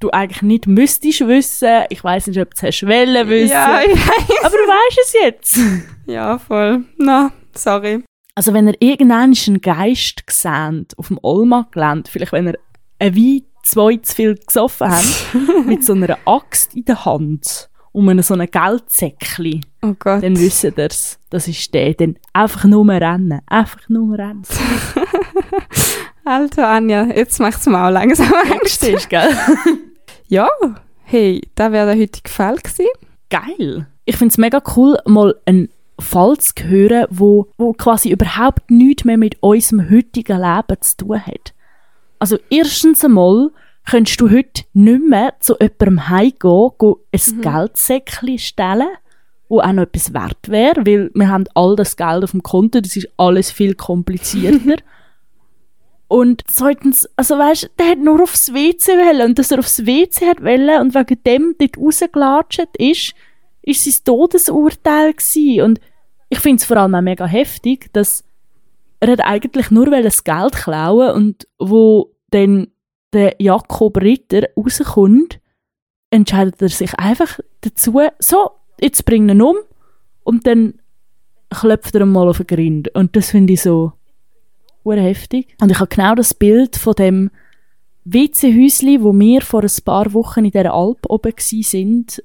du 0.00 0.10
eigentlich 0.10 0.40
nicht 0.40 0.66
müsstest 0.66 1.28
wissen. 1.28 1.84
Ich 1.90 2.02
weiß 2.02 2.28
nicht, 2.28 2.40
ob 2.40 2.54
du 2.54 2.66
es 2.68 2.82
wollen 2.84 3.28
wissen. 3.28 3.52
Ja, 3.52 3.82
ich 3.82 3.92
weiß. 3.92 4.44
Aber 4.44 4.56
du 4.56 4.66
weißt 4.66 4.98
es 5.04 5.12
jetzt. 5.12 5.58
ja, 6.06 6.38
voll. 6.38 6.86
Na, 6.96 7.32
sorry. 7.52 8.02
Also 8.38 8.54
wenn 8.54 8.68
ihr 8.68 8.76
irgendeinen 8.78 9.60
Geist 9.60 10.22
seht 10.30 10.96
auf 10.96 11.08
dem 11.08 11.18
Olma-Gelände, 11.20 12.08
vielleicht 12.08 12.30
wenn 12.30 12.46
ihr 12.46 12.58
ein 13.00 13.16
Wein 13.16 13.42
zwei 13.64 13.96
zu 13.96 14.14
viel 14.14 14.36
gesoffen 14.36 14.88
habt, 14.88 15.34
mit 15.66 15.84
so 15.84 15.94
einer 15.94 16.16
Axt 16.24 16.76
in 16.76 16.84
der 16.84 17.04
Hand 17.04 17.68
um 17.90 18.08
einen 18.08 18.22
so 18.22 18.34
einen 18.34 18.48
Geldsäckchen, 18.48 19.66
oh 19.82 19.94
Gott. 19.98 20.22
dann 20.22 20.38
wisst 20.38 20.62
ihr 20.62 20.72
es. 20.78 21.18
Das 21.30 21.48
ist 21.48 21.74
der. 21.74 21.94
Dann 21.94 22.16
einfach 22.32 22.62
nur 22.62 22.86
rennen. 22.88 23.40
Einfach 23.46 23.88
nur 23.88 24.16
rennen. 24.16 24.42
Alter 26.24 26.68
Anja, 26.68 27.06
jetzt 27.06 27.40
macht 27.40 27.58
es 27.58 27.66
mir 27.66 27.84
auch 27.84 27.90
langsam 27.90 28.32
Angst. 28.52 28.84
Ist, 28.84 29.10
gell? 29.10 29.36
ja, 30.28 30.48
hey, 31.02 31.40
da 31.56 31.72
wäre 31.72 31.86
der 31.92 32.00
heutige 32.00 32.30
Fall 32.30 32.58
gewesen. 32.58 32.86
Geil. 33.30 33.88
Ich 34.04 34.16
finde 34.16 34.30
es 34.30 34.38
mega 34.38 34.62
cool, 34.76 34.96
mal 35.06 35.34
einen 35.44 35.70
Fall 35.98 36.38
zu 36.38 36.52
hören, 36.64 37.06
wo, 37.10 37.48
wo 37.58 37.72
quasi 37.72 38.10
überhaupt 38.10 38.70
nichts 38.70 39.04
mehr 39.04 39.18
mit 39.18 39.36
unserem 39.40 39.90
heutigen 39.90 40.40
Leben 40.40 40.80
zu 40.80 40.96
tun 40.96 41.26
hat. 41.26 41.54
Also 42.18 42.38
erstens 42.50 43.04
einmal 43.04 43.50
könntest 43.88 44.20
du 44.20 44.30
heute 44.30 44.64
nicht 44.74 45.08
mehr 45.08 45.34
zu 45.40 45.56
jemandem 45.60 46.08
heimgehen, 46.08 46.70
gehen, 46.78 46.94
ein 47.12 47.36
mhm. 47.36 47.40
Geldsäckchen 47.40 48.38
stellen, 48.38 48.88
wo 49.48 49.60
auch 49.60 49.72
noch 49.72 49.84
etwas 49.84 50.12
wert 50.12 50.48
wäre, 50.48 50.86
weil 50.86 51.10
wir 51.14 51.28
haben 51.28 51.44
all 51.54 51.74
das 51.74 51.96
Geld 51.96 52.22
auf 52.22 52.32
dem 52.32 52.42
Konto, 52.42 52.80
das 52.80 52.96
ist 52.96 53.08
alles 53.16 53.50
viel 53.50 53.74
komplizierter. 53.74 54.76
und 56.08 56.42
zweitens, 56.46 57.08
also 57.16 57.38
weißt, 57.38 57.70
der 57.78 57.90
hat 57.90 57.98
nur 57.98 58.22
aufs 58.22 58.52
WC 58.52 58.92
wollen 58.92 59.30
und 59.30 59.38
dass 59.38 59.50
er 59.50 59.58
aufs 59.58 59.86
WC 59.86 60.26
hat 60.26 60.42
wollen 60.42 60.80
und 60.80 60.94
wegen 60.94 61.22
dem 61.24 61.54
dort 61.58 61.78
rausgelatscht 61.78 62.76
ist, 62.76 63.14
ist 63.62 63.84
sein 63.84 64.04
Todesurteil 64.04 65.12
gewesen. 65.12 65.62
Und 65.62 65.80
ich 66.28 66.40
finde 66.40 66.60
es 66.60 66.64
vor 66.64 66.76
allem 66.76 66.94
auch 66.94 67.02
mega 67.02 67.26
heftig, 67.26 67.92
dass 67.92 68.24
er 69.00 69.12
hat 69.12 69.20
eigentlich 69.24 69.70
nur 69.70 69.90
das 69.90 70.24
Geld 70.24 70.52
klauen 70.52 71.14
und 71.14 71.46
wo 71.58 72.14
dann 72.30 72.68
der 73.12 73.36
Jakob 73.38 73.96
Ritter 73.98 74.48
rauskommt, 74.56 75.40
entscheidet 76.10 76.60
er 76.60 76.68
sich 76.68 76.94
einfach 76.98 77.38
dazu, 77.60 78.00
so, 78.18 78.50
jetzt 78.80 79.04
bring 79.04 79.28
ihn 79.28 79.42
um 79.42 79.56
und 80.24 80.46
dann 80.46 80.74
klopft 81.50 81.94
er 81.94 82.04
mal 82.06 82.28
auf 82.28 82.38
den 82.38 82.46
Grind. 82.46 82.94
Und 82.94 83.16
das 83.16 83.30
finde 83.30 83.54
ich 83.54 83.62
so 83.62 83.92
heftig. 84.84 85.54
Und 85.60 85.70
ich 85.70 85.80
habe 85.80 85.94
genau 85.94 86.14
das 86.14 86.32
Bild 86.32 86.76
von 86.76 86.94
dem 86.94 87.30
WC-Häusli, 88.04 89.02
wo 89.02 89.12
wir 89.12 89.42
vor 89.42 89.62
ein 89.62 89.84
paar 89.84 90.12
Wochen 90.14 90.46
in 90.46 90.50
der 90.50 90.72
Alp 90.72 91.00
oben 91.08 91.34
sind, 91.38 92.22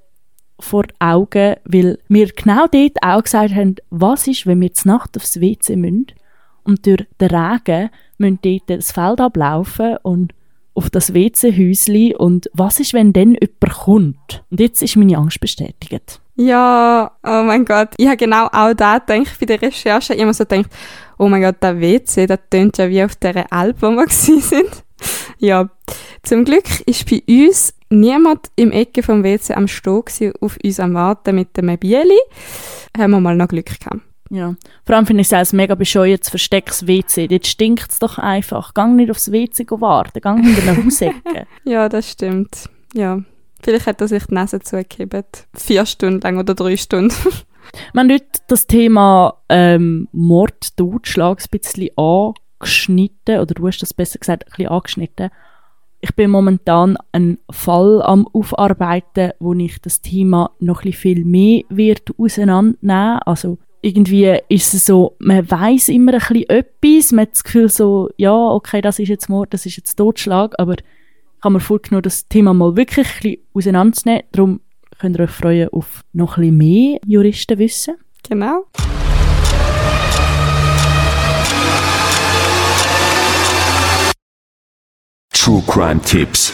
vor 0.63 0.85
Augen, 0.99 1.55
weil 1.65 1.99
wir 2.07 2.27
genau 2.27 2.67
dort 2.71 2.97
auch 3.01 3.23
gesagt 3.23 3.53
haben, 3.53 3.75
was 3.89 4.27
ist, 4.27 4.47
wenn 4.47 4.61
wir 4.61 4.67
jetzt 4.67 4.85
Nacht 4.85 5.17
aufs 5.17 5.39
WC 5.39 5.75
müssen 5.75 6.07
und 6.63 6.85
durch 6.85 7.05
den 7.19 7.29
Regen 7.29 7.89
müssen 8.17 8.39
dort 8.41 8.63
das 8.67 8.91
Feld 8.91 9.19
ablaufen 9.19 9.97
und 10.03 10.33
auf 10.75 10.89
das 10.89 11.13
WC-Häusli 11.13 12.15
und 12.15 12.49
was 12.53 12.79
ist, 12.79 12.93
wenn 12.93 13.13
dann 13.13 13.35
jemand 13.35 13.73
kommt? 13.73 14.43
Und 14.49 14.59
jetzt 14.59 14.81
ist 14.81 14.95
meine 14.95 15.17
Angst 15.17 15.39
bestätigt. 15.39 16.19
Ja, 16.35 17.11
oh 17.23 17.43
mein 17.43 17.63
Gott. 17.63 17.89
Ich 17.97 18.07
habe 18.07 18.17
genau 18.17 18.47
auch 18.47 18.73
da 18.73 18.97
gedacht 18.97 19.39
bei 19.39 19.45
der 19.45 19.61
Recherche. 19.61 20.15
Mir 20.15 20.33
so 20.33 20.45
gedacht, 20.45 20.71
oh 21.19 21.27
mein 21.27 21.43
Gott, 21.43 21.61
der 21.61 21.79
WC, 21.79 22.25
das 22.25 22.39
tönt 22.49 22.77
ja 22.79 22.89
wie 22.89 23.03
auf 23.03 23.15
der 23.17 23.51
Alp, 23.53 23.81
wo 23.81 23.91
wir 23.91 24.07
sind. 24.09 24.83
ja, 25.37 25.69
zum 26.23 26.45
Glück 26.45 26.81
ist 26.87 27.07
bei 27.07 27.21
uns 27.27 27.73
niemand 27.99 28.51
im 28.55 28.71
Ecke 28.71 29.03
vom 29.03 29.23
WC 29.23 29.53
am 29.53 29.67
Stehen 29.67 30.33
auf 30.41 30.57
uns 30.63 30.79
am 30.79 30.93
Warten 30.93 31.35
mit 31.35 31.55
dem 31.57 31.77
Bieli. 31.77 32.19
Haben 32.97 33.11
wir 33.11 33.19
mal 33.19 33.35
noch 33.35 33.47
Glück 33.47 33.79
gehabt. 33.79 34.01
Ja. 34.29 34.55
Vor 34.85 34.95
allem 34.95 35.05
finde 35.05 35.21
ich 35.21 35.31
es 35.31 35.49
auch 35.49 35.53
mega 35.53 35.75
bescheuertes 35.75 36.29
verstecktes 36.29 36.87
WC. 36.87 37.27
Dort 37.27 37.45
stinkt 37.45 37.91
es 37.91 37.99
doch 37.99 38.17
einfach. 38.17 38.73
Gang 38.73 38.95
nicht 38.95 39.11
aufs 39.11 39.31
WC 39.31 39.65
warten. 39.69 40.21
Gang 40.21 40.43
hinter 40.43 40.63
einer 40.63 40.83
Hausecke. 40.83 41.45
ja, 41.65 41.87
das 41.87 42.09
stimmt. 42.09 42.69
Ja. 42.93 43.21
Vielleicht 43.61 43.85
hat 43.85 44.01
er 44.01 44.07
sich 44.07 44.25
die 44.25 44.33
Nase 44.33 44.59
zugegeben. 44.59 45.23
Vier 45.53 45.85
Stunden 45.85 46.21
lang 46.21 46.39
oder 46.39 46.55
drei 46.55 46.75
Stunden. 46.77 47.13
Haben 47.95 48.11
heute 48.11 48.25
das 48.47 48.65
Thema 48.67 49.35
ähm, 49.49 50.09
Mord, 50.11 50.75
Totschlag 50.77 51.39
ein 51.39 51.59
bisschen 51.59 51.89
angeschnitten. 51.95 53.39
Oder 53.39 53.53
du 53.53 53.67
hast 53.67 53.79
das 53.79 53.93
besser 53.93 54.17
gesagt, 54.17 54.45
ein 54.45 54.49
bisschen 54.49 54.69
angeschnitten. 54.69 55.29
Ich 56.03 56.13
bin 56.15 56.31
momentan 56.31 56.97
einen 57.13 57.39
Fall 57.49 58.01
am 58.01 58.27
Aufarbeiten, 58.33 59.31
wo 59.39 59.53
ich 59.53 59.79
das 59.79 60.01
Thema 60.01 60.51
noch 60.59 60.83
ein 60.83 60.91
viel 60.91 61.23
mehr 61.23 61.61
wird 61.69 62.11
auseinandernehmen. 62.17 63.19
Also 63.19 63.57
irgendwie 63.81 64.37
ist 64.49 64.73
es 64.73 64.85
so, 64.85 65.15
man 65.19 65.49
weiß 65.49 65.87
immer 65.87 66.11
ein 66.11 66.19
bisschen 66.19 66.49
etwas, 66.49 67.11
man 67.13 67.21
hat 67.21 67.31
das 67.31 67.43
Gefühl 67.45 67.69
so, 67.69 68.09
ja, 68.17 68.35
okay, 68.35 68.81
das 68.81 68.99
ist 68.99 69.07
jetzt 69.07 69.29
Mord, 69.29 69.53
das 69.53 69.65
ist 69.65 69.77
jetzt 69.77 69.95
Totschlag, 69.95 70.53
aber 70.57 70.73
ich 70.73 70.83
habe 71.41 71.53
mir 71.53 71.61
vorgenommen, 71.61 72.03
das 72.03 72.27
Thema 72.27 72.53
mal 72.53 72.75
wirklich 72.75 73.07
ein 73.07 73.21
bisschen 73.21 73.37
auseinanderzunehmen. 73.53 74.23
Darum 74.33 74.59
könnt 74.99 75.17
ihr 75.17 75.23
euch 75.23 75.31
freuen 75.31 75.69
auf 75.69 76.03
noch 76.11 76.35
ein 76.35 76.41
bisschen 76.41 76.57
mehr 76.57 76.99
Juristenwissen. 77.07 77.95
Genau. 78.27 78.65
True 85.43 85.61
Crime 85.67 85.99
Tipps. 85.99 86.53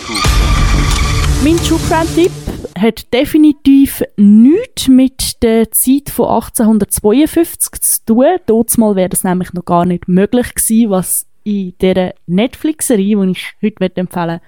Mein 1.43 1.57
True 1.57 1.77
Crime 1.87 2.07
Tipp 2.15 2.31
hat 2.75 3.13
definitiv 3.13 4.01
nichts 4.17 4.87
mit 4.87 5.43
der 5.43 5.69
Zeit 5.69 6.09
von 6.09 6.29
1852 6.29 7.81
zu 7.81 8.05
tun. 8.07 8.25
Dort 8.47 8.75
wäre 8.79 9.09
das 9.09 9.23
nämlich 9.23 9.53
noch 9.53 9.65
gar 9.65 9.85
nicht 9.85 10.07
möglich 10.07 10.55
gewesen, 10.55 10.89
was 10.89 11.27
in 11.43 11.75
dieser 11.79 12.15
Netflix-Serie, 12.25 13.15
die 13.15 13.31
ich 13.33 13.53
heute 13.61 13.95
empfehlen 13.97 14.39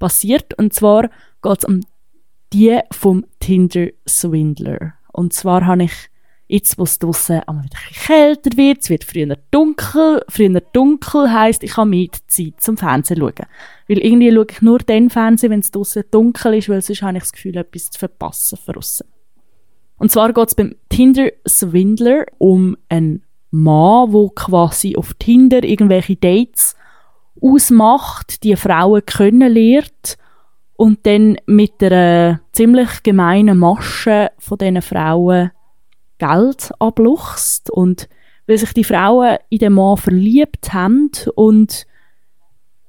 passiert. 0.00 0.58
Und 0.58 0.74
zwar 0.74 1.02
geht 1.40 1.58
es 1.58 1.64
um 1.64 1.82
die 2.52 2.80
vom 2.90 3.24
Tinder-Swindler. 3.38 4.94
Und 5.12 5.32
zwar 5.32 5.64
habe 5.64 5.84
ich 5.84 5.92
Jetzt, 6.48 6.78
wo 6.78 6.84
es 6.84 6.98
draussen 7.00 7.40
einmal 7.40 7.64
wieder 7.64 7.78
kälter 7.92 8.56
wird, 8.56 8.82
es 8.82 8.90
wird 8.90 9.02
früher 9.02 9.36
dunkel. 9.50 10.22
Früher 10.28 10.60
dunkel 10.72 11.32
heisst, 11.32 11.64
ich 11.64 11.76
habe 11.76 11.90
mehr 11.90 12.08
Zeit 12.28 12.60
zum 12.60 12.76
Fernsehen 12.76 13.18
schauen. 13.18 13.46
Weil 13.88 13.98
irgendwie 13.98 14.32
schaue 14.32 14.46
ich 14.48 14.62
nur 14.62 14.78
den 14.78 15.10
Fernsehen, 15.10 15.50
wenn 15.50 15.60
es 15.60 15.72
draussen 15.72 16.04
dunkel 16.10 16.54
ist, 16.54 16.68
weil 16.68 16.82
sonst 16.82 17.02
habe 17.02 17.16
ich 17.16 17.24
das 17.24 17.32
Gefühl, 17.32 17.56
etwas 17.56 17.90
zu 17.90 17.98
verpassen 17.98 18.58
von 18.58 18.74
draussen. 18.74 19.06
Und 19.98 20.10
zwar 20.12 20.32
geht 20.32 20.48
es 20.48 20.54
beim 20.54 20.76
Tinder 20.88 21.30
Swindler 21.48 22.26
um 22.38 22.76
einen 22.88 23.24
Mann, 23.50 24.12
wo 24.12 24.28
quasi 24.28 24.96
auf 24.96 25.14
Tinder 25.14 25.64
irgendwelche 25.64 26.16
Dates 26.16 26.76
ausmacht, 27.40 28.42
die 28.44 28.56
Frauen 28.56 29.04
kennenlernt 29.04 30.16
und 30.76 31.06
dann 31.06 31.38
mit 31.46 31.82
einer 31.82 32.40
ziemlich 32.52 33.02
gemeinen 33.02 33.58
Masche 33.58 34.30
von 34.38 34.58
diesen 34.58 34.82
Frauen 34.82 35.50
Geld 36.18 36.70
abluchst 36.78 37.70
und 37.70 38.08
weil 38.46 38.58
sich 38.58 38.72
die 38.72 38.84
Frauen 38.84 39.38
in 39.48 39.58
den 39.58 39.72
Mann 39.72 39.96
verliebt 39.96 40.72
haben 40.72 41.10
und 41.34 41.86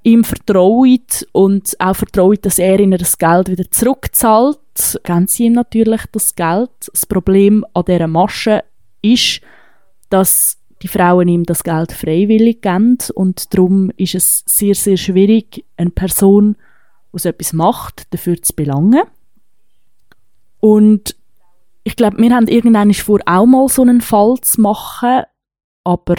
ihm 0.08 0.24
vertrauen 0.24 1.02
und 1.34 1.76
auch 1.80 1.96
vertrauen, 1.96 2.38
dass 2.42 2.60
er 2.60 2.80
ihnen 2.80 2.98
das 2.98 3.18
Geld 3.18 3.50
wieder 3.50 3.70
zurückzahlt, 3.70 4.60
geben 5.04 5.28
sie 5.28 5.46
ihm 5.46 5.54
natürlich 5.54 6.02
das 6.14 6.34
Geld. 6.34 6.70
Das 6.92 7.06
Problem 7.06 7.66
an 7.74 7.84
dieser 7.86 8.08
Masche 8.08 8.64
ist, 9.02 9.42
dass 10.10 10.58
die 10.82 10.88
Frauen 10.88 11.28
ihm 11.28 11.44
das 11.44 11.64
Geld 11.64 11.92
freiwillig 11.92 12.62
geben 12.62 12.98
und 13.16 13.54
darum 13.54 13.92
ist 13.98 14.16
es 14.16 14.44
sehr, 14.46 14.76
sehr 14.76 14.96
schwierig, 14.96 15.66
eine 15.76 15.90
Person, 15.90 16.56
die 17.14 17.20
so 17.20 17.28
etwas 17.28 17.52
macht, 17.52 18.14
dafür 18.14 18.42
zu 18.42 18.54
belangen. 18.54 19.04
Und 20.62 21.17
ich 21.88 21.96
glaube, 21.96 22.18
wir 22.18 22.36
haben 22.36 22.50
irgendwann 22.50 22.94
vor, 22.94 23.22
auch 23.26 23.46
mal 23.46 23.70
so 23.70 23.82
einen 23.82 24.02
Fall 24.02 24.36
zu 24.42 24.60
machen, 24.60 25.24
aber 25.86 26.16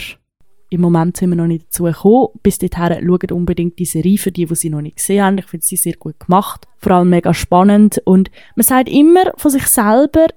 im 0.70 0.80
Moment 0.80 1.18
sind 1.18 1.28
wir 1.28 1.36
noch 1.36 1.46
nicht 1.46 1.66
dazu 1.66 1.82
gekommen. 1.82 2.28
Bis 2.42 2.56
dahin 2.56 3.06
schaut 3.06 3.30
unbedingt 3.32 3.78
die 3.78 3.84
Serie 3.84 4.16
für 4.16 4.32
die, 4.32 4.46
die 4.46 4.54
sie 4.54 4.70
noch 4.70 4.80
nicht 4.80 4.96
gesehen 4.96 5.22
haben. 5.22 5.36
Ich 5.36 5.44
finde 5.44 5.66
sie 5.66 5.76
sehr 5.76 5.92
gut 5.96 6.20
gemacht. 6.20 6.66
Vor 6.78 6.92
allem 6.92 7.10
mega 7.10 7.34
spannend. 7.34 8.00
Und 8.06 8.30
man 8.56 8.64
sagt 8.64 8.88
immer 8.88 9.32
von 9.36 9.50
sich 9.50 9.66
selber, 9.66 10.28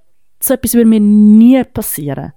so 0.42 0.54
etwas 0.54 0.74
würde 0.74 0.90
mir 0.90 1.00
nie 1.00 1.64
passieren. 1.64 2.34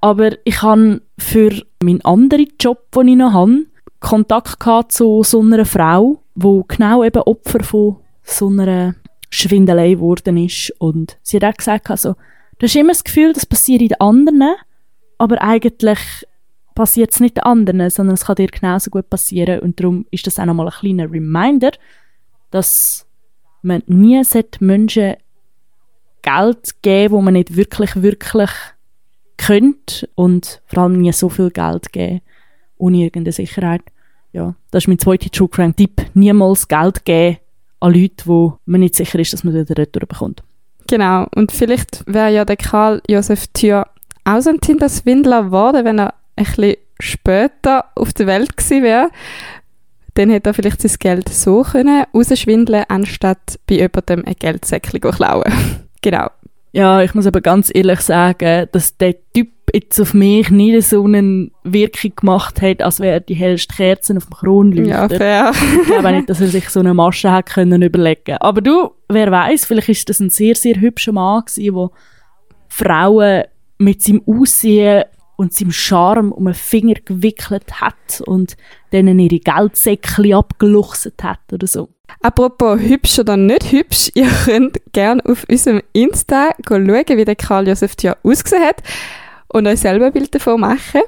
Aber 0.00 0.30
ich 0.44 0.62
habe 0.62 1.02
für 1.18 1.50
meinen 1.82 2.04
anderen 2.04 2.46
Job, 2.60 2.92
den 2.92 3.08
ich 3.08 3.16
noch 3.16 3.32
habe, 3.32 3.66
Kontakt 3.98 4.60
gehabt 4.60 4.92
zu 4.92 5.24
so 5.24 5.40
einer 5.40 5.64
Frau, 5.64 6.22
die 6.36 6.62
genau 6.68 7.02
eben 7.02 7.22
Opfer 7.22 7.64
von 7.64 7.96
so 8.22 8.46
einer 8.46 8.94
Schwindelei 9.30 9.94
geworden 9.94 10.36
ist. 10.36 10.72
Und 10.78 11.18
sie 11.22 11.36
hat 11.36 11.44
auch 11.44 11.56
gesagt, 11.56 11.90
also, 11.90 12.14
du 12.58 12.66
hast 12.66 12.76
immer 12.76 12.92
das 12.92 13.04
Gefühl, 13.04 13.32
das 13.32 13.46
passiert 13.46 13.80
den 13.80 14.00
anderen, 14.00 14.54
aber 15.18 15.40
eigentlich 15.40 15.98
passiert 16.74 17.12
es 17.12 17.20
nicht 17.20 17.36
den 17.36 17.44
anderen, 17.44 17.90
sondern 17.90 18.14
es 18.14 18.24
kann 18.24 18.36
dir 18.36 18.48
genauso 18.48 18.90
gut 18.90 19.08
passieren. 19.08 19.60
Und 19.60 19.80
darum 19.80 20.06
ist 20.10 20.26
das 20.26 20.38
auch 20.38 20.44
nochmal 20.44 20.66
ein 20.66 20.72
kleiner 20.72 21.10
Reminder, 21.10 21.72
dass 22.50 23.06
man 23.62 23.82
nie 23.86 24.22
Menschen 24.60 25.16
Geld 26.22 26.82
geben 26.82 27.14
wo 27.14 27.22
man 27.22 27.34
nicht 27.34 27.56
wirklich, 27.56 28.02
wirklich 28.02 28.50
könnte 29.36 30.08
und 30.14 30.60
vor 30.66 30.82
allem 30.82 31.00
nie 31.00 31.12
so 31.12 31.30
viel 31.30 31.50
Geld 31.50 31.92
geben, 31.92 32.20
ohne 32.76 32.98
irgendeine 32.98 33.32
Sicherheit. 33.32 33.82
Ja, 34.32 34.54
das 34.70 34.84
ist 34.84 34.88
mein 34.88 34.98
zweiter 34.98 35.30
True 35.30 35.48
Crime 35.48 35.74
Tipp. 35.74 36.02
Niemals 36.14 36.68
Geld 36.68 37.04
geben 37.04 37.38
an 37.80 37.94
Leute, 37.94 38.26
wo 38.26 38.58
man 38.66 38.80
nicht 38.80 38.94
sicher 38.94 39.18
ist, 39.18 39.32
dass 39.32 39.44
man 39.44 39.54
wieder 39.54 39.76
retour 39.76 40.06
bekommt. 40.06 40.42
Genau, 40.86 41.26
und 41.34 41.52
vielleicht 41.52 42.04
wäre 42.06 42.32
ja 42.32 42.44
der 42.44 42.56
Karl 42.56 43.00
Josef 43.08 43.46
Thür 43.48 43.86
auch 44.24 44.40
so 44.40 44.50
ein 44.50 44.60
Tinder-Swindler 44.60 45.44
geworden, 45.44 45.84
wenn 45.84 45.98
er 45.98 46.14
ein 46.36 46.44
bisschen 46.44 46.76
später 46.98 47.86
auf 47.94 48.12
der 48.12 48.26
Welt 48.26 48.56
gewesen 48.56 48.82
wäre. 48.82 49.10
Dann 50.14 50.30
hätte 50.30 50.50
er 50.50 50.54
vielleicht 50.54 50.82
sein 50.82 50.96
Geld 50.98 51.28
so 51.28 51.62
können 51.62 52.04
rausschwindeln, 52.14 52.84
anstatt 52.88 53.58
bei 53.66 53.76
jemandem 53.76 54.24
ein 54.26 54.34
Geldsäckchen 54.38 55.00
klauen. 55.00 55.52
genau. 56.02 56.28
Ja, 56.72 57.02
ich 57.02 57.14
muss 57.14 57.26
aber 57.26 57.40
ganz 57.40 57.70
ehrlich 57.72 58.00
sagen, 58.00 58.68
dass 58.72 58.96
der 58.96 59.14
Typ 59.32 59.48
jetzt 59.72 60.00
auf 60.00 60.14
mich 60.14 60.50
nicht 60.50 60.82
so 60.88 61.04
eine 61.04 61.50
Wirkung 61.64 62.12
gemacht 62.16 62.62
hat, 62.62 62.82
als 62.82 63.00
wäre 63.00 63.20
die 63.20 63.34
hellste 63.34 63.74
Kerze 63.74 64.16
auf 64.16 64.26
dem 64.26 64.34
Kronleuchter. 64.34 64.88
Ja, 64.90 65.08
fair. 65.08 65.52
ich 65.82 65.86
glaube 65.86 66.12
nicht, 66.12 66.30
dass 66.30 66.40
er 66.40 66.48
sich 66.48 66.68
so 66.68 66.80
eine 66.80 66.94
Masche 66.94 67.30
hat 67.30 67.46
können 67.46 67.82
überlegen. 67.82 68.36
Aber 68.38 68.60
du, 68.60 68.90
wer 69.08 69.30
weiß, 69.30 69.64
vielleicht 69.64 69.88
ist 69.88 70.08
das 70.08 70.20
ein 70.20 70.30
sehr, 70.30 70.54
sehr 70.54 70.76
hübscher 70.80 71.12
Mann 71.12 71.44
gewesen, 71.44 71.74
der 71.74 71.90
Frauen 72.68 73.44
mit 73.78 74.02
seinem 74.02 74.22
Aussehen 74.26 75.04
und 75.36 75.54
seinem 75.54 75.72
Charme 75.72 76.32
um 76.32 76.44
den 76.44 76.54
Finger 76.54 76.96
gewickelt 77.04 77.80
hat 77.80 78.20
und 78.26 78.56
denen 78.92 79.18
ihre 79.18 79.38
Geldsäckchen 79.38 80.34
abgeluchset 80.34 81.22
hat 81.22 81.40
oder 81.52 81.66
so. 81.66 81.88
Apropos 82.20 82.78
hübsch 82.78 83.18
oder 83.18 83.36
nicht 83.36 83.72
hübsch, 83.72 84.10
ihr 84.14 84.28
könnt 84.44 84.78
gerne 84.92 85.24
auf 85.24 85.46
unserem 85.48 85.80
Insta 85.92 86.50
schauen, 86.68 86.84
wie 86.88 87.24
der 87.24 87.36
Karl 87.36 87.68
Josef 87.68 87.96
Tja 87.96 88.16
ausgesehen 88.22 88.64
hat 88.64 88.82
und 89.52 89.66
euch 89.66 89.80
selber 89.80 90.06
ein 90.06 90.12
Bild 90.12 90.34
davon 90.34 90.60
machen. 90.60 91.02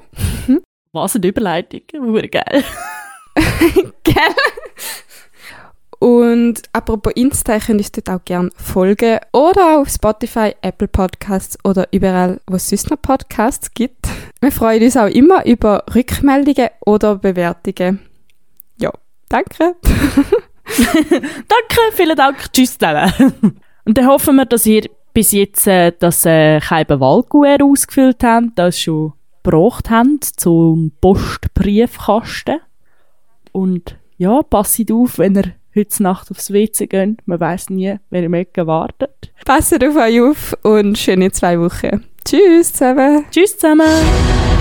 Was 0.93 1.17
eine 1.17 1.27
Überleitung, 1.27 1.81
Ur 1.95 2.23
geil. 2.23 2.65
Gell? 4.05 4.15
Und 5.99 6.63
apropos 6.73 7.13
Insta, 7.15 7.61
könnt 7.61 7.79
ihr 7.81 7.85
uns 7.85 7.93
dort 7.93 8.11
auch 8.11 8.25
gerne 8.25 8.51
folgen. 8.57 9.21
Oder 9.33 9.79
auf 9.79 9.89
Spotify, 9.89 10.53
Apple 10.61 10.89
Podcasts 10.89 11.57
oder 11.65 11.87
überall, 11.93 12.41
wo 12.49 12.57
es 12.57 12.69
sonst 12.69 12.91
noch 12.91 13.01
Podcasts 13.01 13.73
gibt. 13.73 14.09
Wir 14.41 14.51
freuen 14.51 14.83
uns 14.83 14.97
auch 14.97 15.07
immer 15.07 15.47
über 15.47 15.85
Rückmeldungen 15.95 16.71
oder 16.85 17.17
Bewertungen. 17.17 18.01
Ja, 18.79 18.91
danke. 19.29 19.77
Danke, 20.65 21.81
vielen 21.93 22.17
Dank. 22.17 22.53
Tschüss 22.53 22.79
zusammen. 22.79 23.61
Und 23.85 23.99
dann 23.99 24.07
hoffen 24.07 24.37
wir, 24.37 24.47
dass 24.47 24.65
ihr 24.65 24.89
bis 25.13 25.33
jetzt 25.33 25.67
äh, 25.67 25.93
das 25.99 26.25
äh, 26.27 26.61
Wahlkuer 26.61 27.59
ausgefüllt 27.63 28.23
habt, 28.23 28.57
das 28.57 28.79
schon 28.79 29.13
gebracht 29.43 29.91
habt 29.91 30.25
zum 30.25 30.93
Postbriefkasten. 31.01 32.61
Und 33.53 33.97
ja, 34.17 34.43
passt 34.43 34.91
auf, 34.91 35.19
wenn 35.19 35.37
ihr 35.37 35.55
heute 35.75 36.03
Nacht 36.03 36.31
aufs 36.31 36.53
WC 36.53 36.87
gehen. 36.87 37.17
Man 37.27 37.41
weiß 37.41 37.71
nie, 37.71 37.97
wer 38.11 38.23
im 38.23 38.35
Ecken 38.35 38.67
wartet. 38.67 39.33
Passt 39.45 39.75
auf 39.85 39.97
euch 39.97 40.21
auf 40.21 40.57
und 40.63 40.99
schöne 40.99 41.31
zwei 41.33 41.59
Wochen. 41.59 42.05
Tschüss 42.25 42.73
zusammen. 42.73 43.25
Tschüss 43.31 43.59
zusammen. 43.59 44.52